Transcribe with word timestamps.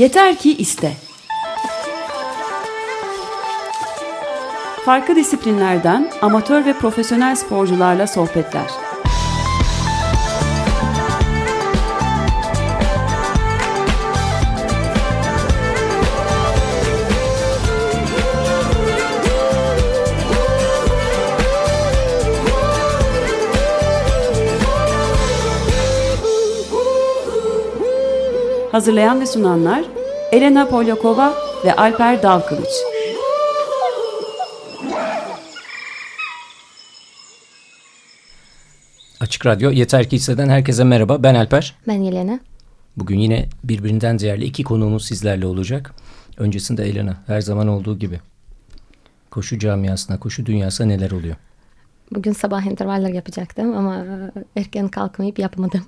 Yeter 0.00 0.36
ki 0.36 0.56
iste. 0.56 0.92
Farklı 4.84 5.16
disiplinlerden 5.16 6.10
amatör 6.22 6.64
ve 6.64 6.72
profesyonel 6.72 7.36
sporcularla 7.36 8.06
sohbetler. 8.06 8.89
Hazırlayan 28.80 29.20
ve 29.20 29.26
sunanlar 29.26 29.84
Elena 30.32 30.68
Polyakova 30.68 31.34
ve 31.64 31.76
Alper 31.76 32.22
Dalkılıç. 32.22 32.68
Açık 39.20 39.46
Radyo 39.46 39.70
Yeter 39.70 40.08
Ki 40.08 40.16
Hisseden 40.16 40.48
herkese 40.48 40.84
merhaba. 40.84 41.22
Ben 41.22 41.34
Alper. 41.34 41.74
Ben 41.88 42.02
Yelena. 42.02 42.40
Bugün 42.96 43.18
yine 43.18 43.48
birbirinden 43.64 44.18
değerli 44.18 44.44
iki 44.44 44.64
konuğumuz 44.64 45.06
sizlerle 45.06 45.46
olacak. 45.46 45.94
Öncesinde 46.36 46.84
Elena 46.84 47.16
her 47.26 47.40
zaman 47.40 47.68
olduğu 47.68 47.98
gibi. 47.98 48.20
Koşu 49.30 49.58
camiasına, 49.58 50.20
koşu 50.20 50.46
dünyasına 50.46 50.86
neler 50.86 51.10
oluyor? 51.10 51.36
Bugün 52.14 52.32
sabah 52.32 52.66
intervaller 52.66 53.12
yapacaktım 53.12 53.76
ama 53.76 54.04
erken 54.56 54.88
kalkmayıp 54.88 55.38
yapmadım. 55.38 55.82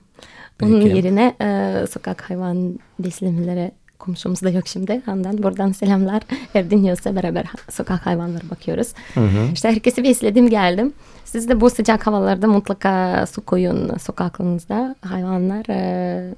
Peki. 0.59 0.73
Onun 0.73 0.81
yerine 0.81 1.35
e, 1.41 1.87
sokak 1.87 2.31
hayvan 2.31 2.79
beslemeleri 2.99 3.73
komşumuz 3.99 4.43
da 4.43 4.51
yok 4.51 4.69
şimdi. 4.69 5.03
Handan 5.07 5.43
buradan 5.43 5.73
selamlar. 5.73 6.23
Her 6.53 6.71
dinliyorsa 6.71 7.17
beraber 7.17 7.47
sokak 7.71 8.07
hayvanları 8.07 8.51
bakıyoruz. 8.51 8.89
Hı 9.15 9.21
hı. 9.21 9.53
İşte 9.53 9.69
herkesi 9.69 10.05
besledim 10.05 10.51
geldim. 10.51 10.93
Siz 11.25 11.49
de 11.49 11.61
bu 11.61 11.71
sıcak 11.71 12.07
havalarda 12.07 12.47
mutlaka 12.47 13.27
su 13.27 13.41
koyun 13.41 13.97
sokaklarınızda. 13.97 14.97
Hayvanlar 15.01 15.65
e, 15.69 16.35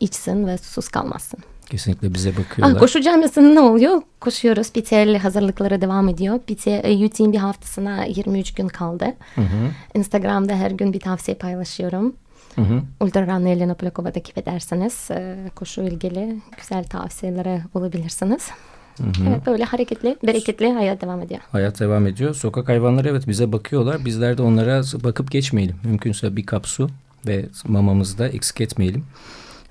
içsin 0.00 0.46
ve 0.46 0.58
susuz 0.58 0.88
kalmasın. 0.88 1.40
Kesinlikle 1.70 2.14
bize 2.14 2.30
bakıyorlar. 2.36 2.76
Ah, 2.76 2.80
koşu 2.80 3.00
camiasında 3.00 3.48
ne 3.48 3.60
oluyor? 3.60 4.02
Koşuyoruz. 4.20 4.70
PTL 4.70 5.16
hazırlıkları 5.16 5.80
devam 5.80 6.08
ediyor. 6.08 6.38
PT, 6.38 6.66
UT'in 7.04 7.32
bir 7.32 7.38
haftasına 7.38 8.04
23 8.04 8.54
gün 8.54 8.68
kaldı. 8.68 9.04
Hı 9.34 9.40
hı. 9.40 9.70
Instagram'da 9.94 10.54
her 10.54 10.70
gün 10.70 10.92
bir 10.92 11.00
tavsiye 11.00 11.36
paylaşıyorum. 11.36 12.14
Hı 12.54 12.60
hı. 12.60 12.82
Ultra 13.00 13.26
Run 13.26 13.46
Elena 13.46 13.74
Plakova'da 13.74 14.12
takip 14.12 14.38
ederseniz 14.38 15.10
e, 15.10 15.36
koşu 15.54 15.82
ilgili 15.82 16.40
güzel 16.58 16.84
tavsiyelere 16.84 17.62
bulabilirsiniz. 17.74 18.50
Hı 18.96 19.04
hı. 19.04 19.28
Evet 19.28 19.46
böyle 19.46 19.64
hareketli, 19.64 20.16
bereketli 20.26 20.72
hayat 20.72 21.02
devam 21.02 21.22
ediyor. 21.22 21.40
Hayat 21.52 21.80
devam 21.80 22.06
ediyor. 22.06 22.34
Sokak 22.34 22.68
hayvanları 22.68 23.08
evet 23.08 23.28
bize 23.28 23.52
bakıyorlar. 23.52 24.04
Bizler 24.04 24.38
de 24.38 24.42
onlara 24.42 24.82
bakıp 25.04 25.30
geçmeyelim. 25.30 25.76
Mümkünse 25.84 26.36
bir 26.36 26.46
kap 26.46 26.66
su 26.66 26.90
ve 27.26 27.44
mamamızı 27.66 28.18
da 28.18 28.28
eksik 28.28 28.60
etmeyelim. 28.60 29.04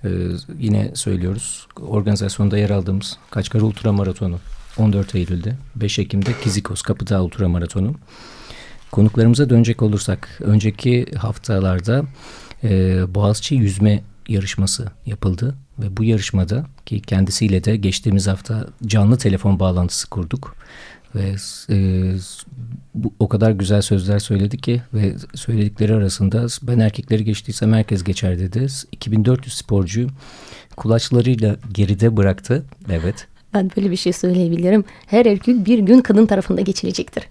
Ee, 0.03 0.09
yine 0.59 0.92
söylüyoruz. 0.94 1.67
Organizasyonda 1.81 2.58
yer 2.58 2.70
aldığımız 2.70 3.17
Kaçkar 3.31 3.62
Ultra 3.62 3.92
Maratonu 3.92 4.40
14 4.78 5.16
Eylül'de, 5.16 5.56
5 5.76 6.00
Ekim'de 6.00 6.31
Kizikos 6.44 6.81
Kapıdağ 6.81 7.23
Ultra 7.23 7.50
Maratonu. 7.50 7.95
Konuklarımıza 8.92 9.50
dönecek 9.50 9.81
olursak, 9.81 10.40
önceki 10.40 11.06
haftalarda 11.18 12.03
e, 12.64 13.03
Boğaziçi 13.16 13.56
yüzme 13.56 14.03
yarışması 14.28 14.92
yapıldı 15.06 15.56
ve 15.80 15.98
bu 15.98 16.03
yarışmada 16.03 16.66
ki 16.86 17.02
kendisiyle 17.02 17.64
de 17.64 17.75
geçtiğimiz 17.78 18.28
hafta 18.28 18.68
canlı 18.86 19.18
telefon 19.18 19.59
bağlantısı 19.59 20.09
kurduk 20.09 20.56
ve 21.17 21.35
e, 21.69 21.77
bu, 22.95 23.13
o 23.19 23.28
kadar 23.29 23.51
güzel 23.51 23.81
sözler 23.81 24.19
söyledi 24.19 24.57
ki 24.57 24.81
ve 24.94 25.13
söyledikleri 25.35 25.94
arasında 25.94 26.47
ben 26.61 26.79
erkekleri 26.79 27.25
geçtiysem 27.25 27.73
herkes 27.73 28.03
geçer 28.03 28.39
dedi. 28.39 28.67
2400 28.91 29.57
sporcu 29.57 30.07
kulaçlarıyla 30.77 31.56
geride 31.73 32.17
bıraktı. 32.17 32.66
Evet. 32.91 33.27
Ben 33.53 33.72
böyle 33.77 33.91
bir 33.91 33.95
şey 33.95 34.13
söyleyebilirim. 34.13 34.83
Her 35.06 35.25
erkek 35.25 35.66
bir 35.66 35.79
gün 35.79 36.01
kadın 36.01 36.25
tarafında 36.25 36.61
geçilecektir. 36.61 37.23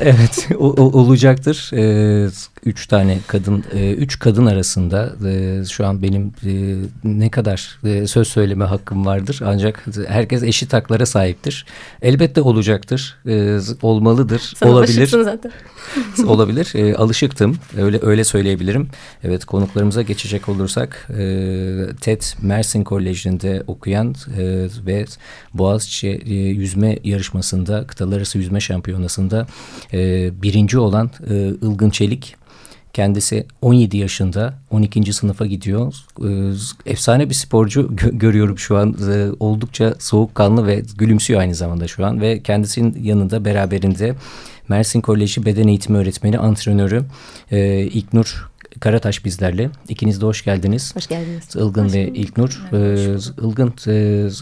evet 0.00 0.48
o, 0.58 0.70
o, 0.70 1.00
olacaktır. 1.00 1.70
Ee, 1.74 2.28
üç 2.64 2.86
tane 2.86 3.18
kadın, 3.26 3.64
e, 3.74 3.92
üç 3.92 4.18
kadın 4.18 4.46
arasında 4.46 5.12
e, 5.28 5.64
şu 5.70 5.86
an 5.86 6.02
benim 6.02 6.32
e, 6.46 6.76
ne 7.04 7.30
kadar 7.30 7.78
e, 7.84 8.06
söz 8.06 8.28
söyleme 8.28 8.64
hakkım 8.64 9.06
vardır. 9.06 9.40
Ancak 9.44 9.84
herkes 10.08 10.42
eşit 10.42 10.72
haklara 10.72 11.06
sahiptir. 11.06 11.66
Elbette 12.02 12.40
olacaktır, 12.40 13.16
e, 13.26 13.58
olmalıdır, 13.82 14.52
Sen 14.56 14.68
olabilir. 14.68 15.06
zaten. 15.06 15.52
olabilir. 16.26 16.72
E, 16.74 16.94
alışıktım, 16.94 17.56
öyle 17.76 17.98
öyle 18.02 18.24
söyleyebilirim. 18.24 18.88
Evet 19.24 19.44
konuklarımıza 19.44 20.02
geçecek 20.02 20.48
olursak 20.48 21.08
e, 21.10 21.16
TED 22.00 22.22
Mersin 22.42 22.84
Koleji'nde 22.84 23.62
okuyan 23.66 24.14
e, 24.38 24.68
ve 24.86 25.04
Boğaziçi 25.54 26.08
e, 26.26 26.34
yüzme 26.34 26.98
yarışmasında, 27.04 27.86
kıtalar 27.86 28.16
arası 28.16 28.38
yüzme 28.38 28.60
şampiyonasında 28.60 29.46
e, 29.92 30.30
birinci 30.42 30.78
olan 30.78 31.10
e, 31.30 31.34
Ilgın 31.48 31.90
Çelik 31.90 32.36
Kendisi 32.94 33.46
17 33.62 33.96
yaşında 33.96 34.54
12. 34.70 35.12
sınıfa 35.12 35.46
gidiyor. 35.46 35.94
Ee, 36.24 36.90
efsane 36.90 37.28
bir 37.28 37.34
sporcu 37.34 37.96
görüyorum 37.96 38.58
şu 38.58 38.76
an. 38.76 38.96
Ee, 39.10 39.26
oldukça 39.40 39.94
soğukkanlı 39.98 40.66
ve 40.66 40.82
gülümsüyor 40.98 41.40
aynı 41.40 41.54
zamanda 41.54 41.88
şu 41.88 42.06
an. 42.06 42.20
Ve 42.20 42.42
kendisinin 42.42 43.04
yanında 43.04 43.44
beraberinde 43.44 44.14
Mersin 44.68 45.00
Koleji 45.00 45.46
Beden 45.46 45.68
Eğitimi 45.68 45.98
Öğretmeni, 45.98 46.38
antrenörü 46.38 47.04
e, 47.50 47.78
İlknur 47.78 48.50
Karataş 48.80 49.24
bizlerle. 49.24 49.70
İkiniz 49.88 50.20
de 50.20 50.26
hoş 50.26 50.44
geldiniz. 50.44 50.96
Hoş 50.96 51.06
geldiniz. 51.06 51.56
Ilgın 51.56 51.84
hoş 51.84 51.94
ve 51.94 52.08
İlknur. 52.08 52.62
Ee, 52.72 53.46
Ilgın 53.46 53.74
e, 53.86 53.92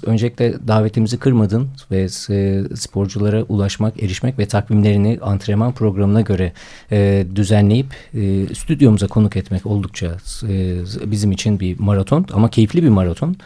öncelikle 0.06 0.54
davetimizi 0.68 1.18
kırmadın 1.18 1.68
ve 1.90 2.02
e, 2.30 2.62
sporculara 2.76 3.42
ulaşmak, 3.42 4.02
erişmek 4.02 4.38
ve 4.38 4.46
takvimlerini 4.46 5.18
antrenman 5.22 5.72
programına 5.72 6.20
göre 6.20 6.52
e, 6.92 7.26
düzenleyip 7.34 7.86
e, 8.14 8.54
stüdyomuza 8.54 9.06
konuk 9.06 9.36
etmek 9.36 9.66
oldukça 9.66 10.16
e, 10.48 10.76
bizim 11.06 11.32
için 11.32 11.60
bir 11.60 11.78
maraton 11.78 12.26
ama 12.32 12.50
keyifli 12.50 12.82
bir 12.82 12.88
maraton. 12.88 13.36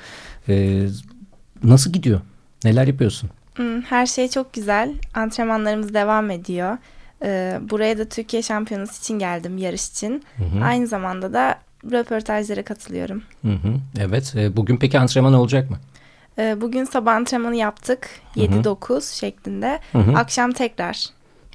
E, 0.48 0.86
nasıl 1.64 1.92
gidiyor? 1.92 2.20
Neler 2.64 2.86
yapıyorsun? 2.86 3.30
Hmm, 3.56 3.82
her 3.82 4.06
şey 4.06 4.28
çok 4.28 4.52
güzel. 4.52 4.94
Antrenmanlarımız 5.14 5.94
devam 5.94 6.30
ediyor. 6.30 6.78
Ee, 7.22 7.60
buraya 7.70 7.98
da 7.98 8.04
Türkiye 8.04 8.42
Şampiyonası 8.42 9.00
için 9.00 9.18
geldim 9.18 9.58
yarış 9.58 9.88
için. 9.88 10.24
Hı 10.36 10.44
hı. 10.44 10.64
Aynı 10.64 10.86
zamanda 10.86 11.32
da 11.32 11.58
röportajlara 11.84 12.62
katılıyorum. 12.64 13.22
Hı 13.42 13.52
hı. 13.52 13.74
Evet. 14.00 14.34
E, 14.36 14.56
bugün 14.56 14.76
peki 14.76 14.98
antrenman 14.98 15.34
olacak 15.34 15.70
mı? 15.70 15.76
Ee, 16.38 16.60
bugün 16.60 16.84
sabah 16.84 17.14
antrenmanı 17.14 17.56
yaptık. 17.56 18.08
7-9 18.36 19.18
şeklinde. 19.18 19.80
Hı 19.92 19.98
hı. 19.98 20.12
Akşam 20.18 20.52
tekrar. 20.52 21.06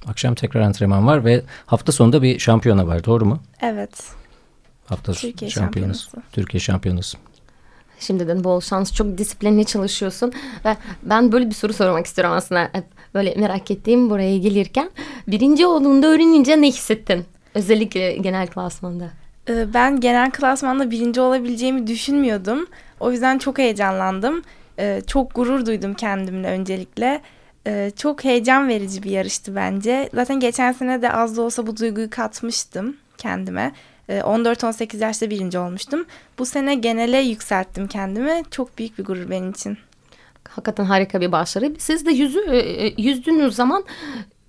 Akşam 0.08 0.36
tekrar 0.36 0.62
antrenman 0.62 1.08
var 1.08 1.26
ve 1.26 1.42
hafta 1.66 1.92
sonunda 1.92 2.22
bir 2.22 2.40
şampiyona 2.40 2.88
var. 2.88 3.06
Doğru 3.06 3.26
mu? 3.26 3.40
Evet. 3.62 4.04
Hafta 4.86 5.14
Türkiye 5.14 5.52
şampiyonası. 5.52 6.02
şampiyonası. 6.04 6.32
Türkiye 6.32 6.62
şampiyonası. 6.62 7.18
Şimdiden 8.02 8.44
bol 8.44 8.62
şans. 8.62 8.94
Çok 8.94 9.18
disiplinli 9.18 9.66
çalışıyorsun. 9.66 10.34
Ve 10.66 10.78
ben 11.04 11.32
böyle 11.32 11.50
bir 11.50 11.56
soru 11.56 11.74
sormak 11.74 12.06
istiyorum 12.06 12.34
aslında. 12.34 12.70
Hep 12.72 12.86
böyle 13.14 13.36
merak 13.36 13.72
ettiğim 13.72 14.10
buraya 14.10 14.38
gelirken. 14.38 14.90
Birinci 15.28 15.66
olduğunda 15.66 16.08
öğrenince 16.08 16.62
ne 16.62 16.68
hissettin? 16.68 17.26
Özellikle 17.56 18.14
genel 18.14 18.48
klasmanda. 18.48 19.10
Ee, 19.50 19.74
ben 19.74 20.00
genel 20.00 20.32
klasmanda 20.32 20.92
birinci 20.92 21.22
olabileceğimi 21.22 21.88
düşünmüyordum. 21.88 22.68
O 23.00 23.12
yüzden 23.12 23.38
çok 23.38 23.58
heyecanlandım. 23.58 24.42
Ee, 24.80 25.02
çok 25.08 25.36
gurur 25.36 25.66
duydum 25.66 25.94
kendimle 25.94 26.48
öncelikle. 26.48 27.22
Ee, 27.68 27.92
çok 27.98 28.24
heyecan 28.24 28.68
verici 28.68 29.04
bir 29.04 29.12
yarıştı 29.12 29.56
bence. 29.56 30.10
Zaten 30.14 30.40
geçen 30.40 30.72
sene 30.72 31.02
de 31.02 31.12
az 31.12 31.38
da 31.38 31.42
olsa 31.42 31.68
bu 31.68 31.78
duyguyu 31.78 32.10
katmıştım 32.10 32.98
kendime. 33.18 33.72
14-18 34.20 35.04
yaşta 35.04 35.30
birinci 35.30 35.60
olmuştum. 35.60 36.06
Bu 36.40 36.46
sene 36.46 36.76
genele 36.76 37.18
yükselttim 37.18 37.88
kendimi. 37.88 38.44
Çok 38.52 38.78
büyük 38.78 38.98
bir 38.98 39.04
gurur 39.04 39.30
benim 39.30 39.52
için. 39.52 39.78
Hakikaten 40.50 40.86
harika 40.86 41.22
bir 41.22 41.32
başarı. 41.32 41.74
Siz 41.78 42.06
de 42.06 42.12
yüzü 42.12 42.40
e, 42.40 42.58
e, 42.58 42.94
yüzdüğünüz 42.98 43.56
zaman 43.56 43.84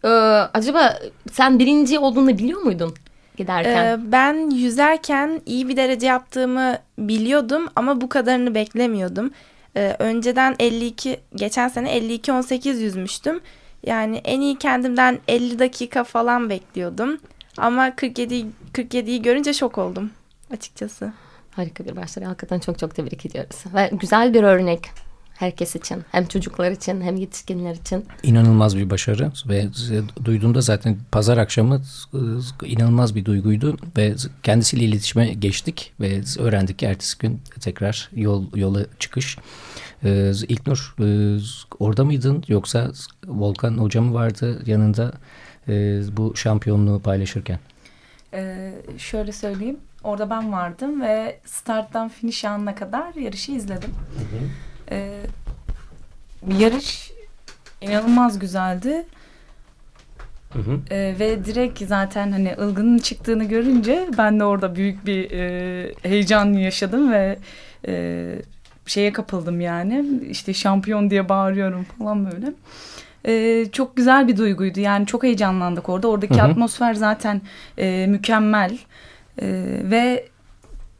e, 0.04 0.08
acaba 0.54 0.98
sen 1.32 1.58
birinci 1.58 1.98
olduğunu 1.98 2.28
biliyor 2.28 2.62
muydun? 2.62 2.94
giderken? 3.36 3.84
Ee, 3.84 4.12
ben 4.12 4.50
yüzerken 4.50 5.40
iyi 5.46 5.68
bir 5.68 5.76
derece 5.76 6.06
yaptığımı 6.06 6.78
biliyordum 6.98 7.68
ama 7.76 8.00
bu 8.00 8.08
kadarını 8.08 8.54
beklemiyordum. 8.54 9.30
Ee, 9.76 9.96
önceden 9.98 10.56
52, 10.58 11.20
geçen 11.34 11.68
sene 11.68 11.98
52-18 11.98 12.68
yüzmüştüm. 12.78 13.40
Yani 13.86 14.16
en 14.24 14.40
iyi 14.40 14.58
kendimden 14.58 15.18
50 15.28 15.58
dakika 15.58 16.04
falan 16.04 16.50
bekliyordum. 16.50 17.18
Ama 17.56 17.96
47 17.96 18.46
47'yi 18.72 19.22
görünce 19.22 19.52
şok 19.54 19.78
oldum 19.78 20.10
açıkçası. 20.52 21.12
Harika 21.50 21.84
bir 21.84 21.96
başarı. 21.96 22.24
Hakikaten 22.24 22.58
çok 22.58 22.78
çok 22.78 22.94
tebrik 22.94 23.26
ediyoruz. 23.26 23.56
Ve 23.74 23.90
güzel 23.92 24.34
bir 24.34 24.42
örnek 24.42 24.90
herkes 25.34 25.76
için. 25.76 26.04
Hem 26.12 26.26
çocuklar 26.26 26.70
için 26.70 27.00
hem 27.00 27.16
yetişkinler 27.16 27.74
için. 27.74 28.04
İnanılmaz 28.22 28.76
bir 28.76 28.90
başarı 28.90 29.32
ve 29.48 29.68
duyduğumda 30.24 30.60
zaten 30.60 30.98
pazar 31.12 31.38
akşamı 31.38 31.82
e, 32.14 32.66
inanılmaz 32.66 33.14
bir 33.14 33.24
duyguydu 33.24 33.76
ve 33.96 34.14
kendisiyle 34.42 34.84
iletişime 34.84 35.26
geçtik 35.26 35.92
ve 36.00 36.22
öğrendik 36.38 36.78
ki 36.78 36.86
ertesi 36.86 37.18
gün 37.18 37.40
tekrar 37.60 38.10
yol 38.14 38.44
yola 38.54 38.80
çıkış. 38.98 39.38
Ee, 40.04 40.32
İlknur 40.48 40.94
e, 41.00 41.38
orada 41.80 42.04
mıydın 42.04 42.44
yoksa 42.48 42.92
Volkan 43.26 43.78
hocam 43.78 44.04
mı 44.04 44.14
vardı 44.14 44.62
yanında 44.66 45.12
e, 45.68 46.00
bu 46.16 46.36
şampiyonluğu 46.36 47.00
paylaşırken? 47.00 47.58
Ee, 48.34 48.72
şöyle 48.98 49.32
söyleyeyim. 49.32 49.76
Orada 50.04 50.30
ben 50.30 50.52
vardım 50.52 51.02
ve 51.02 51.38
starttan 51.44 52.08
finish 52.08 52.44
anına 52.44 52.74
kadar 52.74 53.14
yarışı 53.14 53.52
izledim. 53.52 53.90
Hı 53.90 54.36
hı. 54.36 54.48
Ee, 54.90 55.20
yarış 56.58 57.12
inanılmaz 57.80 58.38
güzeldi. 58.38 59.06
Hı 60.52 60.58
hı. 60.58 60.80
Ee, 60.90 61.14
ve 61.20 61.44
direkt 61.44 61.82
zaten 61.82 62.32
hani 62.32 62.54
ılgının 62.60 62.98
çıktığını 62.98 63.44
görünce 63.44 64.08
ben 64.18 64.40
de 64.40 64.44
orada 64.44 64.76
büyük 64.76 65.06
bir 65.06 65.30
e, 65.30 65.94
heyecan 66.02 66.52
yaşadım 66.52 67.12
ve 67.12 67.38
e, 67.86 68.34
şeye 68.86 69.12
kapıldım 69.12 69.60
yani. 69.60 70.20
İşte 70.30 70.54
şampiyon 70.54 71.10
diye 71.10 71.28
bağırıyorum 71.28 71.86
falan 71.98 72.32
böyle. 72.32 72.52
Ee, 73.26 73.66
çok 73.72 73.96
güzel 73.96 74.28
bir 74.28 74.36
duyguydu. 74.36 74.80
Yani 74.80 75.06
çok 75.06 75.22
heyecanlandık 75.22 75.88
orada. 75.88 76.08
Oradaki 76.08 76.34
hı 76.34 76.38
hı. 76.38 76.42
atmosfer 76.42 76.94
zaten 76.94 77.42
e, 77.78 78.06
mükemmel. 78.08 78.78
E, 79.42 79.46
ve 79.84 80.28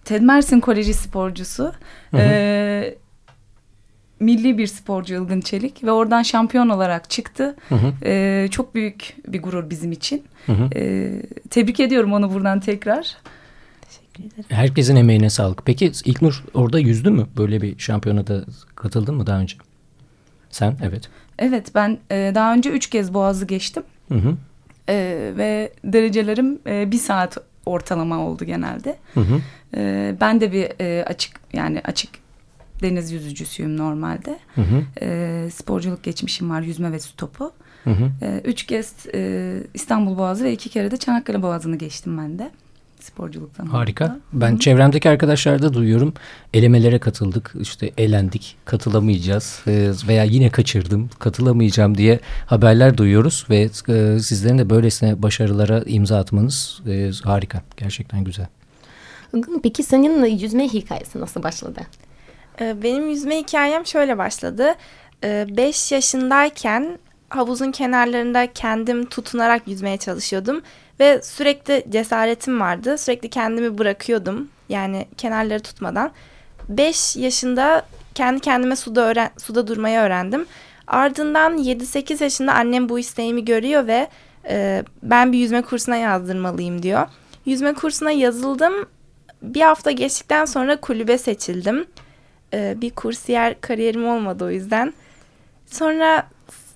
Ted 0.04 0.22
Mersin 0.22 0.60
Koleji 0.60 0.94
sporcusu. 0.94 1.72
Hı 2.10 2.16
hı. 2.16 2.20
E, 2.20 2.94
milli 4.20 4.58
bir 4.58 4.66
sporcu 4.66 5.14
Ilgın 5.14 5.40
Çelik 5.40 5.84
ve 5.84 5.92
oradan 5.92 6.22
şampiyon 6.22 6.68
olarak 6.68 7.10
çıktı. 7.10 7.56
Hı 7.68 7.74
hı. 7.74 7.92
E, 8.04 8.48
çok 8.50 8.74
büyük 8.74 9.16
bir 9.28 9.42
gurur 9.42 9.70
bizim 9.70 9.92
için. 9.92 10.24
Hı 10.46 10.52
hı. 10.52 10.70
E, 10.76 11.12
tebrik 11.50 11.80
ediyorum 11.80 12.12
onu 12.12 12.34
buradan 12.34 12.60
tekrar. 12.60 13.16
Herkesin 14.48 14.96
emeğine 14.96 15.30
sağlık. 15.30 15.62
Peki 15.64 15.92
İlknur 16.04 16.44
orada 16.54 16.78
yüzdü 16.78 17.10
mü? 17.10 17.26
Böyle 17.36 17.62
bir 17.62 17.78
şampiyonada 17.78 18.44
katıldın 18.76 19.14
mı 19.14 19.26
daha 19.26 19.38
önce? 19.38 19.56
Sen 20.50 20.76
evet. 20.82 20.82
Evet 20.82 21.10
ben 21.74 21.98
e, 22.10 22.32
daha 22.34 22.54
önce 22.54 22.70
üç 22.70 22.90
kez 22.90 23.14
Boğaz'ı 23.14 23.46
geçtim. 23.46 23.82
Hı 24.08 24.14
hı. 24.14 24.36
E, 24.88 24.94
ve 25.36 25.72
derecelerim 25.84 26.58
e, 26.66 26.90
bir 26.90 26.98
saat 26.98 27.38
ortalama 27.66 28.18
oldu 28.18 28.44
genelde. 28.44 28.96
Hı 29.14 29.20
hı. 29.20 29.40
E, 29.76 30.14
ben 30.20 30.40
de 30.40 30.52
bir 30.52 30.80
e, 30.80 31.04
açık 31.04 31.40
yani 31.52 31.80
açık 31.84 32.10
deniz 32.82 33.12
yüzücüsüyüm 33.12 33.76
normalde. 33.76 34.38
Hı 34.54 34.60
hı. 34.60 34.82
E, 35.02 35.50
sporculuk 35.50 36.02
geçmişim 36.02 36.50
var 36.50 36.60
yüzme 36.60 36.92
ve 36.92 36.98
su 36.98 37.16
topu. 37.16 37.52
Hı 37.84 37.90
hı. 37.90 38.10
E, 38.22 38.40
üç 38.44 38.66
kez 38.66 39.06
e, 39.14 39.52
İstanbul 39.74 40.18
Boğazı 40.18 40.44
ve 40.44 40.52
iki 40.52 40.68
kere 40.68 40.90
de 40.90 40.96
Çanakkale 40.96 41.42
Boğazı'nı 41.42 41.76
geçtim 41.76 42.18
ben 42.18 42.38
de 42.38 42.50
sporculuktan. 43.02 43.66
Harika. 43.66 44.04
Orada. 44.04 44.18
Ben 44.32 44.54
Hı. 44.54 44.58
çevremdeki 44.58 45.10
arkadaşlarda 45.10 45.72
duyuyorum. 45.74 46.14
Elemelere 46.54 46.98
katıldık. 46.98 47.54
işte 47.60 47.90
elendik. 47.98 48.56
Katılamayacağız. 48.64 49.60
E, 49.66 49.90
veya 50.08 50.24
yine 50.24 50.50
kaçırdım. 50.50 51.10
Katılamayacağım 51.18 51.98
diye 51.98 52.20
haberler 52.46 52.96
duyuyoruz. 52.98 53.46
Ve 53.50 53.60
e, 53.60 54.18
sizlerin 54.18 54.58
de 54.58 54.70
böylesine 54.70 55.22
başarılara 55.22 55.82
imza 55.86 56.18
atmanız 56.18 56.80
e, 56.88 57.10
harika. 57.24 57.62
Gerçekten 57.76 58.24
güzel. 58.24 58.46
Peki 59.62 59.82
senin 59.82 60.24
yüzme 60.24 60.68
hikayesi 60.68 61.20
nasıl 61.20 61.42
başladı? 61.42 61.80
Benim 62.60 63.10
yüzme 63.10 63.38
hikayem 63.38 63.86
şöyle 63.86 64.18
başladı. 64.18 64.74
5 65.22 65.92
yaşındayken 65.92 66.98
havuzun 67.28 67.72
kenarlarında 67.72 68.52
kendim 68.52 69.06
tutunarak 69.06 69.68
yüzmeye 69.68 69.96
çalışıyordum. 69.96 70.62
Ve 71.02 71.22
sürekli 71.22 71.84
cesaretim 71.88 72.60
vardı. 72.60 72.98
Sürekli 72.98 73.30
kendimi 73.30 73.78
bırakıyordum. 73.78 74.48
Yani 74.68 75.06
kenarları 75.16 75.60
tutmadan. 75.60 76.10
5 76.68 77.16
yaşında 77.16 77.86
kendi 78.14 78.40
kendime 78.40 78.76
suda, 78.76 79.00
öğren 79.00 79.30
suda 79.38 79.66
durmayı 79.66 79.98
öğrendim. 79.98 80.46
Ardından 80.86 81.58
7-8 81.58 82.22
yaşında 82.22 82.52
annem 82.54 82.88
bu 82.88 82.98
isteğimi 82.98 83.44
görüyor 83.44 83.86
ve 83.86 84.08
e, 84.48 84.84
ben 85.02 85.32
bir 85.32 85.38
yüzme 85.38 85.62
kursuna 85.62 85.96
yazdırmalıyım 85.96 86.82
diyor. 86.82 87.06
Yüzme 87.46 87.74
kursuna 87.74 88.10
yazıldım. 88.10 88.72
Bir 89.42 89.60
hafta 89.60 89.90
geçtikten 89.90 90.44
sonra 90.44 90.76
kulübe 90.80 91.18
seçildim. 91.18 91.86
E, 92.54 92.74
bir 92.80 92.90
kursiyer 92.90 93.60
kariyerim 93.60 94.08
olmadı 94.08 94.44
o 94.44 94.50
yüzden. 94.50 94.92
Sonra 95.66 96.26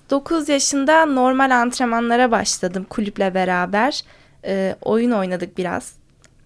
9 0.09 0.49
yaşında 0.49 1.05
normal 1.05 1.51
antrenmanlara 1.51 2.31
başladım 2.31 2.85
kulüple 2.89 3.33
beraber. 3.33 4.01
E, 4.45 4.75
oyun 4.81 5.11
oynadık 5.11 5.57
biraz. 5.57 5.93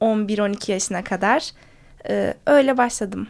11-12 0.02 0.72
yaşına 0.72 1.04
kadar. 1.04 1.52
E, 2.10 2.34
öyle 2.46 2.78
başladım. 2.78 3.28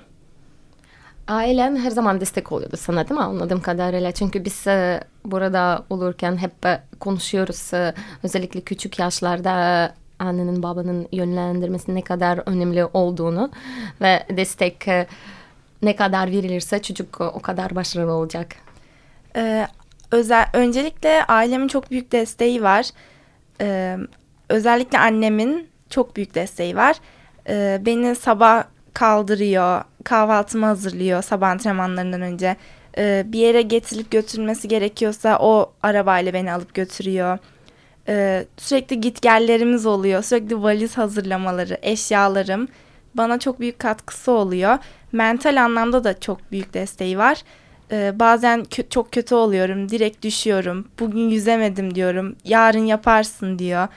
Ailen 1.27 1.75
her 1.75 1.91
zaman 1.91 2.21
destek 2.21 2.51
oluyordu 2.51 2.77
sana 2.77 3.09
değil 3.09 3.19
mi 3.19 3.25
anladığım 3.25 3.61
kadarıyla? 3.61 4.11
Çünkü 4.11 4.45
biz 4.45 4.67
e, 4.67 5.03
burada 5.25 5.85
olurken 5.89 6.37
hep 6.37 6.65
e, 6.65 6.83
konuşuyoruz. 6.99 7.73
E, 7.73 7.93
özellikle 8.23 8.61
küçük 8.61 8.99
yaşlarda 8.99 9.93
annenin 10.19 10.63
babanın 10.63 11.07
yönlendirmesi 11.11 11.95
ne 11.95 12.01
kadar 12.01 12.39
önemli 12.45 12.85
olduğunu 12.85 13.51
ve 14.01 14.23
destek 14.29 14.87
e, 14.87 15.07
ne 15.81 15.95
kadar 15.95 16.31
verilirse 16.31 16.81
çocuk 16.81 17.21
o 17.21 17.39
kadar 17.39 17.75
başarılı 17.75 18.11
olacak. 18.11 18.47
Ee, 19.35 19.67
özel 20.11 20.45
öncelikle 20.53 21.25
ailemin 21.25 21.67
çok 21.67 21.91
büyük 21.91 22.11
desteği 22.11 22.63
var. 22.63 22.89
Ee, 23.61 23.97
özellikle 24.49 24.99
annemin 24.99 25.67
çok 25.89 26.15
büyük 26.15 26.35
desteği 26.35 26.75
var. 26.75 26.95
Ee, 27.49 27.81
beni 27.85 28.15
sabah 28.15 28.63
kaldırıyor, 28.93 29.83
kahvaltımı 30.03 30.65
hazırlıyor 30.65 31.21
sabah 31.23 31.49
antrenmanlarından 31.49 32.21
önce. 32.21 32.55
Ee, 32.97 33.23
bir 33.27 33.39
yere 33.39 33.61
getirilip 33.61 34.11
götürülmesi 34.11 34.67
gerekiyorsa 34.67 35.37
o 35.39 35.73
arabayla 35.83 36.33
beni 36.33 36.53
alıp 36.53 36.73
götürüyor. 36.73 37.37
Ee, 38.07 38.45
sürekli 38.57 39.01
gitgellerimiz 39.01 39.85
oluyor. 39.85 40.23
Sürekli 40.23 40.63
valiz 40.63 40.97
hazırlamaları, 40.97 41.77
eşyalarım 41.81 42.67
bana 43.13 43.39
çok 43.39 43.59
büyük 43.59 43.79
katkısı 43.79 44.31
oluyor. 44.31 44.77
Mental 45.11 45.63
anlamda 45.63 46.03
da 46.03 46.19
çok 46.19 46.51
büyük 46.51 46.73
desteği 46.73 47.17
var. 47.17 47.43
Ee, 47.91 48.19
bazen 48.19 48.59
kö- 48.59 48.89
çok 48.89 49.11
kötü 49.11 49.35
oluyorum. 49.35 49.89
Direkt 49.89 50.23
düşüyorum. 50.23 50.87
Bugün 50.99 51.29
yüzemedim 51.29 51.95
diyorum. 51.95 52.35
Yarın 52.45 52.85
yaparsın 52.85 53.59
diyor. 53.59 53.87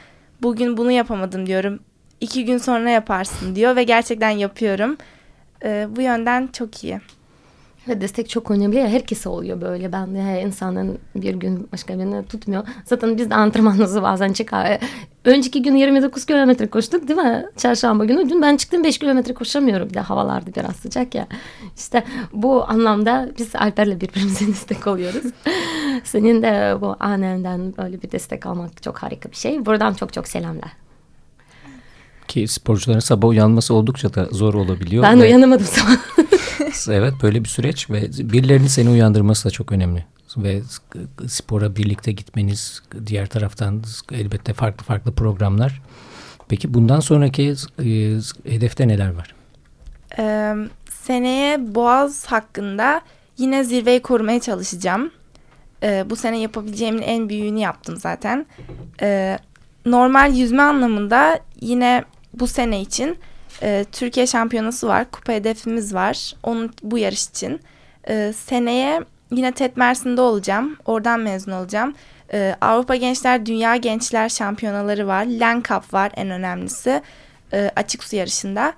Bugün 0.42 0.76
bunu 0.76 0.90
yapamadım 0.90 1.46
diyorum. 1.46 1.80
İki 2.20 2.44
gün 2.44 2.58
sonra 2.58 2.90
yaparsın 2.90 3.54
diyor 3.56 3.76
ve 3.76 3.82
gerçekten 3.84 4.30
yapıyorum. 4.30 4.96
Ee, 5.64 5.86
bu 5.96 6.00
yönden 6.00 6.48
çok 6.52 6.84
iyi. 6.84 7.00
Ve 7.88 8.00
destek 8.00 8.28
çok 8.28 8.50
önemli 8.50 8.76
ya 8.76 8.88
herkese 8.88 9.28
oluyor 9.28 9.60
böyle. 9.60 9.92
Ben 9.92 10.14
de 10.14 10.42
insanın 10.42 10.98
bir 11.16 11.34
gün 11.34 11.68
başka 11.72 11.98
birini 11.98 12.26
tutmuyor. 12.26 12.64
Zaten 12.84 13.16
biz 13.16 13.30
de 13.30 13.34
antrenmanımızı 13.34 14.02
bazen 14.02 14.32
çıkar. 14.32 14.78
Önceki 15.24 15.62
gün 15.62 15.76
29 15.76 16.26
kilometre 16.26 16.66
koştuk 16.66 17.08
değil 17.08 17.18
mi? 17.18 17.46
Çarşamba 17.56 18.04
günü. 18.04 18.30
Dün 18.30 18.42
ben 18.42 18.56
çıktım 18.56 18.84
5 18.84 18.98
kilometre 18.98 19.34
koşamıyorum. 19.34 19.88
Bir 19.88 19.94
de 19.94 20.00
havalarda 20.00 20.54
biraz 20.54 20.76
sıcak 20.76 21.14
ya. 21.14 21.26
İşte 21.76 22.04
bu 22.32 22.68
anlamda 22.68 23.30
biz 23.38 23.56
Alper'le 23.56 24.00
birbirimize 24.00 24.46
destek 24.46 24.86
oluyoruz. 24.86 25.24
Senin 26.04 26.42
de 26.42 26.80
bu 26.80 26.96
annenden 27.00 27.74
böyle 27.78 28.02
bir 28.02 28.12
destek 28.12 28.46
almak 28.46 28.82
çok 28.82 28.98
harika 28.98 29.30
bir 29.30 29.36
şey. 29.36 29.66
Buradan 29.66 29.94
çok 29.94 30.12
çok 30.12 30.28
selamlar. 30.28 30.72
Ki 32.28 32.48
sporcuların 32.48 33.00
sabah 33.00 33.28
uyanması 33.28 33.74
oldukça 33.74 34.14
da 34.14 34.28
zor 34.30 34.54
olabiliyor. 34.54 35.02
Ben 35.02 35.20
ve... 35.20 35.24
uyanamadım 35.24 35.66
sabah. 35.66 35.96
evet 36.88 37.14
böyle 37.22 37.44
bir 37.44 37.48
süreç 37.48 37.90
ve 37.90 38.02
birilerinin 38.32 38.66
seni 38.66 38.88
uyandırması 38.88 39.44
da 39.44 39.50
çok 39.50 39.72
önemli. 39.72 40.04
Ve 40.36 40.62
spora 41.26 41.76
birlikte 41.76 42.12
gitmeniz 42.12 42.82
diğer 43.06 43.26
taraftan 43.26 43.82
elbette 44.12 44.52
farklı 44.52 44.84
farklı 44.84 45.12
programlar. 45.12 45.82
Peki 46.48 46.74
bundan 46.74 47.00
sonraki 47.00 47.54
e, 47.78 47.84
hedefte 48.50 48.88
neler 48.88 49.14
var? 49.14 49.34
Ee, 50.18 50.54
seneye 50.90 51.74
Boğaz 51.74 52.26
hakkında 52.26 53.00
yine 53.38 53.64
zirveyi 53.64 54.02
korumaya 54.02 54.40
çalışacağım. 54.40 55.10
Ee, 55.82 56.04
bu 56.10 56.16
sene 56.16 56.40
yapabileceğimin 56.40 57.02
en 57.02 57.28
büyüğünü 57.28 57.58
yaptım 57.58 57.96
zaten. 57.96 58.46
Ee, 59.02 59.38
normal 59.86 60.34
yüzme 60.34 60.62
anlamında 60.62 61.40
yine 61.60 62.04
bu 62.34 62.46
sene 62.46 62.80
için 62.80 63.18
e, 63.62 63.84
Türkiye 63.92 64.26
şampiyonası 64.26 64.88
var. 64.88 65.10
Kupa 65.10 65.32
hedefimiz 65.32 65.94
var. 65.94 66.34
Onun 66.42 66.72
bu 66.82 66.98
yarış 66.98 67.28
için. 67.28 67.60
E, 68.08 68.32
seneye 68.36 69.00
yine 69.32 69.52
TED 69.52 69.76
Mersin'de 69.76 70.20
olacağım. 70.20 70.76
Oradan 70.84 71.20
mezun 71.20 71.52
olacağım. 71.52 71.94
E, 72.32 72.56
Avrupa 72.60 72.96
Gençler 72.96 73.46
Dünya 73.46 73.76
Gençler 73.76 74.28
Şampiyonaları 74.28 75.06
var. 75.06 75.24
Len 75.24 75.62
Cup 75.68 75.94
var 75.94 76.12
en 76.16 76.30
önemlisi. 76.30 77.02
E, 77.52 77.70
açık 77.76 78.04
su 78.04 78.16
yarışında. 78.16 78.72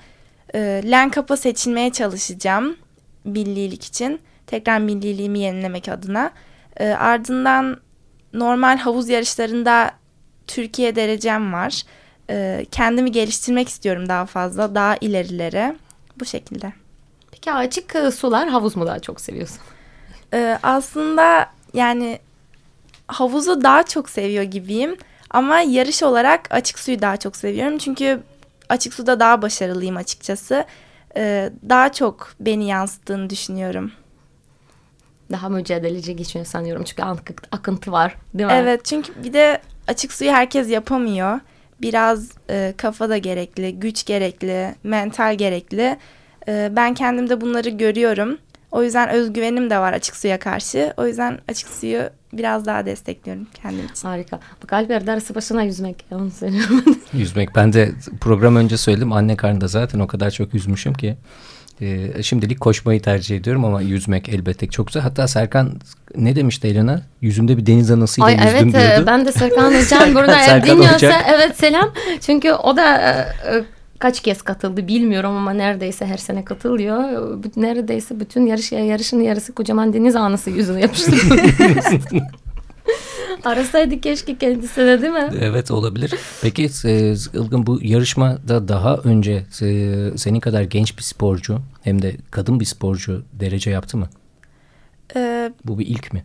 E, 0.55 0.59
Len 0.91 1.11
Kap'a 1.11 1.37
seçilmeye 1.37 1.93
çalışacağım 1.93 2.77
millilik 3.25 3.85
için. 3.85 4.21
Tekrar 4.47 4.79
milliliğimi 4.79 5.39
yenilemek 5.39 5.89
adına. 5.89 6.31
E, 6.77 6.89
ardından 6.89 7.81
normal 8.33 8.79
havuz 8.79 9.09
yarışlarında 9.09 9.91
Türkiye 10.47 10.97
derecem 10.97 11.53
var. 11.53 11.83
E, 12.31 12.67
kendimi 12.71 13.13
geliştirmek 13.13 13.69
istiyorum 13.69 14.09
daha 14.09 14.27
fazla, 14.27 14.75
daha 14.75 14.97
ilerilere. 14.97 15.77
Bu 16.21 16.25
şekilde. 16.25 16.73
Peki 17.31 17.53
açık 17.53 17.97
e, 17.97 18.11
sular 18.11 18.49
havuz 18.49 18.77
mu 18.77 18.87
daha 18.87 18.99
çok 18.99 19.21
seviyorsun? 19.21 19.59
E, 20.35 20.59
aslında 20.63 21.51
yani 21.75 22.19
havuzu 23.09 23.63
daha 23.63 23.83
çok 23.83 24.11
seviyor 24.11 24.43
gibiyim. 24.43 24.97
Ama 25.31 25.61
yarış 25.61 26.03
olarak 26.03 26.55
açık 26.55 26.79
suyu 26.79 27.03
daha 27.03 27.17
çok 27.17 27.37
seviyorum. 27.37 27.79
Çünkü 27.79 28.23
açık 28.69 28.95
suda 28.95 29.21
daha 29.21 29.43
başarılıyım 29.43 29.97
açıkçası. 29.97 30.65
Ee, 31.17 31.51
daha 31.69 31.93
çok 31.93 32.33
beni 32.41 32.67
yansıttığını 32.67 33.31
düşünüyorum. 33.31 33.93
Daha 35.33 35.49
mücadeleci 35.49 36.17
geçiyor 36.17 36.45
sanıyorum. 36.45 36.85
Çünkü 36.85 37.03
akıntı 37.53 37.93
var 37.93 38.15
değil 38.35 38.47
mi? 38.47 38.53
Evet 38.57 38.85
çünkü 38.85 39.25
bir 39.25 39.33
de 39.33 39.63
açık 39.89 40.13
suyu 40.13 40.31
herkes 40.31 40.71
yapamıyor. 40.71 41.41
Biraz 41.83 42.29
e, 42.51 42.75
kafa 42.77 43.09
da 43.09 43.19
gerekli, 43.19 43.81
güç 43.81 44.05
gerekli, 44.05 44.75
mental 44.85 45.35
gerekli. 45.39 45.97
E, 46.49 46.73
ben 46.77 46.95
kendimde 46.95 47.41
bunları 47.41 47.69
görüyorum. 47.69 48.39
O 48.71 48.83
yüzden 48.83 49.09
özgüvenim 49.09 49.71
de 49.71 49.79
var 49.79 49.93
açık 49.93 50.17
suya 50.17 50.39
karşı. 50.39 50.93
O 50.97 51.07
yüzden 51.07 51.39
açık 51.49 51.69
suyu 51.69 52.11
biraz 52.33 52.67
daha 52.67 52.87
destekliyorum 52.87 53.47
kendim 53.63 53.87
için. 53.87 54.09
Harika. 54.09 54.41
Bak 54.63 54.73
Alper 54.73 55.07
darısı 55.07 55.35
başına 55.35 55.63
yüzmek. 55.63 56.05
Onu 56.11 56.31
söylüyorum. 56.31 56.85
yüzmek. 57.13 57.55
Ben 57.57 57.73
de 57.73 57.93
program 58.21 58.57
önce 58.57 58.77
söyledim. 58.77 59.13
Anne 59.13 59.37
karnında 59.37 59.69
zaten 59.69 60.01
o 60.01 60.07
kadar 60.07 60.31
çok 60.31 60.55
yüzmüşüm 60.55 60.95
ki. 60.95 61.17
E, 61.81 62.23
şimdilik 62.23 62.61
koşmayı 62.61 63.03
tercih 63.03 63.37
ediyorum 63.37 63.65
ama 63.65 63.83
yüzmek 63.83 64.29
elbette 64.29 64.67
çok 64.67 64.87
güzel. 64.87 65.03
Hatta 65.03 65.29
Serkan 65.29 65.73
ne 66.17 66.37
demişti 66.37 66.69
Elena? 66.69 67.03
Yüzümde 67.21 67.57
bir 67.57 67.67
deniz 67.67 67.91
anasıyla 67.91 68.29
Ay, 68.29 68.35
yüzdüm 68.35 68.51
evet, 68.51 68.73
diyordu. 68.73 68.93
Evet 68.97 69.07
ben 69.07 69.27
de 69.27 69.33
Serkan 69.33 69.75
Hocam 69.75 70.15
burada 70.15 70.41
eğer 70.41 70.67
dinliyorsa 70.67 71.23
evet 71.35 71.57
selam. 71.57 71.93
Çünkü 72.21 72.53
o 72.53 72.77
da 72.77 72.99
e, 72.99 73.65
kaç 73.99 74.21
kez 74.21 74.43
katıldı 74.43 74.89
bilmiyorum 74.89 75.37
ama 75.37 75.53
neredeyse 75.53 76.07
her 76.07 76.17
sene 76.17 76.45
katılıyor. 76.45 77.05
Neredeyse 77.57 78.21
bütün 78.21 78.47
yarış 78.47 78.73
yarışın 78.73 79.21
yarısı 79.21 79.53
kocaman 79.53 79.93
deniz 79.93 80.17
anası 80.17 80.51
yüzüne 80.51 80.81
yapıştı. 80.81 81.13
Arasaydık 83.45 84.03
keşke 84.03 84.39
kendisine 84.39 85.03
değil 85.03 85.13
mi? 85.13 85.31
Evet 85.41 85.71
olabilir. 85.71 86.15
Peki 86.43 86.71
e, 86.85 87.13
Ilgın 87.13 87.67
bu 87.67 87.79
yarışmada 87.83 88.69
daha 88.69 88.97
önce 88.97 89.33
e, 89.63 90.11
senin 90.17 90.41
kadar 90.41 90.63
genç 90.63 90.99
bir 90.99 91.03
sporcu 91.03 91.59
hem 91.83 92.03
de 92.03 92.17
kadın 92.31 92.61
bir 92.61 92.65
sporcu 92.65 93.23
derece 93.33 93.71
yaptı 93.71 93.97
mı? 93.97 94.09
Ee, 95.17 95.53
bu 95.65 95.79
bir 95.79 95.87
ilk 95.87 96.13
mi? 96.13 96.25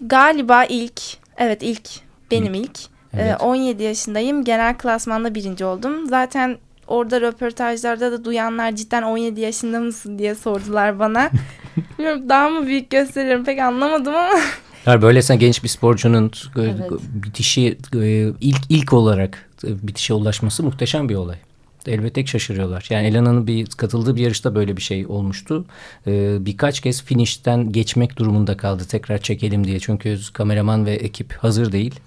Galiba 0.00 0.64
ilk. 0.64 1.00
Evet 1.36 1.62
ilk. 1.62 1.88
Benim 2.30 2.54
ilk. 2.54 2.78
Evet. 3.14 3.40
Ee, 3.40 3.44
17 3.44 3.82
yaşındayım. 3.82 4.44
Genel 4.44 4.78
klasmanda 4.78 5.34
birinci 5.34 5.64
oldum. 5.64 6.06
Zaten 6.06 6.58
orada 6.86 7.20
röportajlarda 7.20 8.12
da 8.12 8.24
duyanlar 8.24 8.72
cidden 8.72 9.02
17 9.02 9.40
yaşında 9.40 9.80
mısın 9.80 10.18
diye 10.18 10.34
sordular 10.34 10.98
bana. 10.98 11.30
Bilmiyorum 11.98 12.28
daha 12.28 12.48
mı 12.48 12.66
büyük 12.66 12.90
gösteriyorum 12.90 13.44
pek 13.44 13.58
anlamadım 13.58 14.14
ama. 14.14 14.30
Yani 14.86 15.02
böylesine 15.02 15.36
genç 15.36 15.62
bir 15.62 15.68
sporcunun 15.68 16.26
e, 16.56 16.60
evet. 16.60 16.90
bitişi 17.12 17.78
e, 17.94 18.32
ilk 18.40 18.60
ilk 18.68 18.92
olarak 18.92 19.50
e, 19.64 19.88
bitişe 19.88 20.14
ulaşması 20.14 20.62
muhteşem 20.62 21.08
bir 21.08 21.14
olay. 21.14 21.36
Elbette 21.86 22.26
şaşırıyorlar. 22.26 22.86
Yani 22.90 23.06
Elena'nın 23.06 23.46
bir 23.46 23.66
katıldığı 23.66 24.16
bir 24.16 24.22
yarışta 24.22 24.54
böyle 24.54 24.76
bir 24.76 24.82
şey 24.82 25.06
olmuştu. 25.06 25.64
birkaç 26.46 26.80
kez 26.80 27.02
finişten 27.02 27.72
geçmek 27.72 28.16
durumunda 28.16 28.56
kaldı. 28.56 28.84
Tekrar 28.88 29.18
çekelim 29.18 29.64
diye. 29.64 29.80
Çünkü 29.80 30.18
kameraman 30.32 30.86
ve 30.86 30.92
ekip 30.92 31.32
hazır 31.32 31.72
değil. 31.72 32.00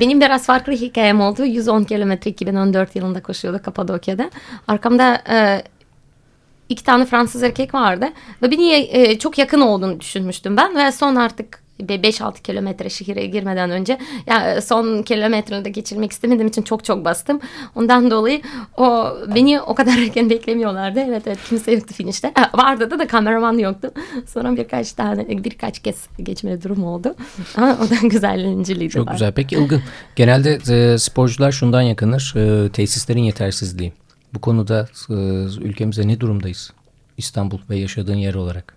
Benim 0.00 0.20
biraz 0.20 0.46
farklı 0.46 0.72
hikayem 0.72 1.20
oldu. 1.20 1.44
110 1.44 1.84
kilometre 1.84 2.30
2014 2.30 2.96
yılında 2.96 3.22
koşuyordu 3.22 3.62
Kapadokya'da. 3.62 4.30
Arkamda 4.68 5.22
e, 5.30 5.62
iki 6.68 6.84
tane 6.84 7.04
Fransız 7.04 7.42
erkek 7.42 7.74
vardı. 7.74 8.08
Ve 8.42 8.50
beni 8.50 8.72
e, 8.72 9.18
çok 9.18 9.38
yakın 9.38 9.60
olduğunu 9.60 10.00
düşünmüştüm 10.00 10.56
ben. 10.56 10.76
Ve 10.76 10.92
son 10.92 11.16
artık 11.16 11.67
5-6 11.80 12.42
kilometre 12.42 12.90
şehire 12.90 13.26
girmeden 13.26 13.70
önce 13.70 13.98
ya 14.26 14.62
son 14.62 15.02
kilometrede 15.02 15.70
geçirmek 15.70 16.12
istemediğim 16.12 16.48
için 16.48 16.62
çok 16.62 16.84
çok 16.84 17.04
bastım. 17.04 17.40
Ondan 17.74 18.10
dolayı 18.10 18.42
o 18.76 19.16
beni 19.34 19.60
o 19.60 19.74
kadar 19.74 19.98
erken 19.98 20.30
beklemiyorlardı. 20.30 21.00
Evet 21.00 21.22
evet 21.26 21.38
kimse 21.48 21.72
yoktu 21.72 21.94
finişte. 21.94 22.32
vardı 22.54 22.90
da 22.90 22.98
da 22.98 23.06
kameraman 23.06 23.58
yoktu. 23.58 23.90
Sonra 24.26 24.56
birkaç 24.56 24.92
tane 24.92 25.44
birkaç 25.44 25.78
kez 25.78 26.06
geçme 26.22 26.62
durumu 26.62 26.88
oldu. 26.94 27.14
Ama 27.56 27.78
o 27.86 27.90
da 27.90 28.06
güzelleniciliği 28.08 28.90
Çok 28.90 29.06
var. 29.06 29.12
güzel. 29.12 29.32
Peki 29.32 29.54
Ilgın 29.56 29.82
genelde 30.16 30.58
e, 30.70 30.98
sporcular 30.98 31.52
şundan 31.52 31.82
yakınır. 31.82 32.34
E, 32.36 32.68
tesislerin 32.72 33.22
yetersizliği. 33.22 33.92
Bu 34.34 34.38
konuda 34.40 34.88
e, 35.10 35.14
ülkemize 35.64 36.08
ne 36.08 36.20
durumdayız? 36.20 36.72
İstanbul 37.16 37.58
ve 37.70 37.76
yaşadığın 37.76 38.14
yer 38.16 38.34
olarak. 38.34 38.74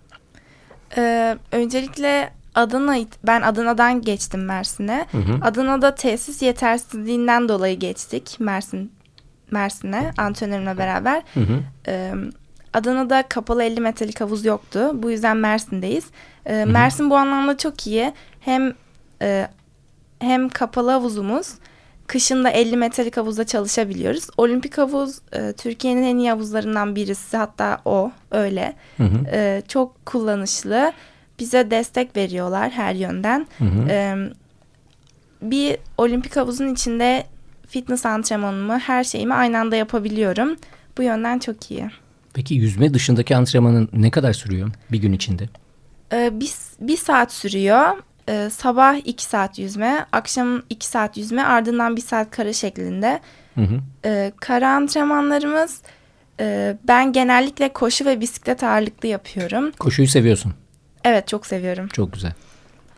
Ee, 0.96 1.36
öncelikle 1.52 2.32
Adana 2.54 2.96
ben 3.26 3.42
Adana'dan 3.42 4.02
geçtim 4.02 4.44
Mersin'e. 4.44 5.06
Adana'da 5.42 5.94
tesis 5.94 6.42
yetersizliğinden 6.42 7.48
dolayı 7.48 7.78
geçtik 7.78 8.36
Mersin 8.40 8.92
Mersin'e 9.50 10.12
antrenörümle 10.18 10.78
beraber. 10.78 11.22
Hı 11.34 11.40
hı. 11.40 11.58
Ee, 11.86 12.12
Adana'da 12.72 13.22
kapalı 13.28 13.64
50 13.64 13.80
metrelik 13.80 14.20
havuz 14.20 14.44
yoktu. 14.44 14.90
Bu 14.94 15.10
yüzden 15.10 15.36
Mersin'deyiz. 15.36 16.04
Ee, 16.46 16.56
hı 16.56 16.62
hı. 16.62 16.66
Mersin 16.66 17.10
bu 17.10 17.16
anlamda 17.16 17.56
çok 17.56 17.86
iyi. 17.86 18.12
Hem 18.40 18.72
e, 19.22 19.48
hem 20.18 20.48
kapalı 20.48 20.90
havuzumuz 20.90 21.48
kışın 22.06 22.44
da 22.44 22.50
50 22.50 22.76
metrelik 22.76 23.16
havuzda 23.16 23.46
çalışabiliyoruz. 23.46 24.26
Olimpik 24.36 24.78
havuz 24.78 25.18
e, 25.32 25.52
Türkiye'nin 25.52 26.02
en 26.02 26.16
iyi 26.16 26.30
havuzlarından 26.30 26.96
birisi. 26.96 27.36
Hatta 27.36 27.78
o 27.84 28.10
öyle. 28.30 28.74
Hı 28.96 29.04
hı. 29.04 29.26
E, 29.32 29.62
çok 29.68 30.06
kullanışlı 30.06 30.92
bize 31.42 31.70
destek 31.70 32.16
veriyorlar 32.16 32.70
her 32.70 32.94
yönden. 32.94 33.46
Hı 33.58 33.64
hı. 33.64 33.88
Ee, 33.88 34.16
bir 35.42 35.76
olimpik 35.98 36.36
havuzun 36.36 36.72
içinde 36.72 37.26
fitness 37.68 38.06
antrenmanımı, 38.06 38.78
her 38.78 39.04
şeyimi 39.04 39.34
aynı 39.34 39.58
anda 39.58 39.76
yapabiliyorum. 39.76 40.56
Bu 40.98 41.02
yönden 41.02 41.38
çok 41.38 41.70
iyi. 41.70 41.90
Peki 42.34 42.54
yüzme 42.54 42.94
dışındaki 42.94 43.36
antrenmanın 43.36 43.88
ne 43.92 44.10
kadar 44.10 44.32
sürüyor 44.32 44.70
bir 44.92 44.98
gün 44.98 45.12
içinde? 45.12 45.48
Ee, 46.12 46.30
bir, 46.40 46.50
bir 46.80 46.96
saat 46.96 47.32
sürüyor. 47.32 48.02
Ee, 48.28 48.48
sabah 48.52 48.96
iki 49.04 49.24
saat 49.24 49.58
yüzme, 49.58 50.06
akşam 50.12 50.62
iki 50.70 50.86
saat 50.86 51.16
yüzme, 51.16 51.42
ardından 51.42 51.96
bir 51.96 52.02
saat 52.02 52.30
kara 52.30 52.52
şeklinde. 52.52 53.20
Hı 53.54 53.60
hı. 53.60 53.80
Ee, 54.04 54.32
kara 54.40 54.70
antrenmanlarımız 54.70 55.82
e, 56.40 56.76
ben 56.88 57.12
genellikle 57.12 57.72
koşu 57.72 58.04
ve 58.04 58.20
bisiklet 58.20 58.62
ağırlıklı 58.62 59.08
yapıyorum. 59.08 59.70
Koşuyu 59.78 60.08
seviyorsun. 60.08 60.54
Evet 61.04 61.28
çok 61.28 61.46
seviyorum. 61.46 61.88
Çok 61.88 62.12
güzel. 62.12 62.32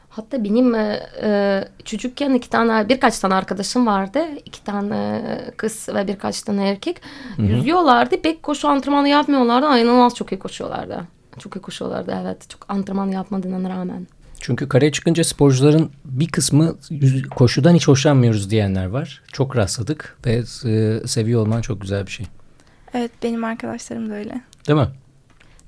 Hatta 0.08 0.44
benim 0.44 0.75
e, 0.75 1.00
e, 1.23 1.64
çocukken 1.84 2.34
iki 2.34 2.50
tane 2.50 2.88
birkaç 2.88 3.18
tane 3.18 3.34
arkadaşım 3.34 3.87
vardı. 3.87 4.18
İki 4.44 4.64
tane 4.64 5.23
kız 5.56 5.88
ve 5.94 6.08
birkaç 6.08 6.42
tane 6.42 6.68
erkek. 6.68 7.00
Hı 7.37 7.42
-hı. 7.42 7.46
Yüzüyorlardı. 7.46 8.23
Pek 8.23 8.42
koşu 8.42 8.68
antrenmanı 8.68 9.08
yapmıyorlardı. 9.08 9.66
Ama 9.66 9.78
inanılmaz 9.78 10.14
çok 10.14 10.32
iyi 10.32 10.38
koşuyorlardı. 10.38 11.00
Çok 11.38 11.56
iyi 11.56 11.61
koşuyorlardı 11.61 12.18
evet. 12.23 12.50
Çok 12.50 12.66
antrenman 12.68 13.08
yapmadığına 13.08 13.70
rağmen. 13.70 14.06
Çünkü 14.40 14.68
kareye 14.68 14.92
çıkınca 14.92 15.25
sporcuların 15.25 15.90
bir 16.04 16.28
kısmı 16.28 16.76
koşudan 17.37 17.75
hiç 17.75 17.88
hoşlanmıyoruz 17.88 18.50
diyenler 18.50 18.87
var. 18.87 19.23
Çok 19.32 19.56
rastladık 19.56 20.18
ve 20.26 20.42
e, 20.64 21.06
seviyor 21.06 21.40
olman 21.40 21.61
çok 21.61 21.80
güzel 21.80 22.06
bir 22.06 22.11
şey. 22.11 22.26
Evet 22.94 23.11
benim 23.23 23.44
arkadaşlarım 23.44 24.11
da 24.11 24.14
öyle. 24.14 24.40
Değil 24.68 24.78
mi? 24.78 24.88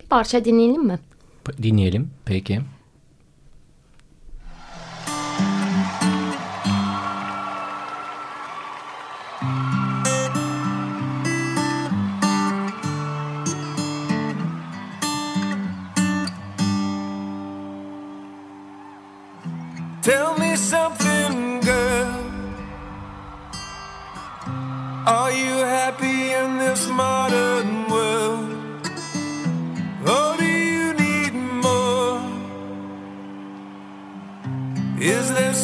Bir 0.01 0.07
parça 0.07 0.45
dinleyelim 0.45 0.85
mi? 0.85 0.99
Dinleyelim 1.63 2.11
peki. 2.25 2.61
Tell 20.03 20.39
me 20.39 20.57
something, 20.57 21.06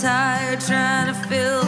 Tired 0.00 0.60
trying 0.60 1.12
to 1.12 1.28
fill 1.28 1.67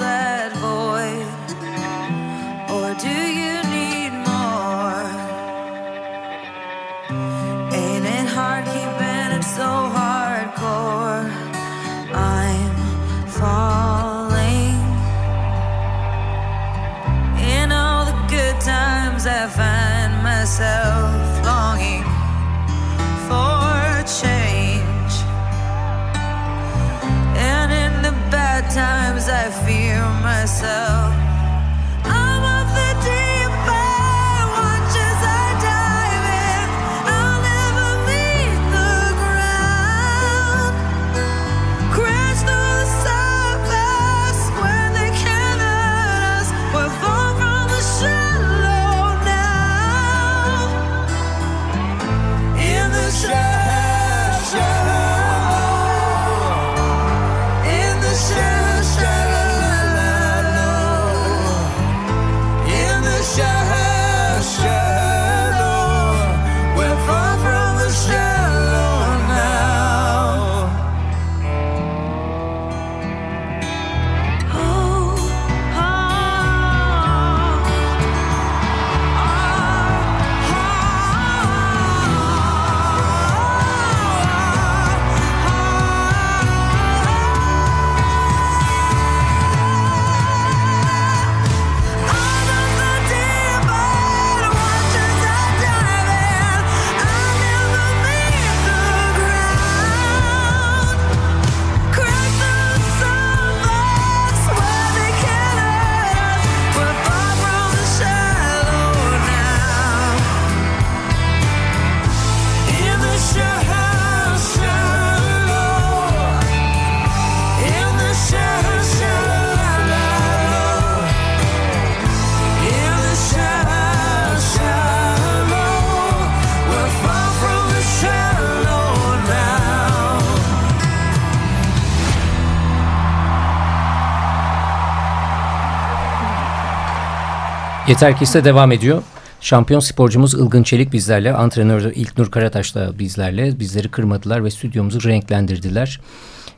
Yeter 137.91 138.17
ki 138.17 138.25
ise 138.25 138.45
devam 138.45 138.73
ediyor. 138.73 139.03
Şampiyon 139.41 139.81
sporcumuz 139.81 140.35
Ilgın 140.35 140.63
Çelik 140.63 140.93
bizlerle, 140.93 141.33
antrenör 141.33 141.83
İlknur 141.83 142.31
Karataş 142.31 142.75
da 142.75 142.99
bizlerle. 142.99 143.61
Bizleri 143.61 143.89
kırmadılar 143.89 144.45
ve 144.45 144.51
stüdyomuzu 144.51 145.09
renklendirdiler. 145.09 146.01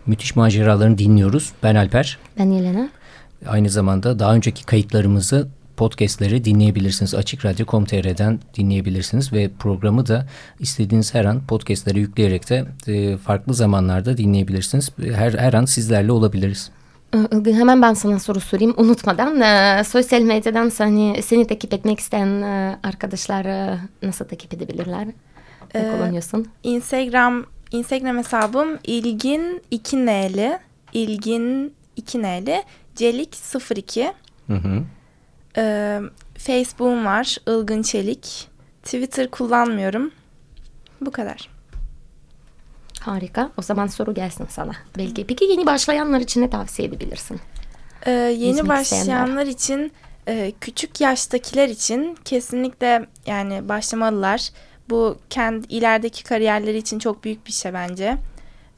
Müthiş 0.07 0.37
maceralarını 0.37 0.99
dinliyoruz. 0.99 1.53
Ben 1.63 1.75
Alper. 1.75 2.19
Ben 2.39 2.51
Yelena. 2.51 2.89
Aynı 3.47 3.71
zamanda 3.71 4.19
daha 4.19 4.35
önceki 4.35 4.67
kayıtlarımızı 4.67 5.49
podcastleri 5.77 6.45
dinleyebilirsiniz. 6.45 7.15
Açık 7.15 7.45
Radyo.com.tr'den 7.45 8.41
dinleyebilirsiniz 8.57 9.33
ve 9.33 9.51
programı 9.59 10.07
da 10.07 10.27
istediğiniz 10.61 11.15
her 11.15 11.25
an 11.25 11.47
podcastlere 11.47 12.01
yükleyerek 12.01 12.51
de 12.51 12.65
e, 12.87 13.17
farklı 13.17 13.55
zamanlarda 13.55 14.17
dinleyebilirsiniz. 14.17 14.91
Her, 15.15 15.33
her 15.33 15.53
an 15.53 15.65
sizlerle 15.65 16.13
olabiliriz. 16.13 16.71
Ilgın 17.15 17.53
hemen 17.53 17.83
ben 17.83 17.95
sana 17.95 18.19
soru 18.19 18.41
sorayım 18.41 18.75
unutmadan. 18.77 19.41
Ee, 19.41 19.85
sosyal 19.85 20.21
medyadan 20.21 20.69
seni, 20.69 21.23
seni 21.23 21.47
takip 21.47 21.75
etmek 21.75 22.01
isteyen 22.01 22.43
e, 22.43 22.79
arkadaşlar 22.83 23.45
e, 23.45 23.79
nasıl 24.03 24.25
takip 24.25 24.55
edebilirler? 24.55 25.07
Ne 25.07 25.81
Ee, 25.81 25.91
kullanıyorsun? 25.97 26.47
Instagram 26.63 27.45
Instagram 27.71 28.19
hesabım 28.19 28.79
ilgin 28.85 29.63
2 29.71 30.07
n'li 30.07 30.59
ilgin 30.93 31.75
2 31.97 32.23
n'li 32.23 32.63
celik 32.97 33.37
02 33.77 34.13
Hı 34.47 34.55
hı. 34.55 34.83
Ee, 35.57 36.01
Facebook'um 36.39 37.05
var 37.05 37.37
Ilgın 37.49 37.83
Çelik 37.83 38.49
Twitter 38.83 39.31
kullanmıyorum 39.31 40.11
bu 41.01 41.11
kadar. 41.11 41.49
Harika. 43.03 43.51
O 43.59 43.63
zaman 43.63 43.87
soru 43.87 44.15
gelsin 44.15 44.47
sana. 44.51 44.73
Belki. 44.99 45.27
Peki 45.27 45.45
yeni 45.45 45.67
başlayanlar 45.67 46.21
için 46.21 46.43
ne 46.43 46.51
tavsiye 46.51 46.89
edebilirsin? 46.89 47.41
Ee, 48.07 48.11
yeni 48.11 48.49
Yüzmek 48.49 48.69
başlayanlar 48.69 49.47
için 49.47 49.93
e, 50.29 50.53
küçük 50.61 51.01
yaştakiler 51.01 51.69
için 51.69 52.19
kesinlikle 52.25 53.07
yani 53.27 53.69
başlamalılar. 53.69 54.49
Bu 54.91 55.19
kendi 55.31 55.67
ilerideki 55.67 56.25
kariyerleri 56.25 56.79
için 56.79 56.99
çok 56.99 57.25
büyük 57.25 57.47
bir 57.47 57.53
şey 57.53 57.73
bence. 57.73 58.17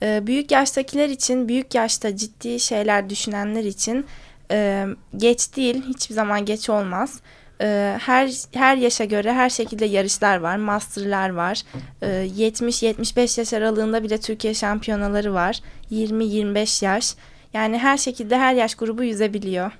Ee, 0.02 0.26
büyük 0.26 0.50
yaştakiler 0.50 1.08
için, 1.08 1.48
büyük 1.48 1.74
yaşta 1.74 2.16
ciddi 2.16 2.60
şeyler 2.60 3.10
düşünenler 3.10 3.64
için 3.64 4.06
e, 4.50 4.86
geç 5.16 5.56
değil, 5.56 5.82
hiçbir 5.88 6.14
zaman 6.14 6.44
geç 6.44 6.70
olmaz. 6.70 7.20
Ee, 7.60 7.98
her 8.00 8.30
her 8.54 8.76
yaşa 8.76 9.04
göre 9.04 9.32
her 9.32 9.50
şekilde 9.50 9.84
yarışlar 9.84 10.36
var, 10.36 10.56
masterlar 10.56 11.30
var. 11.30 11.62
Ee, 12.02 12.06
70-75 12.06 13.40
yaş 13.40 13.52
aralığında 13.52 14.02
bile 14.02 14.20
Türkiye 14.20 14.54
şampiyonaları 14.54 15.34
var. 15.34 15.60
20-25 15.90 16.84
yaş. 16.84 17.14
Yani 17.54 17.78
her 17.78 17.96
şekilde 17.96 18.38
her 18.38 18.54
yaş 18.54 18.74
grubu 18.74 19.04
yüzebiliyor. 19.04 19.72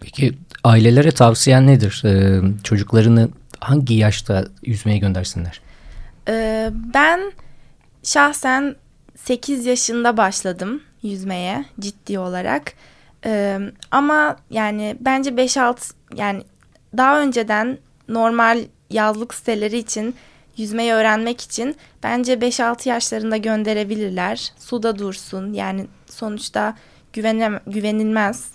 Peki 0.00 0.34
ailelere 0.64 1.10
tavsiyen 1.10 1.66
nedir? 1.66 2.02
Ee, 2.04 2.40
çocuklarını 2.64 3.28
hangi 3.60 3.94
yaşta 3.94 4.44
yüzmeye 4.62 4.98
göndersinler? 4.98 5.60
Ee, 6.28 6.70
ben 6.94 7.32
şahsen 8.02 8.76
8 9.16 9.66
yaşında 9.66 10.16
başladım 10.16 10.82
yüzmeye 11.02 11.64
ciddi 11.80 12.18
olarak. 12.18 12.72
Ee, 13.24 13.60
ama 13.90 14.36
yani 14.50 14.96
bence 15.00 15.30
5-6 15.30 15.92
yani 16.14 16.42
daha 16.96 17.20
önceden 17.20 17.78
normal 18.08 18.64
yazlık 18.90 19.34
siteleri 19.34 19.78
için 19.78 20.14
yüzmeyi 20.56 20.92
öğrenmek 20.92 21.40
için 21.40 21.76
bence 22.02 22.34
5-6 22.34 22.88
yaşlarında 22.88 23.36
gönderebilirler. 23.36 24.52
Suda 24.58 24.98
dursun 24.98 25.52
yani 25.52 25.86
sonuçta 26.10 26.76
güvenem 27.12 27.60
güvenilmez 27.66 28.50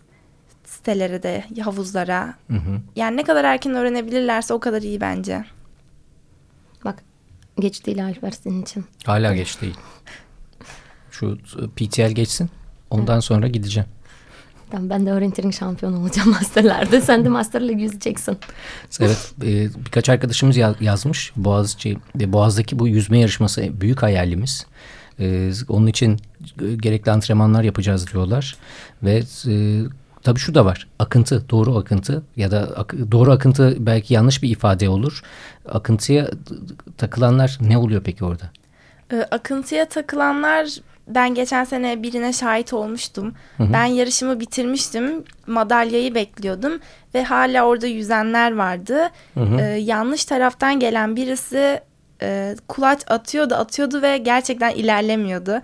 sitelere 0.66 1.24
de 1.24 1.44
havuzlara. 1.62 2.34
Hı 2.48 2.58
hı. 2.58 2.82
Yani 2.96 3.18
ne 3.18 3.24
kadar 3.24 3.44
erken 3.44 3.74
öğrenebilirlerse 3.74 4.54
o 4.54 4.60
kadar 4.60 4.82
iyi 4.82 5.02
bence. 5.02 5.46
Bak 6.86 7.04
geç 7.60 7.86
değil 7.86 8.06
Alper 8.06 8.32
senin 8.32 8.62
için. 8.62 8.86
Hala 9.06 9.36
geç 9.36 9.62
değil. 9.62 9.78
Şu 11.12 11.38
PTL 11.76 12.12
geçsin. 12.12 12.50
Ondan 12.90 13.20
sonra 13.20 13.48
gideceğim. 13.48 13.90
Tamam, 14.72 14.90
ben 14.90 15.06
de 15.06 15.14
orienteering 15.14 15.54
şampiyonu 15.54 16.00
olacağım 16.00 16.30
masterlerde. 16.42 17.02
Sen 17.02 17.26
de 17.26 17.30
masterla 17.30 17.72
yüzeceksin. 17.72 18.38
Evet 19.00 19.34
e, 19.44 19.70
birkaç 19.86 20.10
arkadaşımız 20.10 20.58
ya- 20.58 20.76
yazmış. 20.82 21.32
Boğaziçi, 21.36 21.98
e, 22.20 22.34
Boğaz'daki 22.34 22.80
bu 22.80 22.88
yüzme 22.88 23.20
yarışması 23.20 23.82
büyük 23.82 24.04
hayalimiz. 24.04 24.66
E, 25.20 25.52
onun 25.68 25.88
için 25.88 26.20
e, 26.62 26.76
gerekli 26.76 27.12
antrenmanlar 27.12 27.64
yapacağız 27.64 28.12
diyorlar. 28.14 28.56
Ve 29.04 29.24
e, 29.48 29.82
tabii 30.24 30.40
şu 30.40 30.56
da 30.56 30.66
var. 30.66 30.88
Akıntı, 31.00 31.50
doğru 31.50 31.78
akıntı 31.78 32.24
ya 32.36 32.52
da 32.52 32.60
ak- 32.78 33.12
doğru 33.12 33.32
akıntı 33.32 33.76
belki 33.80 34.14
yanlış 34.14 34.44
bir 34.44 34.50
ifade 34.50 34.90
olur. 34.90 35.22
Akıntıya 35.70 36.30
takılanlar 36.98 37.58
ne 37.62 37.78
oluyor 37.78 38.02
peki 38.04 38.26
orada? 38.26 38.50
Ee, 39.14 39.28
akıntıya 39.32 39.90
takılanlar 39.90 40.70
ben 41.08 41.34
geçen 41.34 41.64
sene 41.64 42.04
birine 42.04 42.34
şahit 42.34 42.74
olmuştum. 42.74 43.34
Ben 43.60 43.86
yarışımı 43.86 44.40
bitirmiştim. 44.40 45.24
Madalyayı 45.48 46.16
bekliyordum 46.16 46.80
ve 47.16 47.24
hala 47.24 47.64
orada 47.66 47.88
yüzenler 47.88 48.56
vardı. 48.56 49.10
Ee, 49.60 49.64
yanlış 49.64 50.26
taraftan 50.26 50.80
gelen 50.80 51.16
birisi 51.16 51.80
e, 52.22 52.56
kulaç 52.68 53.00
atıyordu, 53.08 53.56
atıyordu 53.56 54.02
ve 54.02 54.18
gerçekten 54.18 54.70
ilerlemiyordu. 54.70 55.62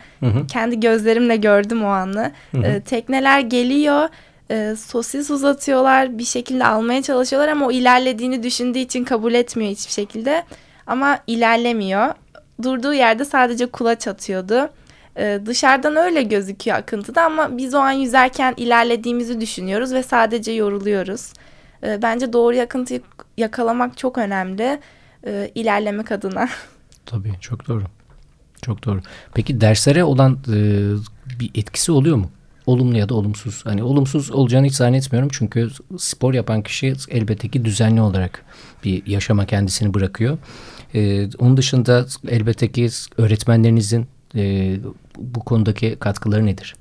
Kendi 0.47 0.79
gözlerimle 0.79 1.35
gördüm 1.37 1.83
o 1.83 1.87
anı. 1.87 2.31
Ee, 2.63 2.81
tekneler 2.81 3.39
geliyor. 3.39 4.09
e, 4.51 4.75
sosis 4.75 5.29
uzatıyorlar 5.31 6.17
bir 6.17 6.23
şekilde 6.25 6.65
almaya 6.65 7.01
çalışıyorlar 7.01 7.49
ama 7.49 7.65
o 7.67 7.71
ilerlediğini 7.71 8.43
düşündüğü 8.43 8.79
için 8.79 9.03
kabul 9.03 9.33
etmiyor 9.33 9.71
hiçbir 9.71 9.91
şekilde 9.93 10.43
ama 10.87 11.19
ilerlemiyor 11.27 12.13
durduğu 12.63 12.93
yerde 12.93 13.25
sadece 13.25 13.65
kulaç 13.65 14.07
atıyordu. 14.07 14.69
Ee, 15.17 15.39
dışarıdan 15.45 15.95
öyle 15.95 16.23
gözüküyor 16.23 16.77
akıntıda 16.77 17.25
ama 17.25 17.57
biz 17.57 17.73
o 17.73 17.77
an 17.77 17.91
yüzerken 17.91 18.53
ilerlediğimizi 18.57 19.41
düşünüyoruz 19.41 19.93
ve 19.93 20.03
sadece 20.03 20.51
yoruluyoruz. 20.51 21.33
Ee, 21.83 22.01
bence 22.01 22.33
doğru 22.33 22.59
akıntıyı 22.59 23.01
yakalamak 23.37 23.97
çok 23.97 24.17
önemli 24.17 24.79
ee, 25.27 25.51
ilerlemek 25.55 26.11
adına. 26.11 26.49
Tabii 27.05 27.33
çok 27.41 27.67
doğru. 27.67 27.83
Çok 28.61 28.85
doğru. 28.85 29.01
Peki 29.33 29.61
derslere 29.61 30.03
olan 30.03 30.39
e, 30.47 30.59
bir 31.39 31.51
etkisi 31.55 31.91
oluyor 31.91 32.17
mu? 32.17 32.31
Olumlu 32.65 32.97
ya 32.97 33.09
da 33.09 33.15
olumsuz. 33.15 33.65
Hani 33.65 33.83
olumsuz 33.83 34.31
olacağını 34.31 34.65
hiç 34.65 34.75
zannetmiyorum. 34.75 35.29
Çünkü 35.33 35.69
spor 35.97 36.33
yapan 36.33 36.61
kişi 36.61 36.93
elbette 37.09 37.49
ki 37.49 37.65
düzenli 37.65 38.01
olarak 38.01 38.45
bir 38.83 39.05
yaşama 39.05 39.45
kendisini 39.45 39.93
bırakıyor. 39.93 40.37
E, 40.93 41.29
onun 41.37 41.57
dışında 41.57 42.05
elbette 42.27 42.71
ki 42.71 42.89
öğretmenlerinizin 43.17 44.07
e, 44.37 44.75
bu 45.17 45.39
konudaki 45.39 45.95
katkıları 45.99 46.45
nedir? 46.45 46.75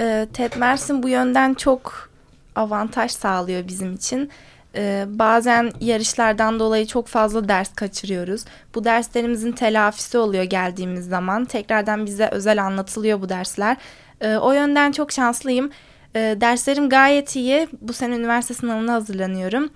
Ee, 0.00 0.28
Ted 0.32 0.52
Mersin 0.56 1.02
bu 1.02 1.08
yönden 1.08 1.54
çok 1.54 2.10
avantaj 2.56 3.10
sağlıyor 3.10 3.68
bizim 3.68 3.94
için. 3.94 4.30
Ee, 4.74 5.06
bazen 5.08 5.72
yarışlardan 5.80 6.60
dolayı 6.60 6.86
çok 6.86 7.06
fazla 7.06 7.48
ders 7.48 7.74
kaçırıyoruz. 7.74 8.44
Bu 8.74 8.84
derslerimizin 8.84 9.52
telafisi 9.52 10.18
oluyor 10.18 10.44
geldiğimiz 10.44 11.06
zaman. 11.06 11.44
Tekrardan 11.44 12.06
bize 12.06 12.28
özel 12.28 12.64
anlatılıyor 12.64 13.20
bu 13.20 13.28
dersler. 13.28 13.76
Ee, 14.20 14.36
o 14.36 14.52
yönden 14.52 14.92
çok 14.92 15.12
şanslıyım. 15.12 15.70
Ee, 16.16 16.36
derslerim 16.40 16.88
gayet 16.88 17.36
iyi. 17.36 17.68
Bu 17.80 17.92
sene 17.92 18.16
üniversite 18.16 18.54
sınavına 18.54 18.92
hazırlanıyorum. 18.92 19.70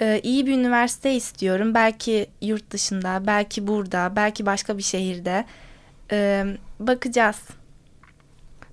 Ee, 0.00 0.20
iyi 0.22 0.46
bir 0.46 0.52
üniversite 0.52 1.14
istiyorum. 1.14 1.74
Belki 1.74 2.26
yurt 2.40 2.70
dışında, 2.70 3.22
belki 3.26 3.66
burada, 3.66 4.12
belki 4.16 4.46
başka 4.46 4.78
bir 4.78 4.82
şehirde. 4.82 5.44
Ee, 6.12 6.46
bakacağız. 6.80 7.36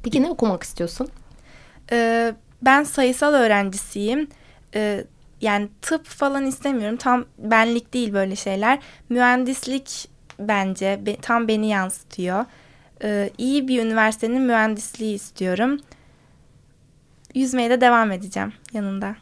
Peki 0.03 0.23
ne 0.23 0.29
okumak 0.29 0.63
istiyorsun? 0.63 1.09
Ee, 1.91 2.33
ben 2.61 2.83
sayısal 2.83 3.33
öğrencisiyim. 3.33 4.27
Ee, 4.75 5.03
yani 5.41 5.69
tıp 5.81 6.05
falan 6.05 6.45
istemiyorum. 6.45 6.97
Tam 6.97 7.25
benlik 7.37 7.93
değil 7.93 8.13
böyle 8.13 8.35
şeyler. 8.35 8.79
Mühendislik 9.09 10.09
bence 10.39 10.99
be- 11.05 11.15
tam 11.15 11.47
beni 11.47 11.67
yansıtıyor. 11.69 12.45
Ee, 13.03 13.29
iyi 13.37 13.67
bir 13.67 13.83
üniversitenin 13.83 14.41
mühendisliği 14.41 15.15
istiyorum. 15.15 15.79
Yüzmeye 17.35 17.69
de 17.69 17.81
devam 17.81 18.11
edeceğim 18.11 18.53
yanında. 18.73 19.15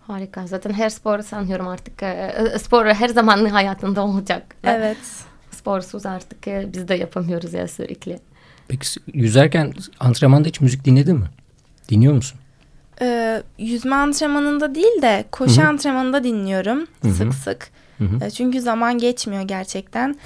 Harika. 0.00 0.46
Zaten 0.46 0.72
her 0.72 0.90
spor 0.90 1.22
sanıyorum 1.22 1.68
artık 1.68 2.02
e, 2.02 2.56
spor 2.62 2.86
her 2.86 3.08
zaman 3.08 3.44
hayatında 3.44 4.04
olacak. 4.04 4.56
Evet. 4.64 4.98
Sporsuz 5.60 6.06
artık 6.06 6.48
e, 6.48 6.68
biz 6.72 6.88
de 6.88 6.94
yapamıyoruz 6.94 7.52
ya 7.54 7.68
sürekli. 7.68 8.18
Peki 8.68 8.86
yüzerken 9.14 9.72
antrenmanda 10.00 10.48
hiç 10.48 10.60
müzik 10.60 10.84
dinledin 10.84 11.16
mi? 11.16 11.26
Dinliyor 11.88 12.14
musun? 12.14 12.40
Ee, 13.02 13.42
yüzme 13.58 13.96
antrenmanında 13.96 14.74
değil 14.74 15.02
de 15.02 15.24
koşu 15.30 15.62
antrenmanında 15.62 16.24
dinliyorum 16.24 16.86
sık 17.02 17.34
sık. 17.34 17.70
Ee, 18.24 18.30
çünkü 18.30 18.60
zaman 18.60 18.98
geçmiyor 18.98 19.42
gerçekten. 19.42 20.16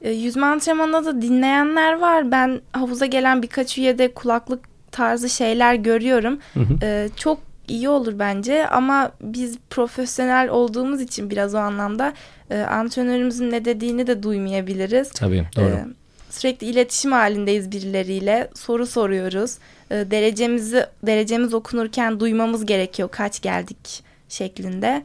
Ee, 0.00 0.10
yüzme 0.10 0.46
antrenmanında 0.46 1.04
da 1.04 1.22
dinleyenler 1.22 1.98
var. 2.00 2.30
Ben 2.32 2.60
havuza 2.72 3.06
gelen 3.06 3.42
birkaç 3.42 3.78
üyede 3.78 4.14
kulaklık 4.14 4.60
tarzı 4.92 5.28
şeyler 5.28 5.74
görüyorum. 5.74 6.38
Ee, 6.82 7.08
çok 7.16 7.38
iyi 7.68 7.88
olur 7.88 8.18
bence 8.18 8.68
ama 8.68 9.12
biz 9.20 9.58
profesyonel 9.70 10.48
olduğumuz 10.48 11.00
için 11.00 11.30
biraz 11.30 11.54
o 11.54 11.58
anlamda 11.58 12.12
e, 12.50 12.60
antrenörümüzün 12.60 13.50
ne 13.50 13.64
dediğini 13.64 14.06
de 14.06 14.22
duymayabiliriz. 14.22 15.10
Tabii 15.10 15.46
doğru. 15.56 15.64
Ee, 15.64 15.86
sürekli 16.30 16.66
iletişim 16.66 17.12
halindeyiz 17.12 17.72
birileriyle. 17.72 18.50
Soru 18.54 18.86
soruyoruz. 18.86 19.58
Ee, 19.90 19.94
derecemizi 20.10 20.86
derecemiz 21.02 21.54
okunurken 21.54 22.20
duymamız 22.20 22.66
gerekiyor 22.66 23.08
kaç 23.12 23.42
geldik 23.42 24.02
şeklinde. 24.28 25.04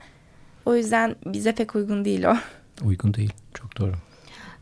O 0.65 0.75
yüzden 0.75 1.15
bize 1.25 1.51
pek 1.55 1.75
uygun 1.75 2.05
değil 2.05 2.23
o. 2.23 2.35
Uygun 2.85 3.13
değil. 3.13 3.33
Çok 3.53 3.77
doğru. 3.77 3.93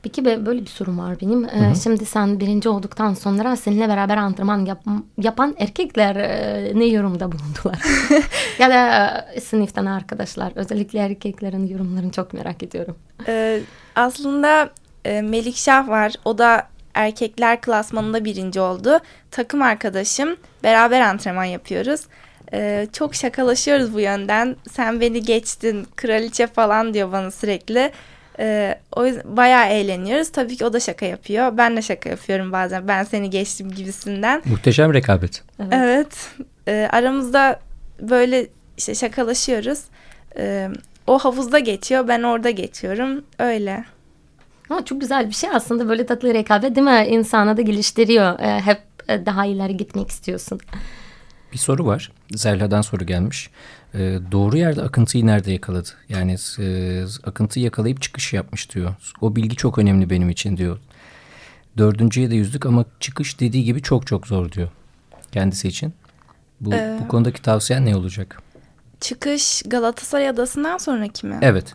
Peki 0.04 0.26
böyle 0.26 0.62
bir 0.62 0.66
sorum 0.68 1.00
var 1.00 1.22
benim. 1.22 1.46
Ee, 1.46 1.74
şimdi 1.84 2.06
sen 2.06 2.40
birinci 2.40 2.70
olduktan 2.70 3.14
sonra 3.14 3.56
seninle 3.56 3.90
beraber 3.90 4.18
antrenman 4.18 4.66
yap- 4.66 4.84
yapan 5.18 5.56
erkekler 5.60 6.16
e, 6.16 6.72
ne 6.76 6.86
yorumda 6.86 7.32
bulundular? 7.32 7.80
ya 8.60 8.70
da 8.70 9.08
e, 9.34 9.42
sınıftan 9.42 9.86
arkadaşlar. 9.86 10.52
Özellikle 10.56 11.00
erkeklerin 11.00 11.68
yorumlarını 11.68 12.12
çok 12.12 12.34
merak 12.34 12.64
ediyorum. 12.64 12.96
Ee, 13.28 13.60
aslında 13.96 14.70
e, 15.06 15.22
Melikşah 15.22 15.88
var. 15.88 16.14
O 16.26 16.38
da 16.38 16.68
erkekler 16.94 17.62
klasmanında 17.62 18.26
birinci 18.26 18.60
oldu. 18.60 19.00
Takım 19.32 19.62
arkadaşım. 19.62 20.36
Beraber 20.64 21.02
antrenman 21.02 21.44
yapıyoruz. 21.44 22.02
Ee, 22.54 22.88
çok 22.94 23.16
şakalaşıyoruz 23.16 23.94
bu 23.94 24.00
yönden. 24.00 24.56
Sen 24.72 25.02
beni 25.02 25.22
geçtin 25.22 25.88
kraliçe 25.96 26.48
falan 26.48 26.94
diyor 26.94 27.12
bana 27.12 27.32
sürekli. 27.32 27.92
Ee, 28.40 28.80
o 28.96 29.06
yüzden 29.06 29.38
bayağı 29.38 29.68
eğleniyoruz. 29.68 30.32
Tabii 30.32 30.58
ki 30.58 30.66
o 30.66 30.74
da 30.74 30.80
şaka 30.80 31.06
yapıyor. 31.06 31.58
Ben 31.58 31.78
de 31.78 31.82
şaka 31.82 32.10
yapıyorum 32.10 32.52
bazen. 32.52 32.88
Ben 32.88 33.04
seni 33.04 33.30
geçtim 33.30 33.72
gibisinden. 33.72 34.42
Muhteşem 34.46 34.94
rekabet. 34.94 35.44
Evet. 35.72 36.30
Ee, 36.68 36.90
aramızda 36.92 37.60
böyle 38.02 38.48
işte 38.78 38.96
şakalaşıyoruz. 38.96 39.80
Ee, 40.38 40.70
o 41.08 41.20
havuzda 41.20 41.60
geçiyor. 41.60 42.08
Ben 42.08 42.24
orada 42.24 42.50
geçiyorum. 42.50 43.24
Öyle. 43.40 43.84
Ama 44.70 44.86
çok 44.86 45.02
güzel 45.02 45.28
bir 45.28 45.34
şey 45.34 45.50
aslında 45.54 45.90
böyle 45.90 46.06
tatlı 46.06 46.34
rekabet 46.34 46.76
değil 46.76 46.88
mi? 46.88 47.06
İnsana 47.10 47.58
da 47.58 47.62
geliştiriyor. 47.62 48.40
E, 48.40 48.62
hep 48.62 48.80
e, 49.08 49.26
daha 49.26 49.46
ileri 49.46 49.78
gitmek 49.78 50.10
istiyorsun. 50.10 50.60
Bir 51.54 51.58
soru 51.58 51.86
var. 51.86 52.12
Zelha'dan 52.36 52.82
soru 52.82 53.06
gelmiş. 53.06 53.50
Ee, 53.94 54.20
doğru 54.32 54.58
yerde 54.58 54.82
akıntıyı 54.82 55.26
nerede 55.26 55.52
yakaladı? 55.52 55.90
Yani 56.10 56.36
e, 56.60 57.04
akıntıyı 57.24 57.66
yakalayıp 57.66 58.02
çıkış 58.02 58.34
yapmış 58.34 58.76
diyor. 58.76 58.96
O 59.22 59.36
bilgi 59.36 59.56
çok 59.56 59.78
önemli 59.78 60.10
benim 60.10 60.30
için 60.30 60.58
diyor. 60.58 60.80
Dördüncüye 61.78 62.32
de 62.32 62.36
yüzdük 62.36 62.66
ama 62.66 62.86
çıkış 63.00 63.40
dediği 63.40 63.64
gibi 63.64 63.82
çok 63.82 64.08
çok 64.08 64.28
zor 64.28 64.52
diyor. 64.52 64.70
Kendisi 65.32 65.68
için. 65.68 65.94
Bu, 66.62 66.72
bu 66.72 67.08
konudaki 67.08 67.42
tavsiyen 67.42 67.86
ne 67.86 67.96
olacak? 67.96 68.42
Çıkış 69.00 69.64
Galatasaray 69.66 70.30
Adası'ndan 70.30 70.78
sonraki 70.78 71.28
mi? 71.28 71.38
Evet. 71.42 71.74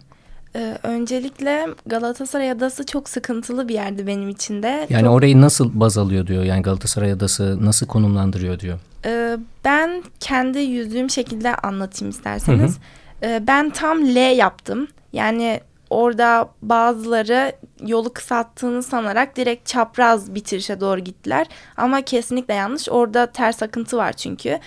Ee, 0.56 0.78
öncelikle 0.82 1.68
Galatasaray 1.86 2.50
Adası 2.50 2.86
çok 2.86 3.08
sıkıntılı 3.08 3.68
bir 3.68 3.74
yerdi 3.74 4.06
benim 4.06 4.28
için 4.28 4.62
de. 4.62 4.86
Yani 4.90 5.04
Çok- 5.04 5.12
orayı 5.12 5.40
nasıl 5.40 5.80
baz 5.80 5.98
alıyor 5.98 6.26
diyor. 6.26 6.44
Yani 6.44 6.62
Galatasaray 6.62 7.12
Adası 7.12 7.64
nasıl 7.64 7.86
konumlandırıyor 7.86 8.60
diyor. 8.60 8.78
Ee, 9.04 9.36
ben 9.64 10.02
kendi 10.20 10.58
yüzdüğüm 10.58 11.10
şekilde 11.10 11.54
anlatayım 11.54 12.10
isterseniz. 12.10 12.78
Ee, 13.22 13.42
ben 13.46 13.70
tam 13.70 14.04
L 14.06 14.36
yaptım. 14.36 14.88
Yani 15.12 15.60
orada 15.90 16.48
bazıları 16.62 17.52
yolu 17.86 18.12
kısalttığını 18.12 18.82
sanarak 18.82 19.36
direkt 19.36 19.68
çapraz 19.68 20.34
bitirişe 20.34 20.80
doğru 20.80 21.00
gittiler. 21.00 21.46
Ama 21.76 22.02
kesinlikle 22.02 22.54
yanlış. 22.54 22.88
Orada 22.88 23.26
ters 23.26 23.62
akıntı 23.62 23.96
var 23.96 24.12
çünkü. 24.12 24.58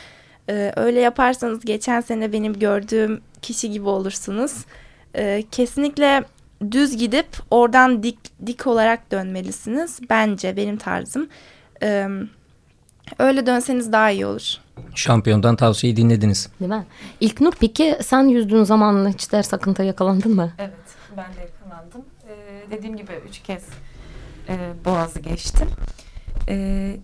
Ee, 0.49 0.73
öyle 0.75 0.99
yaparsanız 0.99 1.65
geçen 1.65 2.01
sene 2.01 2.33
benim 2.33 2.59
gördüğüm 2.59 3.21
kişi 3.41 3.71
gibi 3.71 3.89
olursunuz. 3.89 4.65
Ee, 5.15 5.43
kesinlikle 5.51 6.23
düz 6.71 6.97
gidip 6.97 7.27
oradan 7.51 8.03
dik 8.03 8.19
dik 8.45 8.67
olarak 8.67 9.11
dönmelisiniz. 9.11 9.99
Bence 10.09 10.55
benim 10.57 10.77
tarzım. 10.77 11.27
Ee, 11.83 12.07
Öyle 13.19 13.45
dönseniz 13.45 13.91
daha 13.91 14.11
iyi 14.11 14.25
olur. 14.25 14.57
Şampiyondan 14.95 15.55
tavsiyeyi 15.55 15.97
dinlediniz. 15.97 16.49
Değil 16.59 16.71
mi? 16.71 16.85
İlknur 17.19 17.53
peki 17.59 17.97
sen 18.01 18.23
yüzdüğün 18.23 18.63
zaman 18.63 19.09
hiç 19.09 19.31
ders 19.31 19.53
akıntı 19.53 19.83
yakalandın 19.83 20.35
mı? 20.35 20.51
Evet, 20.59 20.73
ben 21.17 21.25
de 21.25 21.39
yakalandım. 21.41 22.01
Ee, 22.29 22.71
dediğim 22.71 22.97
gibi 22.97 23.11
üç 23.29 23.39
kez 23.39 23.63
e, 24.49 24.57
Boğaz'ı 24.85 25.19
geçtim. 25.19 25.67
Ee, 26.49 26.95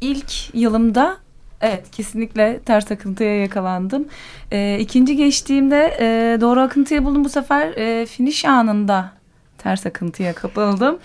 ilk 0.00 0.54
yılımda 0.54 1.16
evet 1.60 1.90
kesinlikle 1.90 2.60
ters 2.66 2.92
akıntıya 2.92 3.40
yakalandım. 3.40 4.08
Ee, 4.52 4.78
ikinci 4.80 5.16
geçtiğimde 5.16 5.96
e, 6.00 6.40
doğru 6.40 6.60
akıntıyı 6.60 7.04
buldum 7.04 7.24
bu 7.24 7.28
sefer 7.28 7.68
e, 7.68 8.06
finish 8.06 8.44
anında 8.44 9.12
ters 9.58 9.86
akıntıya 9.86 10.34
kapıldım. 10.34 10.98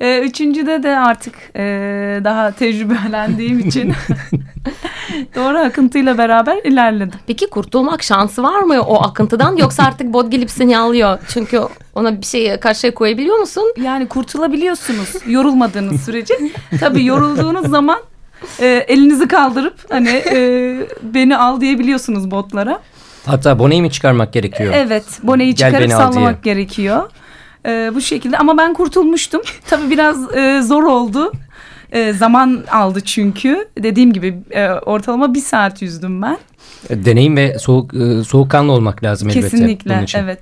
Ee, 0.00 0.18
üçüncüde 0.18 0.82
de 0.82 0.98
artık 0.98 1.34
e, 1.56 1.60
daha 2.24 2.50
tecrübelendiğim 2.50 3.58
için 3.58 3.92
doğru 5.34 5.58
akıntıyla 5.58 6.18
beraber 6.18 6.56
ilerledim. 6.64 7.18
Peki 7.26 7.50
kurtulmak 7.50 8.02
şansı 8.02 8.42
var 8.42 8.60
mı 8.60 8.82
o 8.82 9.02
akıntıdan 9.02 9.56
yoksa 9.56 9.82
artık 9.82 10.12
bot 10.12 10.32
gelip 10.32 10.50
seni 10.50 10.78
alıyor? 10.78 11.18
Çünkü 11.28 11.60
ona 11.94 12.20
bir 12.20 12.26
şey 12.26 12.60
karşıya 12.60 12.94
koyabiliyor 12.94 13.38
musun? 13.38 13.74
Yani 13.82 14.06
kurtulabiliyorsunuz 14.08 15.08
yorulmadığınız 15.26 16.04
sürece. 16.04 16.34
Tabii 16.80 17.04
yorulduğunuz 17.04 17.68
zaman 17.70 17.98
e, 18.60 18.66
elinizi 18.66 19.28
kaldırıp 19.28 19.74
hani 19.90 20.22
e, 20.32 20.76
beni 21.02 21.36
al 21.36 21.60
diyebiliyorsunuz 21.60 22.30
botlara. 22.30 22.80
Hatta 23.26 23.58
boneyi 23.58 23.82
mi 23.82 23.90
çıkarmak 23.90 24.32
gerekiyor? 24.32 24.74
Evet 24.76 25.04
boneyi 25.22 25.54
Gel 25.54 25.70
çıkarıp 25.70 25.90
sallamak 25.90 26.42
gerekiyor. 26.42 27.10
E, 27.66 27.90
bu 27.94 28.00
şekilde 28.00 28.38
ama 28.38 28.58
ben 28.58 28.74
kurtulmuştum. 28.74 29.42
Tabii 29.66 29.90
biraz 29.90 30.36
e, 30.36 30.62
zor 30.62 30.82
oldu. 30.82 31.32
E, 31.92 32.12
zaman 32.12 32.64
aldı 32.72 33.00
çünkü. 33.00 33.68
Dediğim 33.78 34.12
gibi 34.12 34.38
e, 34.50 34.68
ortalama 34.70 35.34
bir 35.34 35.40
saat 35.40 35.82
yüzdüm 35.82 36.22
ben. 36.22 36.38
E, 36.90 37.04
Deneyim 37.04 37.36
ve 37.36 37.58
soğuk 37.58 37.94
e, 37.94 38.24
soğukkanlı 38.24 38.72
olmak 38.72 39.04
lazım 39.04 39.28
elbette. 39.28 39.50
Kesinlikle 39.50 40.04
evet. 40.14 40.40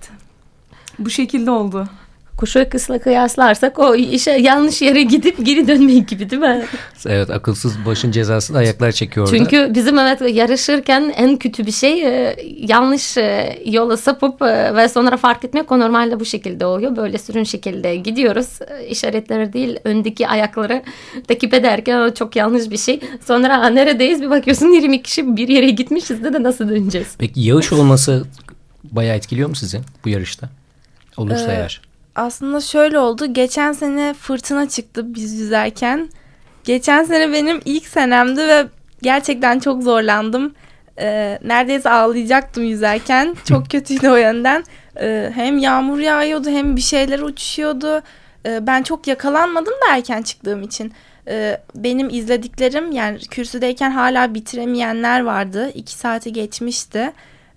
Bu 0.98 1.10
şekilde 1.10 1.50
oldu. 1.50 1.88
Kuşu 2.36 2.68
kısla 2.68 2.98
kıyaslarsak 2.98 3.78
o 3.78 3.94
işe 3.94 4.30
yanlış 4.30 4.82
yere 4.82 5.02
gidip 5.02 5.46
geri 5.46 5.68
dönmek 5.68 6.08
gibi 6.08 6.30
değil 6.30 6.42
mi? 6.42 6.64
Evet 7.06 7.30
akılsız 7.30 7.86
başın 7.86 8.10
cezası 8.10 8.54
da 8.54 8.58
ayaklar 8.58 8.92
çekiyor 8.92 9.26
orada. 9.28 9.38
Çünkü 9.38 9.74
bizim 9.74 9.98
evet 9.98 10.20
yarışırken 10.20 11.12
en 11.16 11.36
kötü 11.36 11.66
bir 11.66 11.72
şey 11.72 12.02
e, 12.02 12.36
yanlış 12.58 13.16
e, 13.18 13.58
yola 13.66 13.96
sapıp 13.96 14.42
e, 14.42 14.74
ve 14.76 14.88
sonra 14.88 15.16
fark 15.16 15.44
etmek 15.44 15.72
o 15.72 15.80
normalde 15.80 16.20
bu 16.20 16.24
şekilde 16.24 16.66
oluyor. 16.66 16.96
Böyle 16.96 17.18
sürün 17.18 17.44
şekilde 17.44 17.96
gidiyoruz. 17.96 18.58
İşaretleri 18.88 19.52
değil 19.52 19.76
öndeki 19.84 20.28
ayakları 20.28 20.82
takip 21.28 21.54
ederken 21.54 22.00
o 22.00 22.14
çok 22.14 22.36
yanlış 22.36 22.70
bir 22.70 22.78
şey. 22.78 23.00
Sonra 23.26 23.60
"Aa, 23.62 23.66
neredeyiz 23.66 24.22
bir 24.22 24.30
bakıyorsun 24.30 24.66
20 24.72 25.02
kişi 25.02 25.36
bir 25.36 25.48
yere 25.48 25.70
gitmişiz 25.70 26.24
de, 26.24 26.32
de 26.32 26.42
nasıl 26.42 26.68
döneceğiz? 26.68 27.08
Peki 27.18 27.40
yağış 27.40 27.72
olması 27.72 28.24
bayağı 28.84 29.16
etkiliyor 29.16 29.48
mu 29.48 29.54
sizi 29.54 29.80
bu 30.04 30.08
yarışta? 30.08 30.48
Olursa 31.16 31.52
Ee, 31.52 31.56
eğer. 31.56 31.80
Aslında 32.14 32.60
şöyle 32.60 32.98
oldu. 32.98 33.32
Geçen 33.32 33.72
sene 33.72 34.14
fırtına 34.14 34.68
çıktı 34.68 35.14
biz 35.14 35.40
yüzerken. 35.40 36.08
Geçen 36.64 37.04
sene 37.04 37.32
benim 37.32 37.60
ilk 37.64 37.86
senemdi 37.86 38.40
ve 38.40 38.66
gerçekten 39.02 39.58
çok 39.58 39.82
zorlandım. 39.82 40.54
Ee, 40.98 41.38
neredeyse 41.44 41.90
ağlayacaktım 41.90 42.64
yüzerken. 42.64 43.36
Çok 43.48 43.70
kötüydü 43.70 44.08
o 44.08 44.16
yönden. 44.16 44.64
Ee, 45.00 45.30
hem 45.34 45.58
yağmur 45.58 45.98
yağıyordu 45.98 46.50
hem 46.50 46.76
bir 46.76 46.80
şeyler 46.80 47.18
uçuşuyordu. 47.20 48.02
Ee, 48.46 48.66
ben 48.66 48.82
çok 48.82 49.06
yakalanmadım 49.06 49.72
da 49.72 49.94
erken 49.94 50.22
çıktığım 50.22 50.62
için. 50.62 50.92
Ee, 51.28 51.60
benim 51.74 52.10
izlediklerim 52.10 52.92
yani 52.92 53.18
kürsüdeyken 53.18 53.90
hala 53.90 54.34
bitiremeyenler 54.34 55.20
vardı. 55.20 55.70
İki 55.74 55.92
saati 55.92 56.32
geçmişti. 56.32 57.12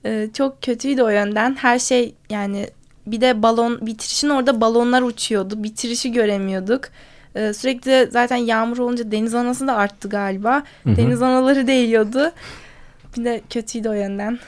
Ee, 0.06 0.28
çok 0.34 0.62
kötüydü 0.62 1.02
o 1.02 1.10
yönden. 1.10 1.56
Her 1.56 1.80
şey 1.80 2.16
yani 2.30 2.70
bir 3.12 3.22
de 3.22 3.44
balon 3.44 3.80
bitirişin 3.82 4.30
orada 4.30 4.62
balonlar 4.62 5.02
uçuyordu. 5.02 5.64
Bitirişi 5.64 6.12
göremiyorduk. 6.12 6.82
Ee, 7.36 7.54
sürekli 7.54 8.10
zaten 8.12 8.38
yağmur 8.38 8.78
olunca 8.78 9.12
deniz 9.12 9.36
anası 9.36 9.68
da 9.68 9.76
arttı 9.76 10.10
galiba. 10.10 10.64
Hı 10.84 10.90
hı. 10.90 10.96
Deniz 10.98 11.22
anaları 11.22 11.68
değiyordu. 11.68 12.32
Bir 13.18 13.26
de 13.26 13.42
kötüydü 13.50 13.90
o 13.90 13.94
yönden. 13.94 14.40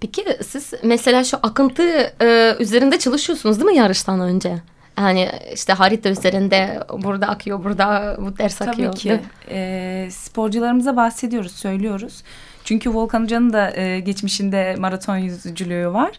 Peki 0.00 0.24
siz 0.46 0.72
mesela 0.82 1.24
şu 1.24 1.36
akıntı 1.42 1.82
e, 2.22 2.56
üzerinde 2.60 2.98
çalışıyorsunuz 2.98 3.56
değil 3.56 3.70
mi 3.70 3.76
yarıştan 3.76 4.20
önce? 4.20 4.58
Yani 4.98 5.30
işte 5.54 5.72
harita 5.72 6.08
üzerinde 6.08 6.80
burada 7.02 7.26
akıyor, 7.26 7.64
burada 7.64 8.16
bu 8.20 8.34
ters 8.34 8.62
akıyor. 8.62 8.92
Tabii 8.92 9.00
ki. 9.00 9.20
Ee, 9.48 10.08
sporcularımıza 10.10 10.96
bahsediyoruz, 10.96 11.52
söylüyoruz. 11.52 12.22
Çünkü 12.64 12.90
Volkan 12.94 13.22
Hoca'nın 13.22 13.52
da 13.52 13.76
e, 13.76 14.00
geçmişinde 14.00 14.76
maraton 14.78 15.16
yüzücülüğü 15.16 15.86
var. 15.86 16.10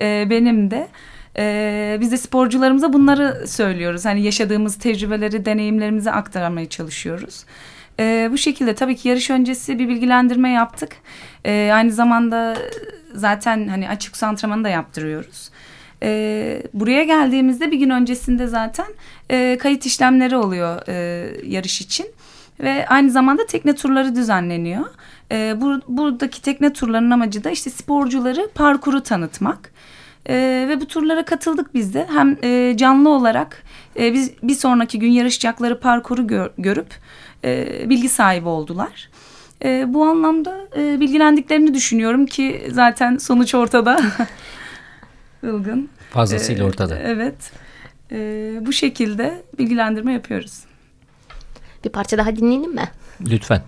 E, 0.00 0.30
benim 0.30 0.70
de. 0.70 0.88
E, 1.38 1.98
biz 2.00 2.12
de 2.12 2.16
sporcularımıza 2.16 2.92
bunları 2.92 3.48
söylüyoruz. 3.48 4.04
Hani 4.04 4.22
yaşadığımız 4.22 4.78
tecrübeleri, 4.78 5.44
deneyimlerimizi 5.44 6.10
aktarmaya 6.10 6.68
çalışıyoruz. 6.68 7.44
E, 8.00 8.28
bu 8.32 8.38
şekilde 8.38 8.74
tabii 8.74 8.96
ki 8.96 9.08
yarış 9.08 9.30
öncesi 9.30 9.78
bir 9.78 9.88
bilgilendirme 9.88 10.50
yaptık. 10.50 10.96
E, 11.44 11.70
aynı 11.74 11.92
zamanda 11.92 12.56
zaten 13.14 13.68
hani 13.68 13.88
açık 13.88 14.16
su 14.16 14.26
antrenmanı 14.26 14.64
da 14.64 14.68
yaptırıyoruz. 14.68 15.50
E, 16.02 16.62
buraya 16.74 17.04
geldiğimizde 17.04 17.70
bir 17.70 17.78
gün 17.78 17.90
öncesinde 17.90 18.46
zaten 18.46 18.86
e, 19.30 19.58
kayıt 19.60 19.86
işlemleri 19.86 20.36
oluyor 20.36 20.88
e, 20.88 21.26
yarış 21.46 21.80
için. 21.80 22.06
Ve 22.60 22.86
aynı 22.88 23.10
zamanda 23.10 23.46
tekne 23.46 23.74
turları 23.74 24.16
düzenleniyor. 24.16 24.84
E, 25.32 25.60
bu, 25.60 25.80
buradaki 25.88 26.42
tekne 26.42 26.72
turlarının 26.72 27.10
amacı 27.10 27.44
da 27.44 27.50
işte 27.50 27.70
sporcuları 27.70 28.48
parkuru 28.54 29.02
tanıtmak. 29.02 29.71
E, 30.28 30.66
ve 30.68 30.80
bu 30.80 30.86
turlara 30.86 31.24
katıldık 31.24 31.74
biz 31.74 31.94
de. 31.94 32.06
Hem 32.12 32.36
e, 32.44 32.74
canlı 32.76 33.08
olarak 33.08 33.62
e, 33.98 34.12
biz 34.12 34.32
bir 34.42 34.54
sonraki 34.54 34.98
gün 34.98 35.10
yarışacakları 35.10 35.80
parkuru 35.80 36.26
gör, 36.26 36.50
görüp 36.58 36.94
e, 37.44 37.68
bilgi 37.90 38.08
sahibi 38.08 38.48
oldular. 38.48 39.08
E, 39.64 39.84
bu 39.94 40.04
anlamda 40.04 40.58
e, 40.76 41.00
bilgilendiklerini 41.00 41.74
düşünüyorum 41.74 42.26
ki 42.26 42.68
zaten 42.72 43.16
sonuç 43.16 43.54
ortada. 43.54 44.00
Ilgın. 45.42 45.88
Fazlasıyla 46.10 46.64
Ee, 46.64 46.68
ortada. 46.68 46.98
Evet. 46.98 47.52
Ee, 48.12 48.58
bu 48.60 48.72
şekilde 48.72 49.42
bilgilendirme 49.58 50.12
yapıyoruz. 50.12 50.60
Bir 51.84 51.90
parça 51.90 52.18
daha 52.18 52.36
dinleyelim 52.36 52.74
mi? 52.74 52.88
Lütfen. 53.20 53.62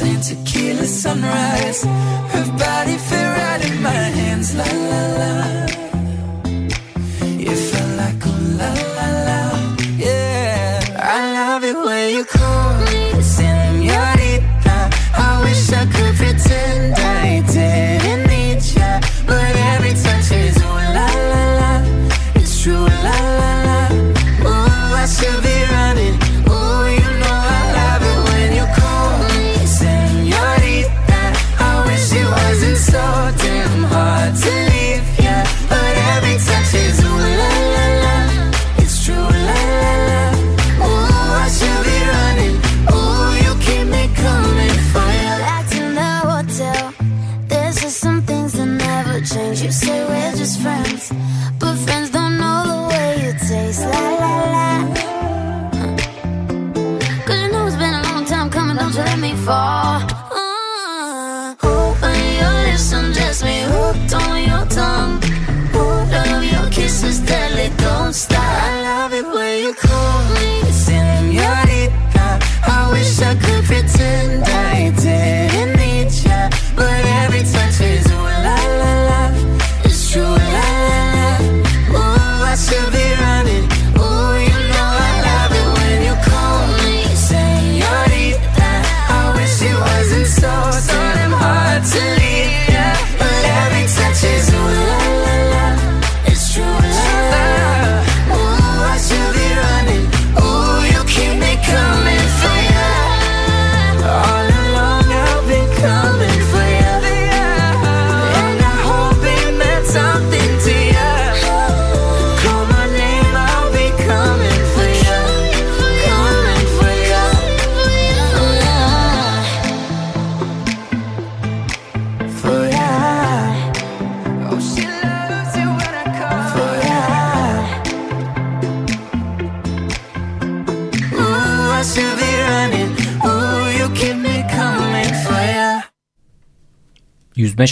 and 0.00 0.22
tequila 0.22 0.84
sunrise. 0.84 2.35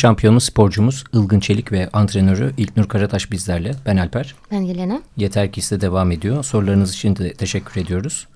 Yüzme 0.05 0.11
şampiyonu 0.13 0.41
sporcumuz 0.41 1.05
Ilgın 1.13 1.41
Çelik 1.41 1.73
ve 1.73 1.89
antrenörü 1.93 2.53
İlknur 2.57 2.89
Karataş 2.89 3.31
bizlerle. 3.31 3.75
Ben 3.87 3.97
Alper. 3.97 4.35
Ben 4.51 4.61
Yelena. 4.61 5.03
Yeter 5.17 5.53
ki 5.53 5.61
iste 5.61 5.81
devam 5.81 6.11
ediyor. 6.11 6.45
Sorularınız 6.45 6.95
için 6.95 7.17
de 7.17 7.33
teşekkür 7.33 7.81
ediyoruz. 7.81 8.27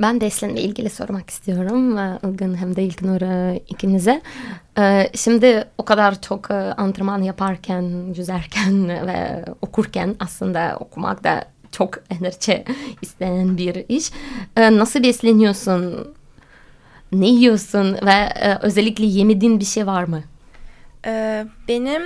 Ben 0.00 0.20
Deslen'le 0.20 0.56
ilgili 0.56 0.90
sormak 0.90 1.30
istiyorum. 1.30 1.98
Ee, 1.98 2.18
Ilgın 2.28 2.54
hem 2.54 2.76
de 2.76 2.82
İlknur 2.84 3.20
e, 3.20 3.60
ikinize. 3.68 4.22
Ee, 4.78 5.10
Şimdi 5.14 5.64
o 5.78 5.84
kadar 5.84 6.22
çok 6.22 6.50
e, 6.50 6.54
antrenman 6.54 7.22
yaparken, 7.22 8.14
yüzerken 8.16 8.88
ve 8.88 9.44
okurken 9.62 10.16
aslında 10.20 10.76
okumak 10.80 11.24
da 11.24 11.44
çok 11.72 11.98
enerji 12.10 12.64
isteyen 13.02 13.56
bir 13.58 13.84
iş. 13.88 14.10
Ee, 14.56 14.78
Nasıl 14.78 15.02
besleniyorsun? 15.02 16.14
Ne 17.12 17.28
yiyorsun? 17.28 17.92
Ve 17.92 18.12
e, 18.40 18.58
özellikle 18.62 19.04
yemediğin 19.04 19.60
bir 19.60 19.64
şey 19.64 19.86
var 19.86 20.04
mı? 20.04 20.22
Ee, 21.06 21.46
benim 21.68 22.02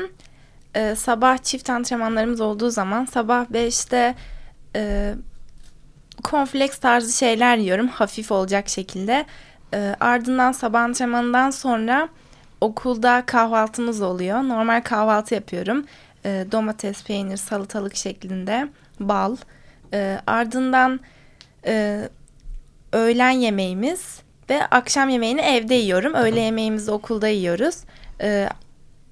e, 0.74 0.94
sabah 0.94 1.38
çift 1.38 1.70
antrenmanlarımız 1.70 2.40
olduğu 2.40 2.70
zaman 2.70 3.04
sabah 3.04 3.44
5'te 3.44 4.14
e, 4.76 5.14
konfleks 6.22 6.78
tarzı 6.78 7.18
şeyler 7.18 7.56
yiyorum 7.56 7.88
hafif 7.88 8.32
olacak 8.32 8.68
şekilde. 8.68 9.26
E, 9.74 9.96
ardından 10.00 10.52
sabah 10.52 10.82
antrenmanından 10.82 11.50
sonra 11.50 12.08
okulda 12.60 13.22
kahvaltımız 13.26 14.02
oluyor. 14.02 14.38
Normal 14.42 14.80
kahvaltı 14.80 15.34
yapıyorum. 15.34 15.84
E, 16.24 16.46
domates, 16.52 17.04
peynir, 17.04 17.36
salatalık 17.36 17.96
şeklinde 17.96 18.68
bal. 19.00 19.36
E, 19.92 20.20
ardından 20.26 21.00
e, 21.66 22.08
öğlen 22.92 23.30
yemeğimiz 23.30 24.20
ve 24.50 24.66
akşam 24.66 25.08
yemeğini 25.08 25.40
evde 25.40 25.74
yiyorum. 25.74 26.14
Öğle 26.14 26.40
yemeğimizi 26.40 26.90
okulda 26.90 27.28
yiyoruz. 27.28 27.76
E, 28.20 28.48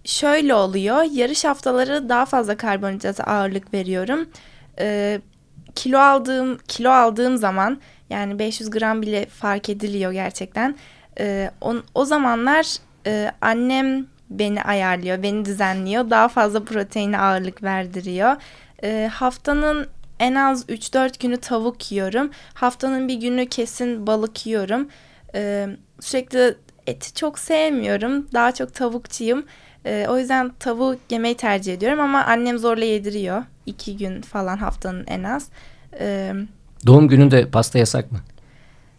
şöyle 0.09 0.55
oluyor. 0.55 1.03
Yarış 1.03 1.45
haftaları 1.45 2.09
daha 2.09 2.27
fazla 2.27 2.57
karbonhidrata 2.57 3.25
ağırlık 3.25 3.75
veriyorum. 3.75 4.29
Ee, 4.81 5.21
kilo 5.75 5.99
aldığım 5.99 6.59
kilo 6.69 6.91
aldığım 6.91 7.37
zaman 7.37 7.81
yani 8.11 8.39
500 8.39 8.71
gram 8.71 9.03
bile 9.03 9.27
fark 9.27 9.69
ediliyor 9.69 10.13
gerçekten. 10.13 10.77
Ee, 11.21 11.51
on, 11.61 11.83
o 11.95 12.05
zamanlar 12.05 12.77
e, 13.07 13.31
annem 13.41 14.07
beni 14.31 14.63
ayarlıyor, 14.63 15.23
beni 15.23 15.45
düzenliyor. 15.45 16.11
Daha 16.11 16.29
fazla 16.29 16.65
proteine 16.65 17.19
ağırlık 17.19 17.63
verdiriyor. 17.63 18.37
Ee, 18.83 19.11
haftanın 19.13 19.87
en 20.21 20.35
az 20.35 20.69
3-4 20.69 21.23
günü 21.23 21.37
tavuk 21.37 21.93
yiyorum. 21.93 22.31
Haftanın 22.55 23.09
bir 23.09 23.15
günü 23.15 23.47
kesin 23.47 24.07
balık 24.07 24.47
yiyorum. 24.47 24.89
Ee, 25.35 25.69
sürekli 26.01 26.55
eti 26.87 27.15
çok 27.15 27.39
sevmiyorum. 27.39 28.29
Daha 28.33 28.53
çok 28.53 28.75
tavukçuyum. 28.75 29.45
Ee, 29.89 30.07
o 30.09 30.19
yüzden 30.19 30.53
tavuk 30.61 30.99
yemeyi 31.11 31.37
tercih 31.37 31.75
ediyorum 31.75 32.01
ama 32.01 32.25
annem 32.25 32.59
zorla 32.59 32.85
yediriyor. 32.85 33.43
iki 33.67 33.97
gün 33.97 34.23
falan 34.23 34.57
haftanın 34.57 35.05
en 35.07 35.23
az. 35.23 35.49
Ee, 36.01 36.33
Doğum 36.87 37.09
gününde 37.09 37.51
pasta 37.51 37.79
yasak 37.79 38.13
mı? 38.13 38.19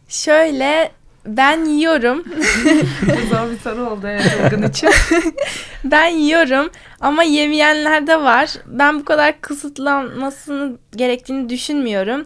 şöyle 0.08 0.92
ben 1.26 1.66
yiyorum. 1.66 2.24
Bu 3.02 3.28
zor 3.36 3.52
bir 3.52 3.58
soru 3.58 3.90
oldu 3.90 4.08
evet 4.08 4.70
için. 4.70 4.90
ben 5.84 6.08
yiyorum 6.08 6.70
ama 7.00 7.24
yemeyenler 7.24 8.08
de 8.08 8.22
var. 8.22 8.54
Ben 8.66 9.00
bu 9.00 9.06
kadar 9.06 9.42
kısıtlanmasını 9.42 10.78
gerektiğini 10.96 11.50
düşünmüyorum. 11.50 12.26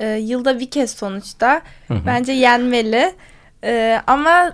Ee, 0.00 0.06
yılda 0.08 0.60
bir 0.60 0.70
kez 0.70 0.90
sonuçta. 0.90 1.62
Hı 1.88 1.94
hı. 1.94 2.06
Bence 2.06 2.32
yenmeli. 2.32 3.14
Ee, 3.64 4.00
ama 4.06 4.52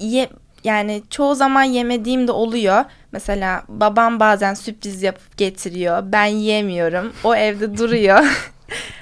ye, 0.00 0.28
yani 0.64 1.02
çoğu 1.10 1.34
zaman 1.34 1.62
yemediğim 1.62 2.28
de 2.28 2.32
oluyor. 2.32 2.84
Mesela 3.12 3.62
babam 3.68 4.20
bazen 4.20 4.54
sürpriz 4.54 5.02
yapıp 5.02 5.36
getiriyor. 5.36 6.02
Ben 6.12 6.24
yemiyorum. 6.24 7.12
O 7.24 7.34
evde 7.34 7.76
duruyor. 7.78 8.48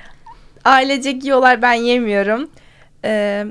Ailecek 0.64 1.24
yiyorlar 1.24 1.62
ben 1.62 1.72
yemiyorum. 1.72 2.50
Ee, 3.04 3.44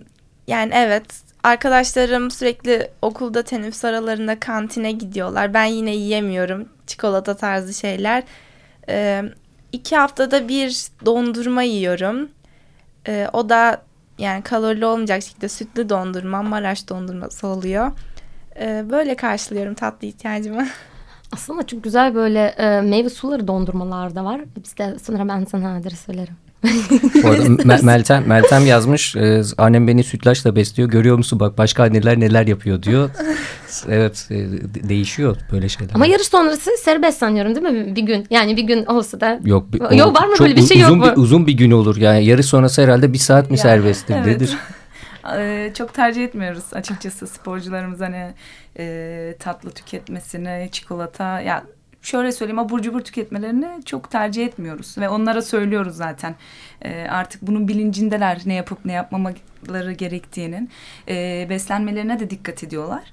yani 0.48 0.72
evet 0.76 1.04
arkadaşlarım 1.44 2.32
sürekli 2.32 2.92
okulda 3.02 3.44
teneffüs 3.44 3.86
aralarında 3.86 4.40
kantine 4.40 4.92
gidiyorlar. 4.92 5.54
Ben 5.54 5.66
yine 5.66 5.96
yiyemiyorum 5.96 6.70
çikolata 6.88 7.38
tarzı 7.38 7.74
şeyler. 7.74 8.24
Ee, 8.90 9.24
iki 9.72 9.96
haftada 9.96 10.48
bir 10.48 10.88
dondurma 11.06 11.64
yiyorum. 11.64 12.30
Ee, 13.08 13.28
o 13.34 13.50
da 13.50 13.82
yani 14.18 14.42
kalorili 14.44 14.86
olmayacak 14.86 15.24
şekilde 15.24 15.50
sütlü 15.50 15.90
dondurma, 15.90 16.42
Maraş 16.44 16.90
dondurması 16.90 17.48
oluyor. 17.48 17.92
Ee, 18.60 18.86
böyle 18.90 19.16
karşılıyorum 19.16 19.74
tatlı 19.74 20.08
ihtiyacımı. 20.08 20.68
Aslında 21.32 21.68
çok 21.68 21.84
güzel 21.84 22.16
böyle 22.16 22.46
e, 22.46 22.82
meyve 22.82 23.10
suları 23.10 23.48
dondurmalar 23.48 24.16
da 24.16 24.26
var. 24.26 24.42
Bizde 24.64 25.00
sonra 25.00 25.28
ben 25.28 25.46
sana 25.46 25.76
adres 25.76 26.00
söylerim. 26.00 26.36
Bu 27.24 27.28
arada 27.30 27.44
Me- 27.44 27.86
Meltem, 27.86 28.28
Meltem 28.28 28.66
yazmış. 28.66 29.16
e, 29.16 29.42
annem 29.58 29.88
beni 29.88 30.04
sütlaçla 30.04 30.56
besliyor. 30.56 30.90
Görüyor 30.90 31.18
musun 31.18 31.40
bak 31.40 31.58
başka 31.58 31.84
anneler 31.84 32.20
neler 32.20 32.48
yapıyor 32.48 32.84
diyor. 32.84 33.10
evet 33.90 34.28
e, 34.32 34.36
de- 34.36 34.90
değişiyor 34.90 35.38
böyle 35.52 35.70
şeyler. 35.70 35.92
Ama 35.96 36.06
yarış 36.06 36.28
sonrası 36.28 36.70
serbest 36.84 37.20
sanıyorum 37.20 37.56
değil 37.56 37.68
mi 37.68 37.96
bir 37.96 38.02
gün? 38.02 38.28
Yani 38.30 38.58
bir 38.58 38.64
gün 38.64 38.86
olsa 38.86 39.20
da. 39.22 39.40
Yok, 39.46 39.74
bir- 39.74 39.98
Yok, 39.98 40.22
var 40.22 40.28
mı 40.28 40.36
çok 40.36 40.48
böyle 40.48 40.56
bir 40.56 40.62
şey 40.68 40.82
uzun 40.84 40.96
yok 40.96 41.06
mu? 41.06 41.12
Bir, 41.12 41.18
uzun 41.22 41.48
bir 41.48 41.54
gün 41.54 41.72
olur 41.72 41.98
yani 41.98 42.26
yarış 42.26 42.46
sonrası 42.46 42.82
herhalde 42.82 43.14
bir 43.14 43.18
saat 43.18 43.44
mi 43.52 43.58
Yani, 43.58 43.60
serbesttir 43.62 44.16
evet. 44.16 44.26
nedir? 44.26 44.58
Ee, 45.38 45.72
çok 45.78 45.94
tercih 45.94 46.24
etmiyoruz 46.24 46.64
açıkçası 46.74 47.28
sporcularımız 47.28 48.00
hani 48.02 48.34
e, 48.80 49.36
tatlı 49.40 49.72
tüketmesini, 49.72 50.70
çikolata 50.72 51.42
ya 51.42 51.64
şöyle 52.02 52.32
söyleyeyim 52.32 52.60
abur 52.60 52.82
cubur 52.82 53.02
tüketmelerini 53.02 53.86
çok 53.86 54.12
tercih 54.12 54.46
etmiyoruz 54.46 54.98
ve 54.98 55.10
onlara 55.10 55.42
söylüyoruz 55.42 55.96
zaten 55.96 56.36
Ee, 56.86 57.08
artık 57.10 57.42
bunun 57.42 57.68
bilincindeler 57.68 58.42
ne 58.46 58.54
yapıp 58.54 58.86
ne 58.86 58.94
yapmamaları 58.94 59.92
gerektiğinin 59.92 60.70
Ee, 61.08 61.48
beslenmelerine 61.50 62.20
de 62.20 62.30
dikkat 62.30 62.64
ediyorlar. 62.64 63.04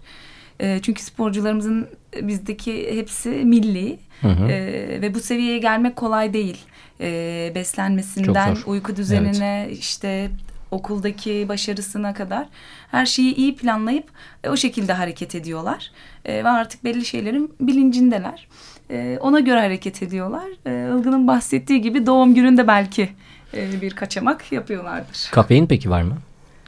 Ee, 0.60 0.78
çünkü 0.82 1.02
sporcularımızın 1.02 1.88
bizdeki 2.22 2.96
hepsi 2.96 3.28
milli 3.28 3.98
Hı 4.20 4.28
hı. 4.28 4.48
Ee, 4.48 5.02
ve 5.02 5.14
bu 5.14 5.20
seviyeye 5.20 5.58
gelmek 5.58 5.96
kolay 5.96 6.32
değil. 6.34 6.58
Ee, 7.00 7.52
beslenmesinden 7.54 8.56
uyku 8.66 8.96
düzenine 8.96 9.68
işte 9.70 10.30
okuldaki 10.70 11.46
başarısına 11.48 12.14
kadar 12.14 12.46
her 12.90 13.06
şeyi 13.06 13.34
iyi 13.34 13.56
planlayıp 13.56 14.04
e, 14.44 14.48
o 14.48 14.56
şekilde 14.56 14.92
hareket 14.92 15.34
ediyorlar. 15.34 15.90
E, 16.24 16.44
ve 16.44 16.48
artık 16.48 16.84
belli 16.84 17.04
şeylerin 17.04 17.54
bilincindeler. 17.60 18.48
E, 18.90 19.18
ona 19.20 19.40
göre 19.40 19.60
hareket 19.60 20.02
ediyorlar. 20.02 20.48
E, 20.66 20.98
Ilgın'ın 20.98 21.26
bahsettiği 21.26 21.80
gibi 21.80 22.06
doğum 22.06 22.34
gününde 22.34 22.66
belki 22.68 23.08
e, 23.54 23.80
bir 23.80 23.90
kaçamak 23.90 24.52
yapıyorlardır. 24.52 25.28
Kafein 25.32 25.66
peki 25.66 25.90
var 25.90 26.02
mı? 26.02 26.16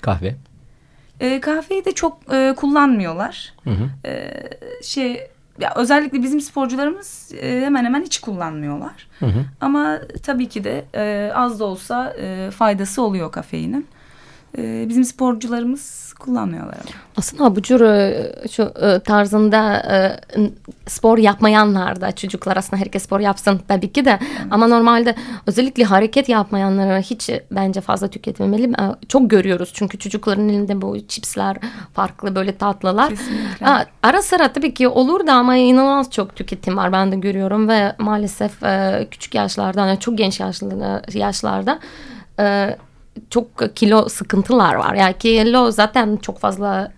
Kahve. 0.00 0.34
E, 1.20 1.40
kahveyi 1.40 1.84
de 1.84 1.92
çok 1.92 2.32
e, 2.32 2.54
kullanmıyorlar. 2.56 3.54
Hı 3.64 3.70
hı. 3.70 4.08
E, 4.08 4.32
şey 4.82 5.20
ya 5.60 5.72
özellikle 5.76 6.22
bizim 6.22 6.40
sporcularımız 6.40 7.32
e, 7.40 7.60
hemen 7.60 7.84
hemen 7.84 8.02
hiç 8.02 8.18
kullanmıyorlar. 8.18 9.08
Hı 9.18 9.26
hı. 9.26 9.44
Ama 9.60 9.98
tabii 10.22 10.48
ki 10.48 10.64
de 10.64 10.84
e, 10.94 11.32
az 11.34 11.60
da 11.60 11.64
olsa 11.64 12.14
e, 12.20 12.50
faydası 12.50 13.02
oluyor 13.02 13.32
kafeinin. 13.32 13.86
E, 14.58 14.88
bizim 14.88 15.04
sporcularımız 15.04 16.09
kullanmıyorlar. 16.20 16.78
Aslında 17.16 17.56
bu 17.56 17.62
tür 17.62 17.80
e, 17.80 18.32
şu 18.50 18.62
e, 18.62 18.98
tarzında 18.98 19.76
e, 19.76 20.18
spor 20.86 21.18
yapmayanlar 21.18 22.00
da 22.00 22.12
çocuklar 22.12 22.56
aslında 22.56 22.80
herkes 22.80 23.02
spor 23.02 23.20
yapsın 23.20 23.60
tabii 23.68 23.92
ki 23.92 24.04
de 24.04 24.18
ama 24.50 24.66
normalde 24.66 25.14
özellikle 25.46 25.84
hareket 25.84 26.28
yapmayanlara 26.28 26.98
hiç 26.98 27.30
bence 27.50 27.80
fazla 27.80 28.08
tüketmemeli. 28.08 28.72
Çok 29.08 29.30
görüyoruz 29.30 29.70
çünkü 29.74 29.98
çocukların 29.98 30.48
elinde 30.48 30.82
bu 30.82 31.06
chipsler 31.08 31.56
farklı 31.94 32.34
böyle 32.34 32.56
tatlılar. 32.56 33.08
Kesinlikle. 33.08 33.66
Ara 34.02 34.22
sıra 34.22 34.52
tabii 34.52 34.74
ki 34.74 34.88
olur 34.88 35.26
da 35.26 35.34
ama 35.34 35.56
inanılmaz 35.56 36.10
çok 36.10 36.36
tüketim 36.36 36.76
var 36.76 36.92
ben 36.92 37.12
de 37.12 37.16
görüyorum 37.16 37.68
ve 37.68 37.94
maalesef 37.98 38.52
küçük 39.10 39.34
yaşlardan 39.34 39.96
çok 39.96 40.18
genç 40.18 40.40
yaşlarda 41.14 41.78
e, 42.40 42.76
çok 43.30 43.76
kilo 43.76 44.08
sıkıntılar 44.08 44.74
var. 44.74 44.94
Yani 44.94 45.18
kilo 45.18 45.70
zaten 45.70 46.16
çok 46.16 46.38
fazla 46.38 46.92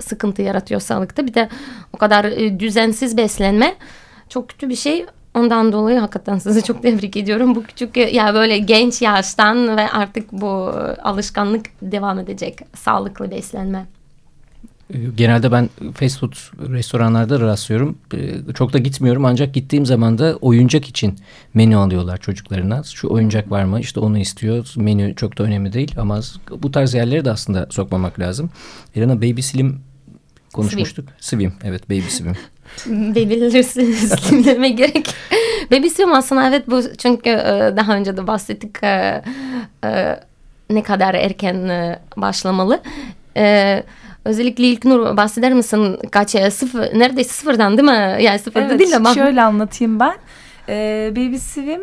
sıkıntı 0.00 0.42
yaratıyor 0.42 0.80
sağlıkta. 0.80 1.26
Bir 1.26 1.34
de 1.34 1.48
o 1.92 1.98
kadar 1.98 2.24
e, 2.24 2.60
düzensiz 2.60 3.16
beslenme 3.16 3.74
çok 4.28 4.48
kötü 4.48 4.68
bir 4.68 4.76
şey. 4.76 5.06
Ondan 5.34 5.72
dolayı 5.72 5.98
hakikaten 5.98 6.38
sizi 6.38 6.62
çok 6.62 6.82
tebrik 6.82 7.16
ediyorum. 7.16 7.54
Bu 7.54 7.62
küçük 7.62 7.96
e, 7.96 8.00
ya 8.00 8.34
böyle 8.34 8.58
genç 8.58 9.02
yaştan 9.02 9.76
ve 9.76 9.90
artık 9.90 10.32
bu 10.32 10.72
e, 10.74 11.02
alışkanlık 11.02 11.66
devam 11.82 12.18
edecek 12.18 12.58
sağlıklı 12.74 13.30
beslenme. 13.30 13.86
Ee, 14.94 14.98
Genelde 15.16 15.52
ben 15.52 15.70
fast 15.94 16.20
food 16.20 16.32
restoranlarda 16.72 17.40
rastlıyorum. 17.40 17.98
Ee, 18.14 18.52
Çok 18.54 18.72
da 18.72 18.78
gitmiyorum 18.78 19.24
ancak 19.24 19.54
gittiğim 19.54 19.86
zaman 19.86 20.18
da 20.18 20.36
oyuncak 20.40 20.88
için 20.88 21.18
menü 21.54 21.76
alıyorlar 21.76 22.16
çocuklarına. 22.18 22.82
Şu 22.82 23.10
oyuncak 23.10 23.50
var 23.50 23.64
mı? 23.64 23.80
İşte 23.80 24.00
onu 24.00 24.18
istiyor. 24.18 24.72
Menü 24.76 25.14
çok 25.16 25.38
da 25.38 25.42
önemli 25.42 25.72
değil 25.72 25.94
ama 25.98 26.20
bu 26.58 26.70
tarz 26.70 26.94
yerleri 26.94 27.24
de 27.24 27.30
aslında 27.30 27.66
sokmamak 27.70 28.20
lazım. 28.20 28.50
Elena 28.96 29.16
Baby 29.16 29.40
Slim 29.40 29.80
konuşmuştuk. 30.52 31.08
Swim. 31.20 31.52
Evet 31.64 31.90
Baby 31.90 32.08
Swim. 32.08 32.36
Baby'leri 32.86 34.44
demeye 34.44 34.72
gerek. 34.72 35.14
Baby 35.70 35.88
swim 35.88 36.12
aslında 36.12 36.48
evet 36.48 36.70
bu 36.70 36.82
çünkü 36.98 37.30
e, 37.30 37.72
daha 37.76 37.96
önce 37.96 38.16
de 38.16 38.26
bahsettik 38.26 38.82
e, 38.82 39.22
e, 39.84 40.20
ne 40.70 40.82
kadar 40.82 41.14
erken 41.14 41.56
başlamalı. 42.16 42.80
E, 43.36 43.82
Özellikle 44.24 44.64
İlk 44.64 44.84
Nur 44.84 45.16
bahseder 45.16 45.52
misin 45.52 45.98
kaç 46.10 46.34
e, 46.34 46.50
sıfır 46.50 46.80
neredeyse 46.98 47.32
sıfırdan 47.32 47.76
değil 47.78 47.88
mi? 47.88 48.22
Yani 48.22 48.38
sıfırda 48.38 48.66
Evet, 48.66 48.78
değil 48.80 48.96
ama. 48.96 49.14
şöyle 49.14 49.42
anlatayım 49.42 50.00
ben. 50.00 50.14
Ee, 50.68 51.08
Baby 51.16 51.36
Swim 51.36 51.80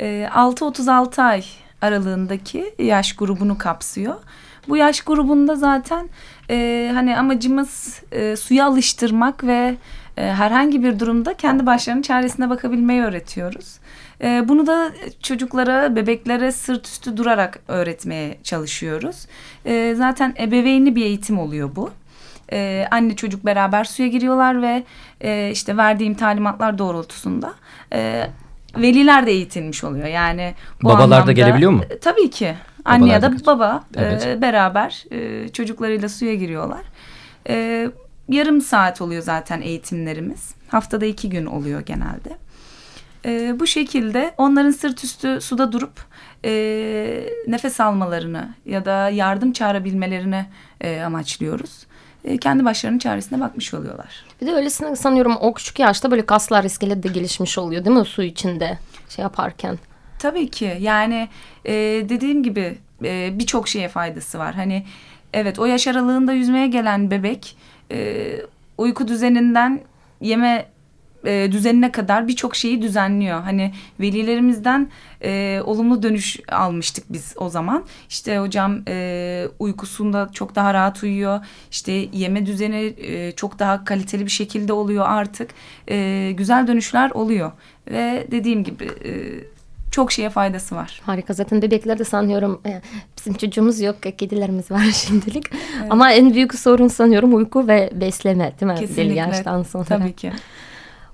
e, 0.00 0.28
6-36 0.34 1.22
ay 1.22 1.44
aralığındaki 1.82 2.74
yaş 2.78 3.12
grubunu 3.16 3.58
kapsıyor. 3.58 4.14
Bu 4.68 4.76
yaş 4.76 5.00
grubunda 5.00 5.54
zaten 5.56 6.08
e, 6.50 6.90
hani 6.94 7.16
amacımız 7.18 8.02
e, 8.12 8.36
suya 8.36 8.66
alıştırmak 8.66 9.44
ve 9.44 9.74
e, 10.16 10.22
herhangi 10.22 10.82
bir 10.82 10.98
durumda 11.00 11.34
kendi 11.34 11.66
başlarının 11.66 12.02
çaresine 12.02 12.50
bakabilmeyi 12.50 13.02
öğretiyoruz. 13.02 13.78
E, 14.22 14.48
bunu 14.48 14.66
da 14.66 14.92
çocuklara, 15.22 15.96
bebeklere 15.96 16.52
sırt 16.52 16.86
üstü 16.86 17.16
durarak 17.16 17.58
öğretmeye 17.68 18.38
çalışıyoruz. 18.42 19.26
E, 19.66 19.94
zaten 19.96 20.34
ebeveynli 20.38 20.96
bir 20.96 21.04
eğitim 21.04 21.38
oluyor 21.38 21.70
bu. 21.76 21.90
Ee, 22.52 22.86
anne 22.90 23.16
çocuk 23.16 23.46
beraber 23.46 23.84
suya 23.84 24.08
giriyorlar 24.08 24.62
ve 24.62 24.82
e, 25.20 25.50
işte 25.52 25.76
verdiğim 25.76 26.14
talimatlar 26.14 26.78
doğrultusunda 26.78 27.54
e, 27.92 28.26
veliler 28.76 29.26
de 29.26 29.30
eğitilmiş 29.30 29.84
oluyor. 29.84 30.06
Yani 30.06 30.54
bu 30.82 30.88
Babalar 30.88 31.10
da 31.10 31.14
anlamda- 31.16 31.32
gelebiliyor 31.32 31.70
mu? 31.70 31.82
E, 31.90 31.98
tabii 31.98 32.30
ki. 32.30 32.54
Anne 32.84 33.00
Babalar 33.02 33.12
ya 33.14 33.22
da 33.22 33.32
da 33.32 33.46
baba 33.46 33.84
e, 33.96 34.02
Evet. 34.02 34.42
beraber 34.42 35.04
e, 35.10 35.48
çocuklarıyla 35.48 36.08
suya 36.08 36.34
giriyorlar. 36.34 36.80
E, 37.48 37.86
yarım 38.28 38.60
saat 38.60 39.00
oluyor 39.00 39.22
zaten 39.22 39.60
eğitimlerimiz. 39.60 40.54
Haftada 40.68 41.06
iki 41.06 41.30
gün 41.30 41.46
oluyor 41.46 41.80
genelde. 41.80 42.36
E, 43.24 43.60
bu 43.60 43.66
şekilde 43.66 44.34
onların 44.38 44.70
sırt 44.70 45.04
üstü 45.04 45.40
suda 45.40 45.72
durup 45.72 45.92
e, 46.44 46.50
nefes 47.46 47.80
almalarını 47.80 48.54
ya 48.66 48.84
da 48.84 49.10
yardım 49.10 49.52
çağırabilmelerini 49.52 50.46
e, 50.80 51.00
amaçlıyoruz. 51.00 51.86
E, 52.24 52.36
kendi 52.36 52.64
başlarının 52.64 52.98
çaresine 52.98 53.40
bakmış 53.40 53.74
oluyorlar. 53.74 54.24
Bir 54.40 54.46
de 54.46 54.52
öylesine 54.52 54.96
sanıyorum 54.96 55.36
o 55.40 55.54
küçük 55.54 55.78
yaşta 55.78 56.10
böyle 56.10 56.26
kaslar 56.26 56.64
iskelet 56.64 57.02
de 57.02 57.08
gelişmiş 57.08 57.58
oluyor 57.58 57.84
değil 57.84 57.96
mi 57.96 58.04
su 58.04 58.22
içinde 58.22 58.78
şey 59.08 59.22
yaparken. 59.22 59.78
Tabii 60.18 60.50
ki 60.50 60.76
yani 60.80 61.28
e, 61.64 61.72
dediğim 62.08 62.42
gibi 62.42 62.78
e, 63.04 63.38
birçok 63.38 63.68
şeye 63.68 63.88
faydası 63.88 64.38
var. 64.38 64.54
Hani 64.54 64.86
evet 65.32 65.58
o 65.58 65.66
yaş 65.66 65.86
aralığında 65.86 66.32
yüzmeye 66.32 66.66
gelen 66.66 67.10
bebek 67.10 67.56
e, 67.92 68.26
uyku 68.78 69.08
düzeninden 69.08 69.80
yeme 70.20 70.66
e, 71.24 71.48
düzenine 71.52 71.92
kadar 71.92 72.28
birçok 72.28 72.56
şeyi 72.56 72.82
düzenliyor. 72.82 73.40
Hani 73.40 73.72
velilerimizden 74.00 74.88
e, 75.24 75.60
olumlu 75.64 76.02
dönüş 76.02 76.40
almıştık 76.52 77.04
biz 77.10 77.34
o 77.36 77.48
zaman. 77.48 77.84
İşte 78.08 78.38
hocam 78.38 78.82
e, 78.88 79.46
uykusunda 79.58 80.30
çok 80.32 80.54
daha 80.54 80.74
rahat 80.74 81.02
uyuyor. 81.02 81.40
İşte 81.70 81.92
yeme 82.12 82.46
düzeni 82.46 82.94
e, 82.98 83.32
çok 83.32 83.58
daha 83.58 83.84
kaliteli 83.84 84.26
bir 84.26 84.30
şekilde 84.30 84.72
oluyor 84.72 85.04
artık. 85.08 85.50
E, 85.90 86.32
güzel 86.36 86.66
dönüşler 86.66 87.10
oluyor. 87.10 87.52
Ve 87.90 88.26
dediğim 88.30 88.64
gibi 88.64 88.84
e, 88.84 89.10
çok 89.90 90.12
şeye 90.12 90.30
faydası 90.30 90.74
var. 90.76 91.00
Harika 91.06 91.32
zaten 91.32 91.62
bebeklerde 91.62 92.04
sanıyorum 92.04 92.60
e, 92.66 92.80
bizim 93.18 93.34
çocuğumuz 93.34 93.80
yok 93.80 93.96
kedilerimiz 94.02 94.70
var 94.70 94.82
şimdilik. 94.92 95.44
Ama 95.90 96.12
en 96.12 96.34
büyük 96.34 96.54
sorun 96.54 96.88
sanıyorum 96.88 97.34
uyku 97.34 97.68
ve 97.68 97.90
besleme 97.94 98.52
değil 98.60 98.72
mi? 98.72 98.78
Belli 98.78 98.86
Kesinlikle. 98.86 99.14
yaştan 99.14 99.62
sonra. 99.62 99.84
Tabii 99.84 100.12
ki. 100.12 100.32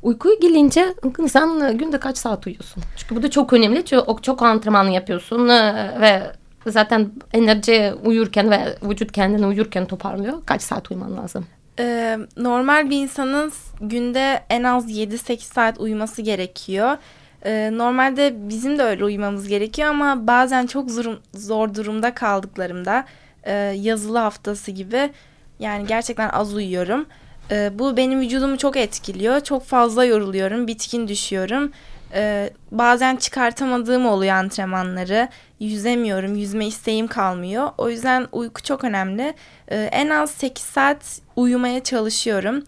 Uykuya 0.02 0.34
gelince 0.34 0.94
sen 1.28 1.78
günde 1.78 2.00
kaç 2.00 2.18
saat 2.18 2.46
uyuyorsun? 2.46 2.82
Çünkü 2.96 3.16
bu 3.16 3.22
da 3.22 3.30
çok 3.30 3.52
önemli. 3.52 3.84
Çok, 3.84 4.22
çok 4.22 4.42
antrenman 4.42 4.88
yapıyorsun 4.88 5.48
e, 5.48 5.90
ve 6.00 6.22
zaten 6.70 7.10
enerji 7.32 7.92
uyurken 8.04 8.50
ve 8.50 8.76
vücut 8.82 9.12
kendini 9.12 9.46
uyurken 9.46 9.86
toparlıyor. 9.86 10.34
Kaç 10.46 10.62
saat 10.62 10.90
uyuman 10.90 11.16
lazım? 11.16 11.46
Ee, 11.78 12.18
normal 12.36 12.90
bir 12.90 12.96
insanın 13.02 13.52
günde 13.80 14.40
en 14.50 14.62
az 14.62 14.90
7-8 14.90 15.38
saat 15.38 15.80
uyuması 15.80 16.22
gerekiyor. 16.22 16.96
Ee, 17.44 17.70
normalde 17.72 18.48
bizim 18.48 18.78
de 18.78 18.82
öyle 18.82 19.04
uyumamız 19.04 19.48
gerekiyor 19.48 19.88
ama 19.88 20.26
bazen 20.26 20.66
çok 20.66 20.90
zor, 20.90 21.18
zor 21.34 21.74
durumda 21.74 22.14
kaldıklarımda 22.14 23.04
e, 23.44 23.52
yazılı 23.76 24.18
haftası 24.18 24.70
gibi 24.70 25.10
yani 25.58 25.86
gerçekten 25.86 26.28
az 26.28 26.54
uyuyorum. 26.54 27.06
Ee, 27.50 27.70
bu 27.78 27.96
benim 27.96 28.20
vücudumu 28.20 28.58
çok 28.58 28.76
etkiliyor. 28.76 29.40
Çok 29.40 29.64
fazla 29.64 30.04
yoruluyorum, 30.04 30.66
bitkin 30.66 31.08
düşüyorum. 31.08 31.72
Ee, 32.14 32.50
bazen 32.70 33.16
çıkartamadığım 33.16 34.06
oluyor 34.06 34.34
antrenmanları. 34.34 35.28
Yüzemiyorum, 35.60 36.34
yüzme 36.34 36.66
isteğim 36.66 37.06
kalmıyor. 37.06 37.68
O 37.78 37.90
yüzden 37.90 38.26
uyku 38.32 38.62
çok 38.62 38.84
önemli. 38.84 39.34
Ee, 39.68 39.76
en 39.92 40.10
az 40.10 40.30
8 40.30 40.64
saat 40.64 41.20
uyumaya 41.36 41.82
çalışıyorum. 41.82 42.62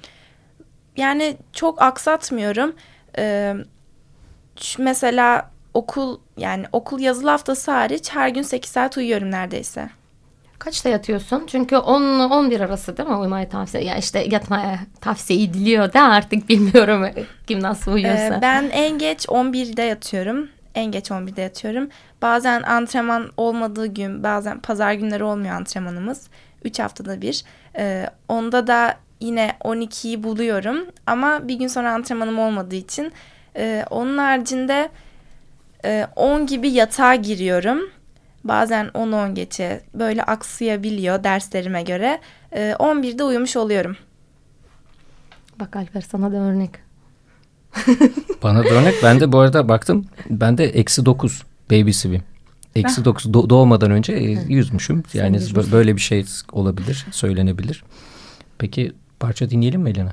Yani 0.97 1.37
çok 1.53 1.83
aksatmıyorum. 1.83 2.72
Ş- 4.57 4.83
mesela 4.83 5.51
okul 5.74 6.18
yani 6.37 6.64
okul 6.72 7.01
yazılı 7.01 7.31
haftası 7.31 7.70
hariç 7.70 8.11
her 8.12 8.29
gün 8.29 8.43
8 8.43 8.70
saat 8.70 8.97
uyuyorum 8.97 9.31
neredeyse. 9.31 9.91
Kaçta 10.69 10.89
yatıyorsun? 10.89 11.45
Çünkü 11.47 11.75
10-11 11.75 12.64
arası 12.64 12.97
değil 12.97 13.09
mi 13.09 13.14
uyumaya 13.14 13.49
tavsiye? 13.49 13.85
Ya 13.85 13.97
işte 13.97 14.27
yatmaya 14.31 14.79
tavsiye 15.01 15.43
ediliyor 15.43 15.93
da 15.93 16.03
artık 16.03 16.49
bilmiyorum 16.49 17.07
kim 17.47 17.62
nasıl 17.62 17.93
uyuyorsa. 17.93 18.35
Ee, 18.35 18.39
ben 18.43 18.71
en 18.73 18.99
geç 18.99 19.27
11'de 19.27 19.83
yatıyorum. 19.83 20.49
En 20.75 20.85
geç 20.85 21.11
11'de 21.11 21.43
yatıyorum. 21.43 21.89
Bazen 22.23 22.62
antrenman 22.62 23.31
olmadığı 23.37 23.87
gün, 23.87 24.23
bazen 24.23 24.61
pazar 24.61 24.93
günleri 24.93 25.25
olmuyor 25.25 25.55
antrenmanımız. 25.55 26.29
3 26.64 26.79
haftada 26.79 27.23
bir. 27.23 27.45
Ee, 27.79 28.07
onda 28.29 28.66
da 28.66 28.95
yine 29.21 29.53
12'yi 29.64 30.23
buluyorum. 30.23 30.87
Ama 31.07 31.49
bir 31.49 31.55
gün 31.55 31.69
sonra 31.69 31.93
antrenmanım 31.93 32.39
olmadığı 32.39 32.77
için 32.77 33.12
e, 33.57 33.85
onun 33.91 34.19
haricinde 34.19 34.89
e, 35.85 36.07
10 36.16 36.47
gibi 36.47 36.71
yatağa 36.71 37.14
giriyorum. 37.14 37.97
Bazen 38.49 38.86
10-10 38.86 39.34
geçe 39.34 39.80
böyle 39.94 40.22
aksayabiliyor 40.22 41.24
derslerime 41.24 41.82
göre. 41.82 42.20
E, 42.53 42.61
11'de 42.78 43.24
uyumuş 43.24 43.57
oluyorum. 43.57 43.96
Bak 45.61 45.76
Alper 45.76 46.01
sana 46.01 46.32
da 46.32 46.36
örnek. 46.36 46.70
Bana 48.42 48.64
da 48.64 48.68
örnek. 48.68 48.94
Ben 49.03 49.20
de 49.20 49.32
bu 49.32 49.38
arada 49.38 49.68
baktım. 49.68 50.07
Ben 50.30 50.59
de 50.59 50.64
eksi 50.64 51.07
9 51.07 51.42
baby 51.70 51.90
swim. 51.90 52.22
Eksi 52.76 53.05
9 53.05 53.24
do- 53.26 53.51
doğmadan 53.51 53.90
önce 53.90 54.12
e, 54.12 54.22
yüzmüşüm. 54.49 55.03
Yani 55.14 55.36
bö- 55.36 55.72
böyle 55.72 55.96
bir 55.96 56.01
şey 56.01 56.24
olabilir, 56.53 57.07
söylenebilir. 57.11 57.84
Peki 58.59 58.92
parça 59.20 59.51
dinleyelim 59.51 59.80
mi 59.80 59.90
Elena? 59.90 60.12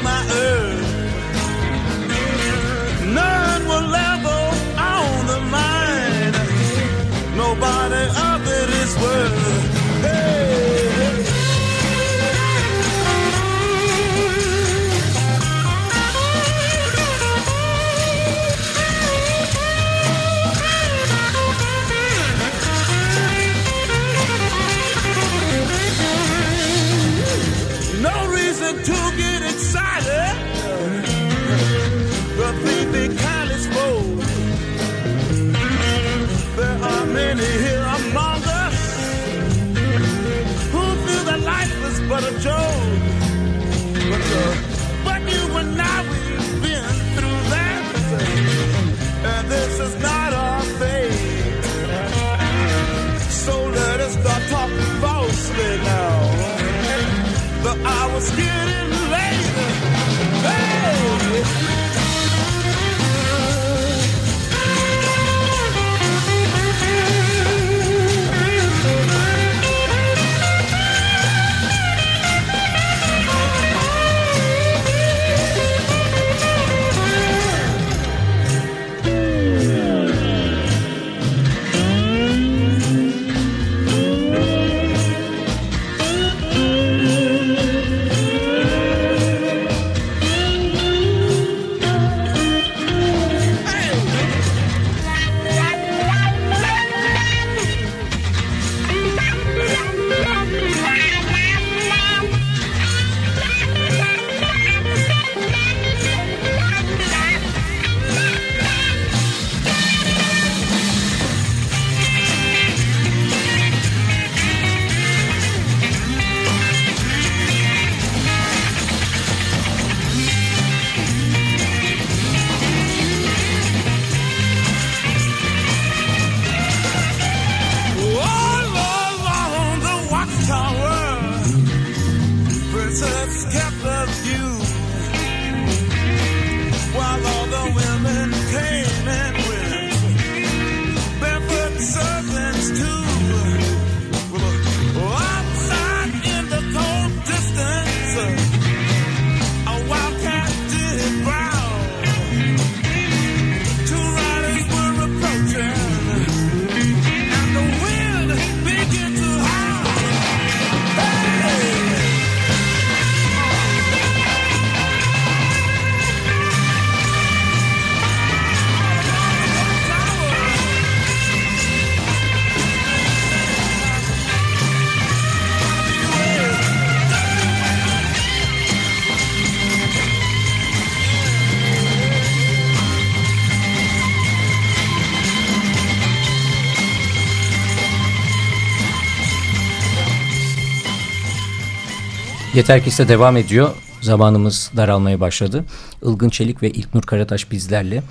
Yeter 192.53 192.83
ki 192.83 192.89
ise 192.89 193.07
devam 193.07 193.37
ediyor. 193.37 193.75
Zamanımız 194.01 194.71
daralmaya 194.77 195.19
başladı. 195.19 195.65
Ilgın 196.03 196.29
Çelik 196.29 196.63
ve 196.63 196.69
İlknur 196.69 197.01
Karataş 197.01 197.51
bizlerle. 197.51 198.03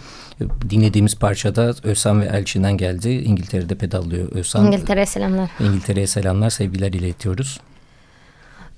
Dinlediğimiz 0.71 1.17
parçada 1.17 1.75
Özhan 1.83 2.21
ve 2.21 2.25
Elçin'den 2.25 2.77
geldi. 2.77 3.09
İngiltere'de 3.09 3.75
pedallıyor 3.75 4.33
Özhan. 4.33 4.67
İngiltere'ye 4.67 5.07
selamlar. 5.07 5.51
İngiltere'ye 5.61 6.07
selamlar, 6.07 6.51
sevgiler 6.51 6.93
iletiyoruz. 6.93 7.61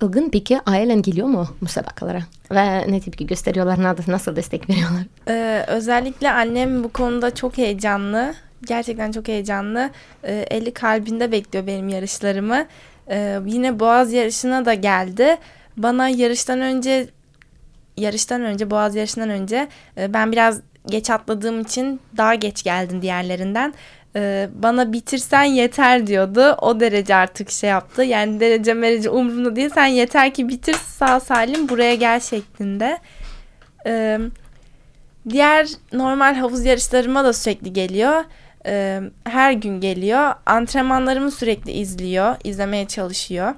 Ilgın 0.01 0.29
peki 0.31 0.59
ailen 0.65 1.01
geliyor 1.01 1.27
mu 1.27 1.47
müsabakalara? 1.61 2.23
Ve 2.51 2.91
ne 2.91 3.01
tepki 3.01 3.27
gösteriyorlar, 3.27 3.83
nasıl, 3.83 4.11
nasıl 4.11 4.35
destek 4.35 4.69
veriyorlar? 4.69 5.03
Ee, 5.27 5.65
özellikle 5.67 6.31
annem 6.31 6.83
bu 6.83 6.89
konuda 6.89 7.35
çok 7.35 7.57
heyecanlı. 7.57 8.33
Gerçekten 8.67 9.11
çok 9.11 9.27
heyecanlı. 9.27 9.89
Ee, 10.23 10.45
eli 10.51 10.73
kalbinde 10.73 11.31
bekliyor 11.31 11.67
benim 11.67 11.89
yarışlarımı. 11.89 12.65
Ee, 13.09 13.39
yine 13.45 13.79
Boğaz 13.79 14.13
yarışına 14.13 14.65
da 14.65 14.73
geldi. 14.73 15.37
Bana 15.77 16.09
yarıştan 16.09 16.61
önce 16.61 17.07
yarıştan 17.97 18.41
önce 18.41 18.71
Boğaz 18.71 18.95
yarışından 18.95 19.29
önce 19.29 19.67
e, 19.97 20.13
ben 20.13 20.31
biraz 20.31 20.61
geç 20.85 21.09
atladığım 21.09 21.61
için 21.61 21.99
daha 22.17 22.35
geç 22.35 22.63
geldin 22.63 23.01
diğerlerinden. 23.01 23.73
Ee, 24.15 24.49
bana 24.55 24.93
bitirsen 24.93 25.43
yeter 25.43 26.07
diyordu. 26.07 26.57
O 26.61 26.79
derece 26.79 27.15
artık 27.15 27.51
şey 27.51 27.69
yaptı. 27.69 28.03
Yani 28.03 28.39
derece 28.39 28.73
merece 28.73 29.09
umurumda 29.09 29.55
değil. 29.55 29.69
Sen 29.73 29.85
yeter 29.85 30.33
ki 30.33 30.49
bitir 30.49 30.73
sağ 30.73 31.19
salim 31.19 31.69
buraya 31.69 31.95
gel 31.95 32.19
şeklinde. 32.19 32.97
Ee, 33.85 34.19
diğer 35.29 35.67
normal 35.93 36.35
havuz 36.35 36.65
yarışlarıma 36.65 37.23
da 37.23 37.33
sürekli 37.33 37.73
geliyor. 37.73 38.23
Ee, 38.65 39.01
her 39.23 39.51
gün 39.51 39.81
geliyor. 39.81 40.33
Antrenmanlarımı 40.45 41.31
sürekli 41.31 41.71
izliyor, 41.71 42.35
izlemeye 42.43 42.87
çalışıyor. 42.87 43.55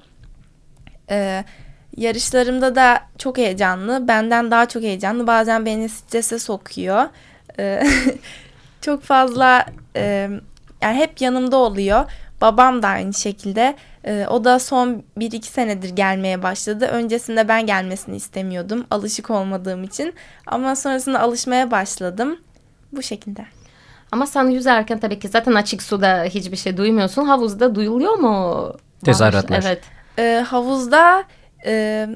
Ee, 1.09 1.43
yarışlarımda 1.97 2.75
da 2.75 3.01
çok 3.17 3.37
heyecanlı. 3.37 4.07
Benden 4.07 4.51
daha 4.51 4.65
çok 4.65 4.83
heyecanlı. 4.83 5.27
Bazen 5.27 5.65
beni 5.65 5.89
strese 5.89 6.39
sokuyor. 6.39 7.03
Ee, 7.59 7.83
çok 8.81 9.03
fazla 9.03 9.65
e, 9.95 10.29
yani 10.81 10.97
hep 10.97 11.21
yanımda 11.21 11.57
oluyor. 11.57 12.05
Babam 12.41 12.83
da 12.83 12.87
aynı 12.87 13.13
şekilde. 13.13 13.75
Ee, 14.05 14.25
o 14.29 14.43
da 14.43 14.59
son 14.59 15.03
1-2 15.17 15.43
senedir 15.43 15.89
gelmeye 15.89 16.43
başladı. 16.43 16.85
Öncesinde 16.85 17.47
ben 17.47 17.65
gelmesini 17.65 18.15
istemiyordum. 18.15 18.85
Alışık 18.91 19.29
olmadığım 19.29 19.83
için. 19.83 20.13
Ama 20.47 20.75
sonrasında 20.75 21.19
alışmaya 21.19 21.71
başladım. 21.71 22.39
Bu 22.91 23.01
şekilde. 23.01 23.54
Ama 24.11 24.25
sen 24.27 24.49
yüzerken 24.49 24.99
tabii 24.99 25.19
ki 25.19 25.27
zaten 25.27 25.53
açık 25.53 25.83
suda 25.83 26.23
hiçbir 26.23 26.57
şey 26.57 26.77
duymuyorsun. 26.77 27.25
Havuzda 27.25 27.75
duyuluyor 27.75 28.13
mu? 28.13 28.71
Tezahüratlar. 29.05 29.63
Evet. 29.65 29.81
Ee, 30.19 30.45
havuzda 30.47 31.23
e, 31.65 32.07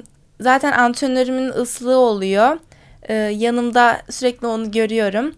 zaten 0.42 0.72
antrenörümün 0.72 1.50
ıslığı 1.50 1.98
oluyor. 1.98 2.58
Ee, 3.10 3.14
yanımda 3.14 4.02
sürekli 4.10 4.48
onu 4.48 4.72
görüyorum. 4.72 5.36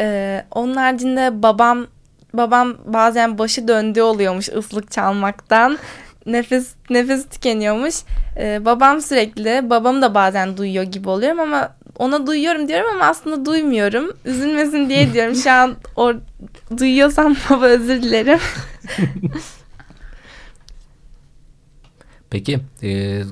Ee, 0.00 0.44
onun 0.50 0.74
haricinde 0.74 1.42
babam 1.42 1.86
babam 2.34 2.76
bazen 2.84 3.38
başı 3.38 3.68
döndü 3.68 4.00
oluyormuş 4.00 4.48
ıslık 4.48 4.90
çalmaktan. 4.90 5.78
Nefes 6.32 6.74
nefes 6.90 7.28
tükeniyormuş. 7.28 7.94
Ee, 8.36 8.64
babam 8.64 9.00
sürekli 9.00 9.70
babam 9.70 10.02
da 10.02 10.14
bazen 10.14 10.56
duyuyor 10.56 10.84
gibi 10.84 11.08
oluyorum 11.08 11.40
ama 11.40 11.74
ona 11.98 12.26
duyuyorum 12.26 12.68
diyorum 12.68 12.86
ama 12.94 13.04
aslında 13.04 13.44
duymuyorum. 13.46 14.16
Üzülmesin 14.24 14.88
diye 14.88 15.12
diyorum. 15.12 15.34
Şu 15.34 15.50
an 15.50 15.76
o 15.96 16.12
duyuyorsam 16.78 17.36
baba 17.50 17.66
özür 17.66 18.02
dilerim. 18.02 18.38
Peki 22.30 22.60
e, 22.82 23.22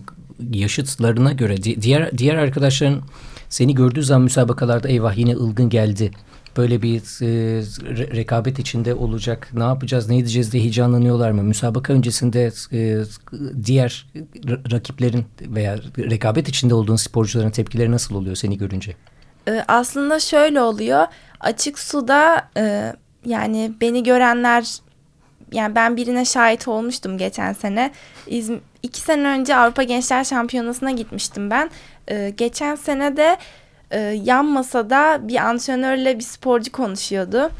yaşıtlarına 0.53 1.32
göre 1.32 1.62
di- 1.62 1.82
diğer 1.82 2.18
diğer 2.18 2.34
arkadaşların 2.34 3.03
seni 3.49 3.74
gördüğü 3.74 4.03
zaman 4.03 4.22
müsabakalarda 4.22 4.88
eyvah 4.88 5.16
yine 5.16 5.34
ılgın 5.34 5.68
geldi. 5.68 6.11
Böyle 6.57 6.83
bir 6.83 6.97
e, 6.99 7.61
re- 7.61 8.17
rekabet 8.17 8.59
içinde 8.59 8.95
olacak. 8.95 9.49
Ne 9.53 9.63
yapacağız, 9.63 10.09
ne 10.09 10.19
edeceğiz 10.19 10.53
diye 10.53 10.63
heyecanlanıyorlar 10.63 11.31
mı? 11.31 11.43
Müsabaka 11.43 11.93
öncesinde 11.93 12.51
e, 12.73 13.03
diğer 13.65 14.07
ra- 14.35 14.73
rakiplerin 14.73 15.25
veya 15.41 15.79
rekabet 15.99 16.49
içinde 16.49 16.75
olduğun 16.75 16.97
sporcuların 16.97 17.51
tepkileri 17.51 17.91
nasıl 17.91 18.15
oluyor 18.15 18.37
seni 18.37 18.59
görünce? 18.59 18.93
Ee, 19.49 19.65
aslında 19.69 20.21
şöyle 20.21 20.61
oluyor. 20.61 21.07
Açık 21.41 21.79
suda 21.79 22.49
e, 22.57 22.93
yani 23.27 23.73
beni 23.81 24.03
görenler 24.03 24.67
yani 25.53 25.75
ben 25.75 25.97
birine 25.97 26.25
şahit 26.25 26.69
olmuştum 26.69 27.19
geçen 27.19 27.53
sene. 27.53 27.93
İzm 28.27 28.55
iki 28.83 29.01
sene 29.01 29.29
önce 29.29 29.57
Avrupa 29.57 29.83
Gençler 29.83 30.25
Şampiyonası'na 30.25 30.91
gitmiştim 30.91 31.51
ben. 31.51 31.71
Ee, 32.11 32.35
geçen 32.37 32.75
sene 32.75 33.17
de 33.17 33.37
e, 33.97 34.01
yan 34.24 34.47
masada 34.47 35.28
bir 35.28 35.36
antrenörle 35.36 36.18
bir 36.18 36.24
sporcu 36.24 36.72
konuşuyordu. 36.72 37.51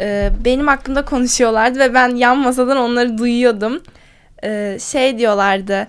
Ee, 0.00 0.30
benim 0.44 0.66
hakkımda 0.66 1.04
konuşuyorlardı 1.04 1.78
ve 1.78 1.94
ben 1.94 2.08
yan 2.16 2.38
masadan 2.38 2.76
onları 2.76 3.18
duyuyordum. 3.18 3.82
Ee, 4.44 4.78
şey 4.80 5.18
diyorlardı. 5.18 5.86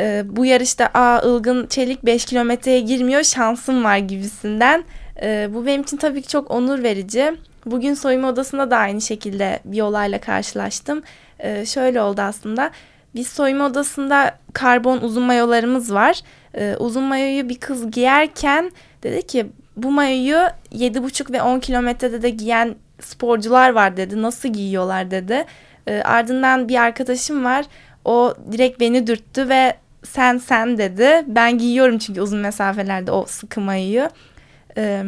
e, 0.00 0.22
bu 0.26 0.46
yarışta 0.46 0.86
aa 0.94 1.20
Ilgın 1.20 1.66
Çelik 1.66 2.06
5 2.06 2.24
kilometreye 2.24 2.80
girmiyor 2.80 3.22
şansım 3.22 3.84
var 3.84 3.96
gibisinden. 3.96 4.84
Ee, 5.22 5.48
bu 5.54 5.66
benim 5.66 5.82
için 5.82 5.96
tabii 5.96 6.22
ki 6.22 6.28
çok 6.28 6.50
onur 6.50 6.82
verici. 6.82 7.32
Bugün 7.66 7.94
soyunma 7.94 8.28
odasında 8.28 8.70
da 8.70 8.76
aynı 8.76 9.00
şekilde 9.00 9.60
bir 9.64 9.80
olayla 9.80 10.20
karşılaştım. 10.20 11.02
Ee, 11.38 11.66
şöyle 11.66 12.02
oldu 12.02 12.20
aslında. 12.20 12.70
Biz 13.14 13.28
soyunma 13.28 13.66
odasında 13.66 14.38
karbon 14.52 14.98
uzun 14.98 15.22
mayolarımız 15.22 15.94
var. 15.94 16.20
Ee, 16.54 16.76
uzun 16.78 17.02
mayoyu 17.02 17.48
bir 17.48 17.58
kız 17.58 17.90
giyerken 17.90 18.70
dedi 19.02 19.26
ki 19.26 19.46
bu 19.76 19.90
mayoyu 19.90 20.48
7,5 20.72 21.32
ve 21.32 21.42
10 21.42 21.60
kilometrede 21.60 22.22
de 22.22 22.30
giyen 22.30 22.74
sporcular 23.00 23.70
var 23.70 23.96
dedi. 23.96 24.22
Nasıl 24.22 24.48
giyiyorlar 24.48 25.10
dedi. 25.10 25.44
Ee, 25.86 26.02
ardından 26.04 26.68
bir 26.68 26.76
arkadaşım 26.76 27.44
var. 27.44 27.64
O 28.04 28.34
direkt 28.52 28.80
beni 28.80 29.06
dürttü 29.06 29.48
ve 29.48 29.76
sen 30.04 30.38
sen 30.38 30.78
dedi. 30.78 31.24
Ben 31.26 31.58
giyiyorum 31.58 31.98
çünkü 31.98 32.20
uzun 32.20 32.38
mesafelerde 32.38 33.12
o 33.12 33.26
sıkı 33.26 33.60
mayoyu. 33.60 34.08
Ee, 34.76 35.04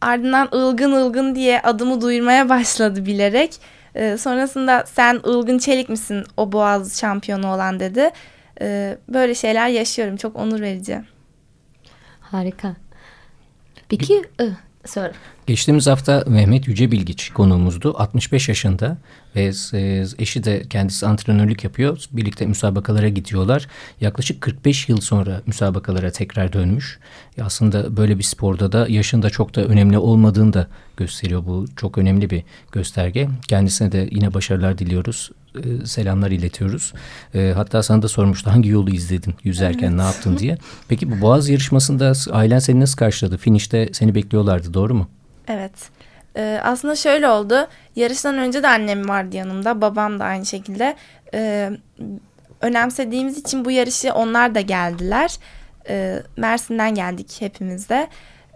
ardından 0.00 0.48
ılgın 0.54 0.92
ılgın 0.92 1.34
diye 1.34 1.60
adımı 1.60 2.00
duyurmaya 2.00 2.48
başladı 2.48 3.06
bilerek. 3.06 3.60
Ee, 3.94 4.16
sonrasında 4.16 4.84
sen 4.86 5.20
ılgın 5.26 5.58
çelik 5.58 5.88
misin 5.88 6.24
o 6.36 6.52
boğaz 6.52 7.00
şampiyonu 7.00 7.54
olan 7.54 7.80
dedi. 7.80 8.10
Ee, 8.60 8.98
böyle 9.08 9.34
şeyler 9.34 9.68
yaşıyorum. 9.68 10.16
Çok 10.16 10.36
onur 10.36 10.60
verici. 10.60 11.00
Harika. 12.20 12.87
Peki, 13.88 14.22
söyle. 14.84 15.12
Geçtiğimiz 15.46 15.86
hafta 15.86 16.24
Mehmet 16.26 16.68
Yücebilgiç 16.68 17.30
konuğumuzdu. 17.30 17.94
65 17.98 18.48
yaşında 18.48 18.98
ve 19.36 19.52
e, 19.74 20.04
eşi 20.18 20.44
de 20.44 20.62
kendisi 20.70 21.06
antrenörlük 21.06 21.64
yapıyor. 21.64 22.04
Birlikte 22.12 22.46
müsabakalara 22.46 23.08
gidiyorlar. 23.08 23.66
Yaklaşık 24.00 24.40
45 24.40 24.88
yıl 24.88 25.00
sonra 25.00 25.42
müsabakalara 25.46 26.10
tekrar 26.10 26.52
dönmüş. 26.52 26.98
E, 27.38 27.42
Aslında 27.42 27.96
böyle 27.96 28.18
bir 28.18 28.22
sporda 28.22 28.72
da 28.72 28.86
yaşın 28.88 29.22
da 29.22 29.30
çok 29.30 29.54
da 29.56 29.64
önemli 29.64 29.98
olmadığını 29.98 30.52
da 30.52 30.68
gösteriyor. 30.96 31.46
Bu 31.46 31.66
çok 31.76 31.98
önemli 31.98 32.30
bir 32.30 32.42
gösterge. 32.72 33.28
Kendisine 33.48 33.92
de 33.92 34.08
yine 34.10 34.34
başarılar 34.34 34.78
diliyoruz. 34.78 35.30
E, 35.58 35.86
Selamlar 35.86 36.30
iletiyoruz. 36.30 36.92
E, 37.34 37.52
Hatta 37.56 37.82
sana 37.82 38.02
da 38.02 38.08
sormuştu 38.08 38.50
hangi 38.50 38.68
yolu 38.68 38.90
izledin 38.90 39.34
yüzerken 39.44 39.98
ne 39.98 40.02
yaptın 40.02 40.38
diye. 40.38 40.58
Peki 40.88 41.10
bu 41.10 41.20
Boğaz 41.20 41.48
yarışmasında 41.48 42.12
ailen 42.32 42.58
seni 42.58 42.80
nasıl 42.80 42.96
karşıladı? 42.96 43.36
Finişte 43.36 43.88
seni 43.92 44.14
bekliyorlardı 44.14 44.74
doğru 44.74 44.94
mu? 44.94 45.08
Evet. 45.48 45.72
Ee, 46.36 46.60
aslında 46.64 46.96
şöyle 46.96 47.28
oldu. 47.28 47.68
Yarıştan 47.96 48.38
önce 48.38 48.62
de 48.62 48.68
annem 48.68 49.08
vardı 49.08 49.36
yanımda. 49.36 49.80
Babam 49.80 50.20
da 50.20 50.24
aynı 50.24 50.46
şekilde. 50.46 50.96
Ee, 51.34 51.70
önemsediğimiz 52.60 53.38
için 53.38 53.64
bu 53.64 53.70
yarışı 53.70 54.12
onlar 54.14 54.54
da 54.54 54.60
geldiler. 54.60 55.36
Ee, 55.88 56.22
Mersin'den 56.36 56.94
geldik 56.94 57.36
hepimiz 57.38 57.88
de. 57.88 58.08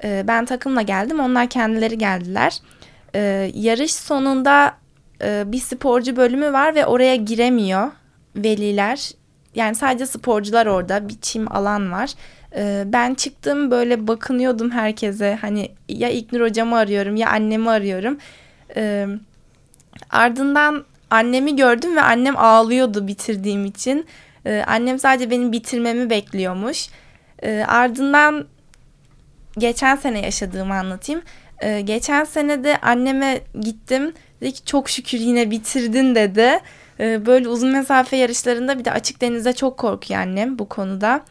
Ee, 0.04 0.24
ben 0.28 0.44
takımla 0.44 0.82
geldim. 0.82 1.20
Onlar 1.20 1.48
kendileri 1.48 1.98
geldiler. 1.98 2.58
Ee, 3.14 3.50
yarış 3.54 3.94
sonunda 3.94 4.74
e, 5.22 5.52
bir 5.52 5.60
sporcu 5.60 6.16
bölümü 6.16 6.52
var 6.52 6.74
ve 6.74 6.86
oraya 6.86 7.16
giremiyor 7.16 7.90
veliler. 8.36 9.10
Yani 9.54 9.74
sadece 9.74 10.06
sporcular 10.06 10.66
orada. 10.66 11.08
Bir 11.08 11.20
çim 11.20 11.52
alan 11.56 11.92
var. 11.92 12.10
Ee, 12.56 12.82
ben 12.86 13.14
çıktım 13.14 13.70
böyle 13.70 14.06
bakınıyordum 14.06 14.70
herkese. 14.70 15.38
Hani 15.40 15.70
ya 15.88 16.08
İlknur 16.08 16.40
hocamı 16.40 16.76
arıyorum 16.76 17.16
ya 17.16 17.30
annemi 17.30 17.70
arıyorum. 17.70 18.18
Ee, 18.76 19.06
ardından 20.10 20.84
annemi 21.10 21.56
gördüm 21.56 21.96
ve 21.96 22.00
annem 22.02 22.36
ağlıyordu 22.36 23.06
bitirdiğim 23.06 23.64
için. 23.64 24.06
Annem 24.66 24.98
sadece 24.98 25.30
benim 25.30 25.52
bitirmemi 25.52 26.10
bekliyormuş. 26.10 26.88
Ardından 27.66 28.46
geçen 29.58 29.96
sene 29.96 30.20
yaşadığımı 30.20 30.74
anlatayım. 30.74 31.22
Geçen 31.84 32.24
sene 32.24 32.64
de 32.64 32.78
anneme 32.78 33.40
gittim. 33.60 34.12
Dedi 34.42 34.52
ki 34.52 34.64
çok 34.64 34.90
şükür 34.90 35.18
yine 35.18 35.50
bitirdin 35.50 36.14
dedi. 36.14 36.60
Ee, 37.00 37.26
böyle 37.26 37.48
uzun 37.48 37.70
mesafe 37.70 38.16
yarışlarında 38.16 38.78
bir 38.78 38.84
de 38.84 38.92
açık 38.92 39.20
denizde 39.20 39.52
çok 39.52 39.78
korkuyor 39.78 40.20
annem 40.20 40.58
bu 40.58 40.68
konuda. 40.68 41.24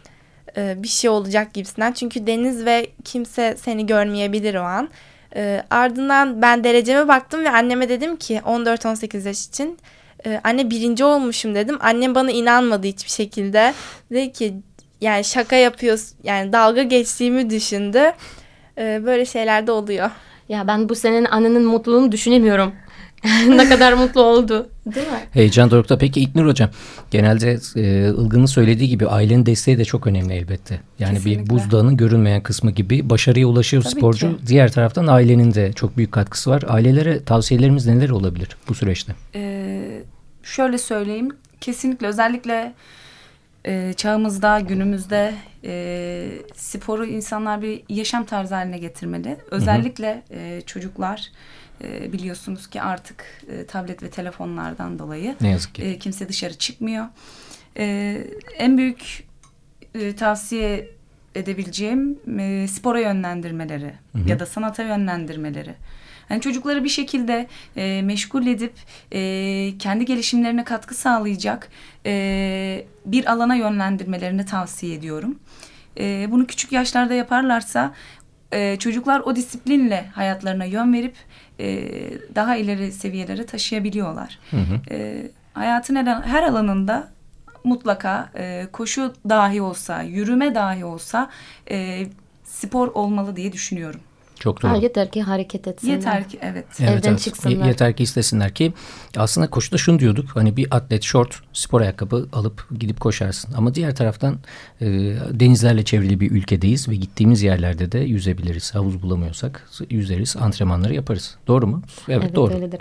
Ee, 0.58 0.76
bir 0.78 0.88
şey 0.88 1.10
olacak 1.10 1.54
gibisinden. 1.54 1.92
Çünkü 1.92 2.28
deniz 2.28 2.66
ve 2.66 2.88
kimse 3.04 3.56
seni 3.58 3.86
görmeyebilir 3.86 4.56
o 4.56 4.62
an. 4.62 4.90
Ee, 5.36 5.64
ardından 5.70 6.42
ben 6.42 6.64
dereceme 6.64 7.08
baktım 7.08 7.44
ve 7.44 7.50
anneme 7.50 7.90
dedim 7.90 8.16
ki 8.16 8.42
14-18 8.46 9.28
yaş 9.28 9.48
için 9.48 9.78
e, 10.26 10.42
anne 10.44 10.70
birinci 10.70 11.04
olmuşum 11.04 11.56
dedim. 11.56 11.78
Annem 11.82 12.16
bana 12.16 12.32
inanmadı 12.32 12.88
hiçbir 12.88 13.12
şekilde. 13.12 13.74
Dedi 14.12 14.32
ki 14.32 14.54
yani 15.02 15.24
şaka 15.24 15.56
yapıyorsun 15.56 16.18
yani 16.24 16.54
dalga 16.54 16.84
geçtiğimi 16.84 17.50
düşündü. 17.50 18.02
Böyle 18.78 19.26
şeyler 19.26 19.68
de 19.68 19.72
oluyor. 19.72 20.12
Ya 20.50 20.68
ben 20.68 20.90
bu 20.90 20.96
senin 20.96 21.26
annenin 21.26 21.66
mutluluğunu 21.66 22.12
düşünemiyorum. 22.12 22.74
ne 23.50 23.70
kadar 23.70 23.94
mutlu 23.94 24.22
oldu. 24.22 24.70
Değil 24.86 25.08
mi? 25.08 25.20
Heyecan 25.32 25.72
dorukta. 25.72 25.98
Peki 25.98 26.20
İlknur 26.22 26.46
Hocam 26.46 26.70
genelde 27.12 27.52
e, 27.76 28.10
Ilgın'ın 28.10 28.46
söylediği 28.46 28.90
gibi 28.90 29.08
ailenin 29.08 29.46
desteği 29.46 29.78
de 29.78 29.86
çok 29.86 30.08
önemli 30.08 30.34
elbette. 30.34 30.80
Yani 31.00 31.12
bir 31.12 31.24
Kesinlikle. 31.24 31.50
buzdağının 31.50 31.98
görünmeyen 31.98 32.44
kısmı 32.44 32.72
gibi 32.72 33.10
başarıya 33.10 33.48
ulaşır 33.48 33.82
Tabii 33.82 33.92
sporcu. 33.96 34.38
ki. 34.38 34.48
Diğer 34.48 34.72
taraftan 34.72 35.08
ailenin 35.08 35.54
de 35.54 35.74
çok 35.74 35.98
büyük 35.98 36.12
katkısı 36.12 36.50
var. 36.50 36.64
Ailelere 36.68 37.24
tavsiyelerimiz 37.24 37.86
neler 37.86 38.10
olabilir 38.10 38.50
bu 38.70 38.76
süreçte? 38.76 39.16
Ee, 39.36 40.04
şöyle 40.44 40.78
söyleyeyim. 40.78 41.30
Kesinlikle 41.62 42.08
özellikle 42.08 42.74
e, 43.66 43.94
çağımızda, 43.98 44.60
günümüzde 44.60 45.34
e, 45.66 46.28
sporu 46.56 47.06
insanlar 47.06 47.62
bir 47.62 47.84
yaşam 47.90 48.26
tarzı 48.26 48.56
haline 48.56 48.78
getirmeli. 48.78 49.38
Özellikle 49.52 50.24
e, 50.32 50.62
çocuklar 50.66 51.32
e, 51.84 52.14
biliyorsunuz 52.14 52.70
ki 52.70 52.82
artık 52.82 53.26
e, 53.50 53.66
tablet 53.66 54.04
ve 54.04 54.10
telefonlardan 54.10 55.00
dolayı 55.00 55.36
Ne 55.42 55.50
yazık 55.50 55.76
ki. 55.76 55.84
e, 55.84 56.00
kimse 56.00 56.30
dışarı 56.30 56.54
çıkmıyor. 56.54 57.06
E, 57.78 58.18
en 58.58 58.78
büyük 58.78 59.24
e, 59.96 60.16
tavsiye 60.16 60.90
edebileceğim 61.36 62.20
e, 62.40 62.68
spora 62.68 63.00
yönlendirmeleri 63.00 63.94
Hı 64.16 64.18
hı. 64.18 64.30
ya 64.30 64.40
da 64.40 64.46
sanata 64.46 64.84
yönlendirmeleri. 64.84 65.74
Yani 66.30 66.42
çocukları 66.42 66.84
bir 66.84 66.90
şekilde 66.90 67.48
e, 67.78 68.02
meşgul 68.02 68.48
edip 68.48 68.74
e, 69.14 69.74
kendi 69.80 70.06
gelişimlerine 70.06 70.64
katkı 70.64 70.96
sağlayacak 70.96 71.70
e, 72.06 72.86
bir 73.06 73.32
alana 73.32 73.56
yönlendirmelerini 73.56 74.46
tavsiye 74.46 74.96
ediyorum. 74.96 75.40
E, 76.00 76.28
bunu 76.32 76.48
küçük 76.48 76.72
yaşlarda 76.72 77.14
yaparlarsa 77.14 77.94
e, 78.52 78.78
çocuklar 78.80 79.20
o 79.20 79.36
disiplinle 79.36 80.06
hayatlarına 80.14 80.66
yön 80.66 80.94
verip 80.94 81.16
e, 81.62 81.90
daha 82.36 82.56
ileri 82.56 82.92
seviyelere 82.92 83.46
taşıyabiliyorlar. 83.46 84.40
Hı 84.52 84.58
hı. 84.58 84.96
E, 84.96 85.28
hayatın 85.54 85.96
her, 85.96 86.06
her 86.06 86.44
alanında 86.44 87.08
mutlaka 87.64 88.30
e, 88.36 88.68
koşu 88.72 89.14
dahi 89.30 89.62
olsa, 89.62 90.02
yürüme 90.02 90.56
dahi 90.56 90.86
olsa 90.86 91.30
e, 91.72 92.08
spor 92.44 92.88
olmalı 92.88 93.36
diye 93.36 93.54
düşünüyorum. 93.54 94.02
Çok 94.42 94.62
doğru. 94.62 94.72
Ha, 94.72 94.76
yeter 94.76 95.12
ki 95.12 95.22
hareket 95.22 95.68
etsinler. 95.68 95.94
Yeter 95.94 96.30
ki 96.30 96.40
evet. 96.42 96.66
Evden 96.82 97.16
çıksınlar. 97.16 97.66
Ye- 97.66 97.68
Yeter 97.68 97.96
ki 97.96 98.04
istesinler 98.04 98.54
ki 98.54 98.74
aslında 99.18 99.50
koşuda 99.50 99.78
şunu 99.78 100.00
diyorduk 100.00 100.30
hani 100.34 100.58
bir 100.58 100.68
atlet 100.72 101.04
short 101.04 101.36
spor 101.54 101.82
ayakkabı 101.82 102.28
alıp 102.34 102.68
gidip 102.80 103.00
koşarsın. 103.00 103.54
Ama 103.54 103.76
diğer 103.76 103.96
taraftan 103.96 104.38
e, 104.82 104.86
denizlerle 105.32 105.86
çevrili 105.86 106.20
bir 106.20 106.32
ülkedeyiz 106.32 106.90
ve 106.90 106.96
gittiğimiz 106.96 107.42
yerlerde 107.44 107.92
de 107.92 108.00
yüzebiliriz. 108.00 108.76
Havuz 108.76 109.02
bulamıyorsak 109.02 109.70
yüzeriz 109.90 110.36
antrenmanları 110.38 110.94
yaparız. 110.94 111.36
Doğru 111.48 111.68
mu? 111.68 111.82
Evet, 112.10 112.22
Evet 112.24 112.36
doğru. 112.36 112.54
öyledir. 112.54 112.80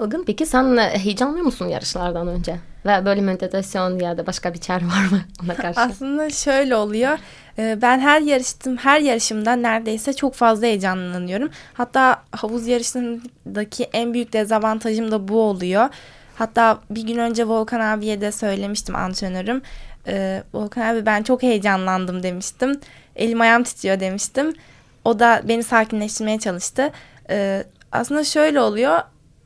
Ilgın 0.00 0.24
peki 0.26 0.46
sen 0.46 0.76
e, 0.76 0.98
heyecanlıyor 0.98 1.44
musun 1.44 1.66
yarışlardan 1.68 2.28
önce? 2.28 2.56
Ve 2.86 3.04
böyle 3.04 3.20
meditasyon 3.20 3.98
ya 3.98 4.18
da 4.18 4.26
başka 4.26 4.54
bir 4.54 4.58
çare 4.58 4.84
var 4.86 5.04
mı 5.10 5.20
ona 5.44 5.54
karşı? 5.54 5.80
Aslında 5.80 6.30
şöyle 6.30 6.76
oluyor. 6.76 7.18
Ee, 7.58 7.78
Ben 7.82 8.00
her 8.00 8.20
yarıştım, 8.20 8.76
her 8.76 9.00
yarışımda 9.00 9.52
neredeyse 9.52 10.12
çok 10.12 10.34
fazla 10.34 10.66
heyecanlanıyorum. 10.66 11.50
Hatta 11.74 12.22
havuz 12.30 12.66
yarışlarındaki 12.66 13.84
en 13.84 14.14
büyük 14.14 14.32
dezavantajım 14.32 15.10
da 15.10 15.28
bu 15.28 15.40
oluyor. 15.40 15.88
Hatta 16.34 16.78
bir 16.90 17.02
gün 17.06 17.16
önce 17.16 17.48
Volkan 17.48 17.80
abiye 17.80 18.20
de 18.20 18.32
söylemiştim 18.32 18.96
antrenörüm. 18.96 19.62
Ee, 20.06 20.42
Volkan 20.54 20.82
abi 20.82 21.06
ben 21.06 21.22
çok 21.22 21.42
heyecanlandım 21.42 22.22
demiştim. 22.22 22.80
Elim 23.16 23.40
ayağım 23.40 23.62
titriyor 23.62 24.00
demiştim. 24.00 24.52
O 25.04 25.18
da 25.18 25.40
beni 25.44 25.62
sakinleştirmeye 25.62 26.38
çalıştı. 26.38 26.90
Aslında 27.92 28.24
şöyle 28.24 28.60
oluyor. 28.60 28.98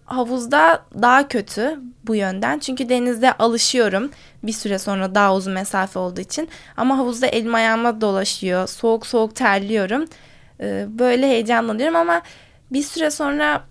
Havuzda 0.07 0.83
daha 1.03 1.29
kötü 1.29 1.81
bu 2.07 2.15
yönden. 2.15 2.59
Çünkü 2.59 2.89
denizde 2.89 3.33
alışıyorum 3.33 4.11
bir 4.43 4.53
süre 4.53 4.79
sonra 4.79 5.15
daha 5.15 5.35
uzun 5.35 5.53
mesafe 5.53 5.99
olduğu 5.99 6.21
için. 6.21 6.49
Ama 6.77 6.99
havuzda 6.99 7.27
elim 7.27 7.55
ayağıma 7.55 8.01
dolaşıyor. 8.01 8.69
Soğuk 8.69 9.07
soğuk 9.07 9.37
terliyorum. 9.37 10.05
Ee, 10.61 10.87
böyle 10.89 11.29
heyecanlanıyorum 11.29 11.97
ama 11.97 12.23
bir 12.73 12.83
süre 12.83 13.11
sonra 13.11 13.63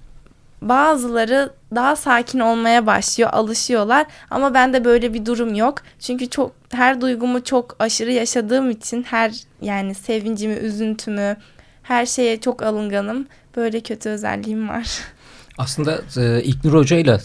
bazıları 0.62 1.54
daha 1.76 1.96
sakin 1.96 2.40
olmaya 2.40 2.86
başlıyor, 2.86 3.30
alışıyorlar. 3.34 4.06
Ama 4.30 4.54
bende 4.54 4.86
böyle 4.86 5.14
bir 5.14 5.26
durum 5.26 5.54
yok. 5.56 5.82
Çünkü 6.00 6.30
çok 6.30 6.52
her 6.72 7.02
duygumu 7.02 7.44
çok 7.44 7.76
aşırı 7.80 8.12
yaşadığım 8.12 8.70
için 8.70 9.04
her 9.04 9.34
yani 9.62 9.96
sevincimi, 9.96 10.54
üzüntümü, 10.54 11.38
her 11.84 12.06
şeye 12.06 12.42
çok 12.42 12.64
alınganım. 12.64 13.28
Böyle 13.56 13.80
kötü 13.80 14.10
özelliğim 14.10 14.70
var. 14.70 15.00
Aslında 15.58 16.02
e, 16.18 16.44
İlknur 16.44 16.74
Hoca 16.74 16.98
ile 16.98 17.20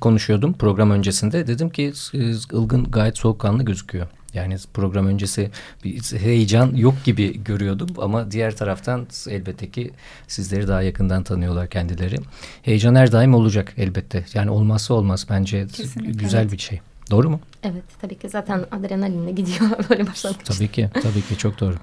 konuşuyordum 0.00 0.52
program 0.52 0.90
öncesinde. 0.90 1.46
Dedim 1.46 1.70
ki 1.70 1.92
e, 2.14 2.18
Ilgın 2.18 2.90
gayet 2.90 3.18
soğukkanlı 3.18 3.62
gözüküyor. 3.62 4.06
Yani 4.34 4.56
program 4.74 5.06
öncesi 5.06 5.50
bir 5.84 6.18
heyecan 6.18 6.74
yok 6.74 6.94
gibi 7.04 7.44
görüyordum 7.44 7.88
ama 7.98 8.30
diğer 8.30 8.56
taraftan 8.56 9.06
elbette 9.28 9.70
ki 9.70 9.90
sizleri 10.28 10.68
daha 10.68 10.82
yakından 10.82 11.22
tanıyorlar 11.22 11.68
kendileri. 11.68 12.16
Heyecan 12.62 12.94
her 12.94 13.12
daim 13.12 13.34
olacak 13.34 13.72
elbette. 13.76 14.24
Yani 14.34 14.50
olmazsa 14.50 14.94
olmaz 14.94 15.26
bence 15.30 15.66
Kesinlikle, 15.66 16.12
güzel 16.12 16.42
evet. 16.42 16.52
bir 16.52 16.58
şey. 16.58 16.80
Doğru 17.10 17.30
mu? 17.30 17.40
Evet 17.62 17.84
tabii 18.00 18.18
ki 18.18 18.28
zaten 18.28 18.64
adrenalinle 18.70 19.30
gidiyor 19.30 19.70
böyle 19.90 20.06
başlamış. 20.06 20.38
Tabii 20.44 20.68
ki. 20.68 20.90
Tabii 21.02 21.22
ki 21.22 21.38
çok 21.38 21.60
doğru. 21.60 21.74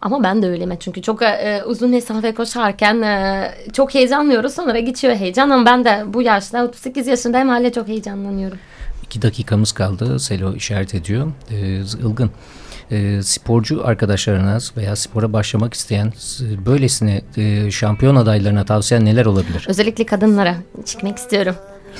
Ama 0.00 0.22
ben 0.22 0.42
de 0.42 0.48
öyleyim 0.48 0.76
çünkü 0.80 1.02
çok 1.02 1.22
e, 1.22 1.62
uzun 1.66 1.90
mesafe 1.90 2.34
koşarken 2.34 3.02
e, 3.02 3.50
çok 3.72 3.94
heyecanlıyoruz 3.94 4.54
sonra 4.54 4.78
geçiyor 4.78 5.14
heyecan 5.14 5.50
ama 5.50 5.66
ben 5.66 5.84
de 5.84 6.04
bu 6.06 6.22
yaşta 6.22 6.64
38 6.64 7.06
yaşındayım 7.06 7.48
hala 7.48 7.72
çok 7.72 7.88
heyecanlanıyorum. 7.88 8.58
İki 9.02 9.22
dakikamız 9.22 9.72
kaldı. 9.72 10.20
Selo 10.20 10.54
işaret 10.54 10.94
ediyor. 10.94 11.32
Ee, 11.50 11.56
Ilgın, 11.80 12.30
e, 12.90 13.22
sporcu 13.22 13.86
arkadaşlarına 13.86 14.58
veya 14.76 14.96
spora 14.96 15.32
başlamak 15.32 15.74
isteyen 15.74 16.06
e, 16.06 16.66
böylesine 16.66 17.22
e, 17.36 17.70
şampiyon 17.70 18.16
adaylarına 18.16 18.64
tavsiyen 18.64 19.04
neler 19.04 19.26
olabilir? 19.26 19.66
Özellikle 19.68 20.06
kadınlara 20.06 20.56
çıkmak 20.84 21.18
istiyorum. 21.18 21.54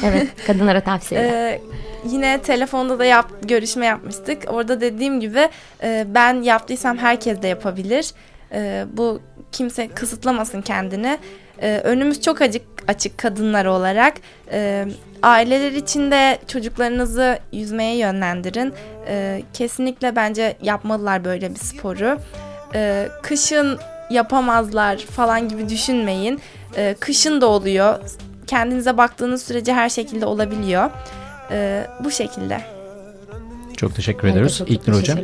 Evet 0.04 0.28
kadınlara 0.46 0.80
tavsiye. 0.80 1.20
Ee, 1.20 1.60
yine 2.04 2.42
telefonda 2.42 2.98
da 2.98 3.04
yap, 3.04 3.30
görüşme 3.42 3.86
yapmıştık. 3.86 4.42
Orada 4.48 4.80
dediğim 4.80 5.20
gibi 5.20 5.48
e, 5.82 6.06
ben 6.08 6.42
yaptıysam 6.42 6.98
herkes 6.98 7.42
de 7.42 7.48
yapabilir. 7.48 8.10
E, 8.52 8.84
bu 8.92 9.20
kimse 9.52 9.88
kısıtlamasın 9.88 10.62
kendini. 10.62 11.18
E, 11.62 11.80
önümüz 11.84 12.20
çok 12.20 12.40
açık, 12.40 12.62
açık 12.88 13.18
kadınlar 13.18 13.64
olarak. 13.64 14.14
E, 14.52 14.86
aileler 15.22 15.72
için 15.72 16.10
de 16.10 16.38
çocuklarınızı 16.48 17.38
yüzmeye 17.52 17.96
yönlendirin. 17.96 18.72
E, 19.08 19.42
kesinlikle 19.52 20.16
bence 20.16 20.56
yapmalılar 20.62 21.24
böyle 21.24 21.50
bir 21.50 21.58
sporu. 21.58 22.18
E, 22.74 23.08
kışın 23.22 23.78
yapamazlar 24.10 24.98
falan 24.98 25.48
gibi 25.48 25.68
düşünmeyin. 25.68 26.40
E, 26.76 26.96
kışın 27.00 27.40
da 27.40 27.46
oluyor. 27.46 27.98
Kendinize 28.50 28.96
baktığınız 28.96 29.42
sürece 29.42 29.74
her 29.74 29.88
şekilde 29.88 30.26
olabiliyor. 30.26 30.90
E, 31.50 31.86
bu 32.04 32.10
şekilde. 32.10 32.60
Çok 33.76 33.94
teşekkür 33.94 34.28
ediyoruz. 34.28 34.58
çok 34.58 34.70
İlknur 34.70 34.94
Hocam. 34.94 35.18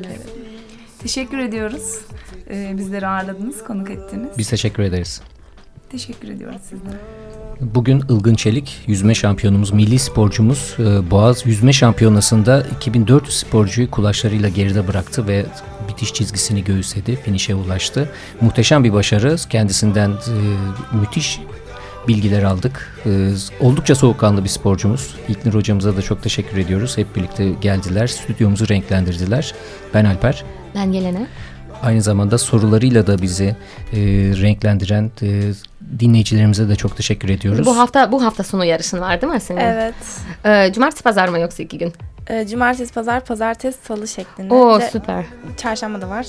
teşekkür 1.03 1.39
ediyoruz. 1.39 1.99
E, 2.51 2.75
bizleri 2.79 3.07
ağırladınız, 3.07 3.65
konuk 3.65 3.91
ettiniz. 3.91 4.29
Biz 4.39 4.51
teşekkür 4.51 4.83
ederiz. 4.83 5.21
Teşekkür 5.91 6.29
ediyoruz 6.29 6.61
sizlere. 6.63 6.97
Bugün 7.61 8.01
Ilgın 8.01 8.35
Çelik, 8.35 8.85
yüzme 8.87 9.15
şampiyonumuz, 9.15 9.71
milli 9.71 9.99
sporcumuz 9.99 10.77
e, 10.79 11.11
Boğaz 11.11 11.47
Yüzme 11.47 11.73
Şampiyonası'nda 11.73 12.63
2400 12.77 13.37
sporcuyu 13.39 13.91
kulaçlarıyla 13.91 14.49
geride 14.49 14.89
bıraktı 14.89 15.29
ve 15.29 15.47
bitiş 15.89 16.15
çizgisini 16.15 16.65
göğüsledi, 16.65 17.17
finişe 17.17 17.55
ulaştı. 17.55 18.09
Muhteşem 18.41 18.85
bir 18.85 18.93
başarı. 18.93 19.37
Kendisinden 19.51 20.11
e, 20.11 20.15
müthiş 21.01 21.41
bilgiler 22.09 22.43
aldık. 22.43 23.01
E, 23.07 23.31
oldukça 23.61 23.95
soğukkanlı 23.95 24.45
bir 24.45 24.49
sporcumuz. 24.49 25.17
İlknur 25.29 25.55
hocamıza 25.55 25.97
da 25.97 26.03
çok 26.03 26.23
teşekkür 26.23 26.59
ediyoruz. 26.59 26.99
Hep 26.99 27.17
birlikte 27.17 27.51
geldiler, 27.51 28.07
stüdyomuzu 28.07 28.69
renklendirdiler. 28.69 29.55
Ben 29.95 30.05
Alper. 30.05 30.45
Ben 30.75 30.93
Yelena. 30.93 31.27
Aynı 31.83 32.03
zamanda 32.03 32.39
sorularıyla 32.39 33.07
da 33.07 33.23
bizi 33.23 33.57
e, 33.93 33.97
renklendiren 34.41 35.11
e, 35.23 35.53
dinleyicilerimize 35.99 36.69
de 36.69 36.77
çok 36.77 36.97
teşekkür 36.97 37.29
ediyoruz. 37.29 37.67
Bu 37.67 37.79
hafta 37.79 38.13
bu 38.13 38.25
hafta 38.25 38.43
sonu 38.43 38.65
yarışın 38.65 39.01
var 39.01 39.21
değil 39.21 39.33
mi 39.33 39.41
senin? 39.41 39.61
Evet. 39.61 39.95
Ee, 40.45 40.73
cumartesi 40.73 41.03
pazar 41.03 41.29
mı 41.29 41.39
yoksa 41.39 41.63
iki 41.63 41.79
gün? 41.79 41.93
E, 42.27 42.47
cumartesi, 42.47 42.95
pazar, 42.95 43.25
pazartesi, 43.25 43.79
salı 43.85 44.09
şeklinde. 44.09 44.55
Oo 44.55 44.81
süper. 44.93 45.25
çarşamba 45.57 46.01
da 46.01 46.09
var. 46.09 46.27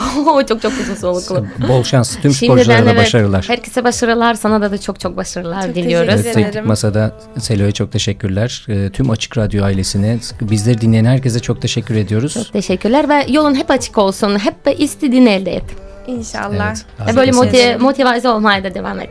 çok 0.48 0.62
çok 0.62 0.72
uzun 0.82 0.94
soluklu. 0.94 1.46
Bol 1.68 1.82
şans 1.82 2.16
tüm 2.16 2.32
Şimdiden 2.32 2.54
sporculara 2.56 2.86
da 2.86 2.90
evet, 2.90 3.00
başarılar. 3.00 3.44
Herkese 3.48 3.84
başarılar. 3.84 4.34
Sana 4.34 4.60
da, 4.62 4.70
da 4.70 4.78
çok 4.78 5.00
çok 5.00 5.16
başarılar 5.16 5.62
Çok 5.62 5.74
diliyoruz. 5.74 6.08
teşekkür 6.08 6.26
Evet, 6.26 6.36
ederim. 6.36 6.52
Teknik 6.52 6.66
Masa'da 6.66 7.12
Selo'ya 7.38 7.72
çok 7.72 7.92
teşekkürler. 7.92 8.66
Ee, 8.68 8.90
tüm 8.92 9.10
Açık 9.10 9.38
Radyo 9.38 9.64
ailesine, 9.64 10.18
bizleri 10.40 10.80
dinleyen 10.80 11.04
herkese 11.04 11.40
çok 11.40 11.62
teşekkür 11.62 11.94
ediyoruz. 11.94 12.34
Çok 12.34 12.52
teşekkürler 12.52 13.08
ve 13.08 13.26
yolun 13.28 13.54
hep 13.54 13.70
açık 13.70 13.98
olsun. 13.98 14.38
Hep 14.38 14.80
istediğini 14.80 15.28
elde 15.28 15.54
et. 15.56 15.64
İnşallah. 16.06 16.74
Evet, 17.00 17.12
Ve 17.12 17.16
böyle 17.16 17.32
motive, 17.32 17.76
motive 17.76 18.28
olmaya 18.28 18.64
da 18.64 18.74
devam 18.74 19.00
et. 19.00 19.10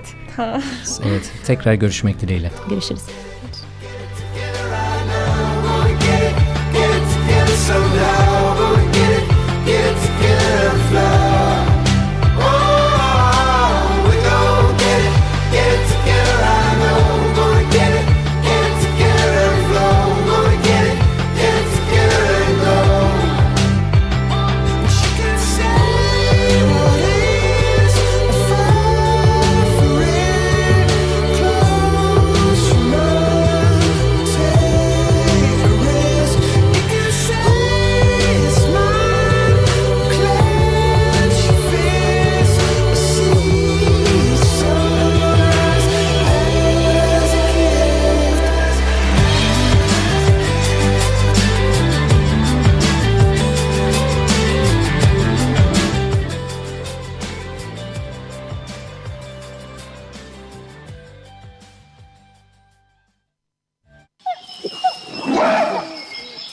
Evet, 1.05 1.31
tekrar 1.45 1.73
görüşmek 1.73 2.21
dileğiyle. 2.21 2.51
Görüşürüz. 2.69 3.01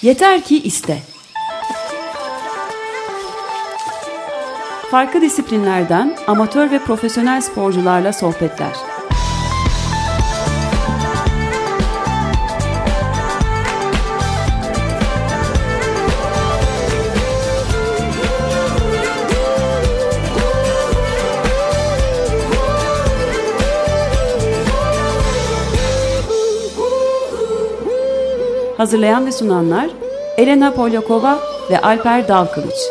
Yeter 0.06 0.40
ki 0.40 0.62
iste. 0.62 0.98
Farklı 4.90 5.20
disiplinlerden 5.20 6.16
amatör 6.26 6.70
ve 6.70 6.78
profesyonel 6.78 7.40
sporcularla 7.40 8.12
sohbetler. 8.12 8.95
Hazırlayan 28.86 29.26
ve 29.26 29.32
sunanlar 29.32 29.90
Elena 30.36 30.74
Polyakova 30.74 31.38
ve 31.70 31.80
Alper 31.80 32.28
Dalkılıç. 32.28 32.85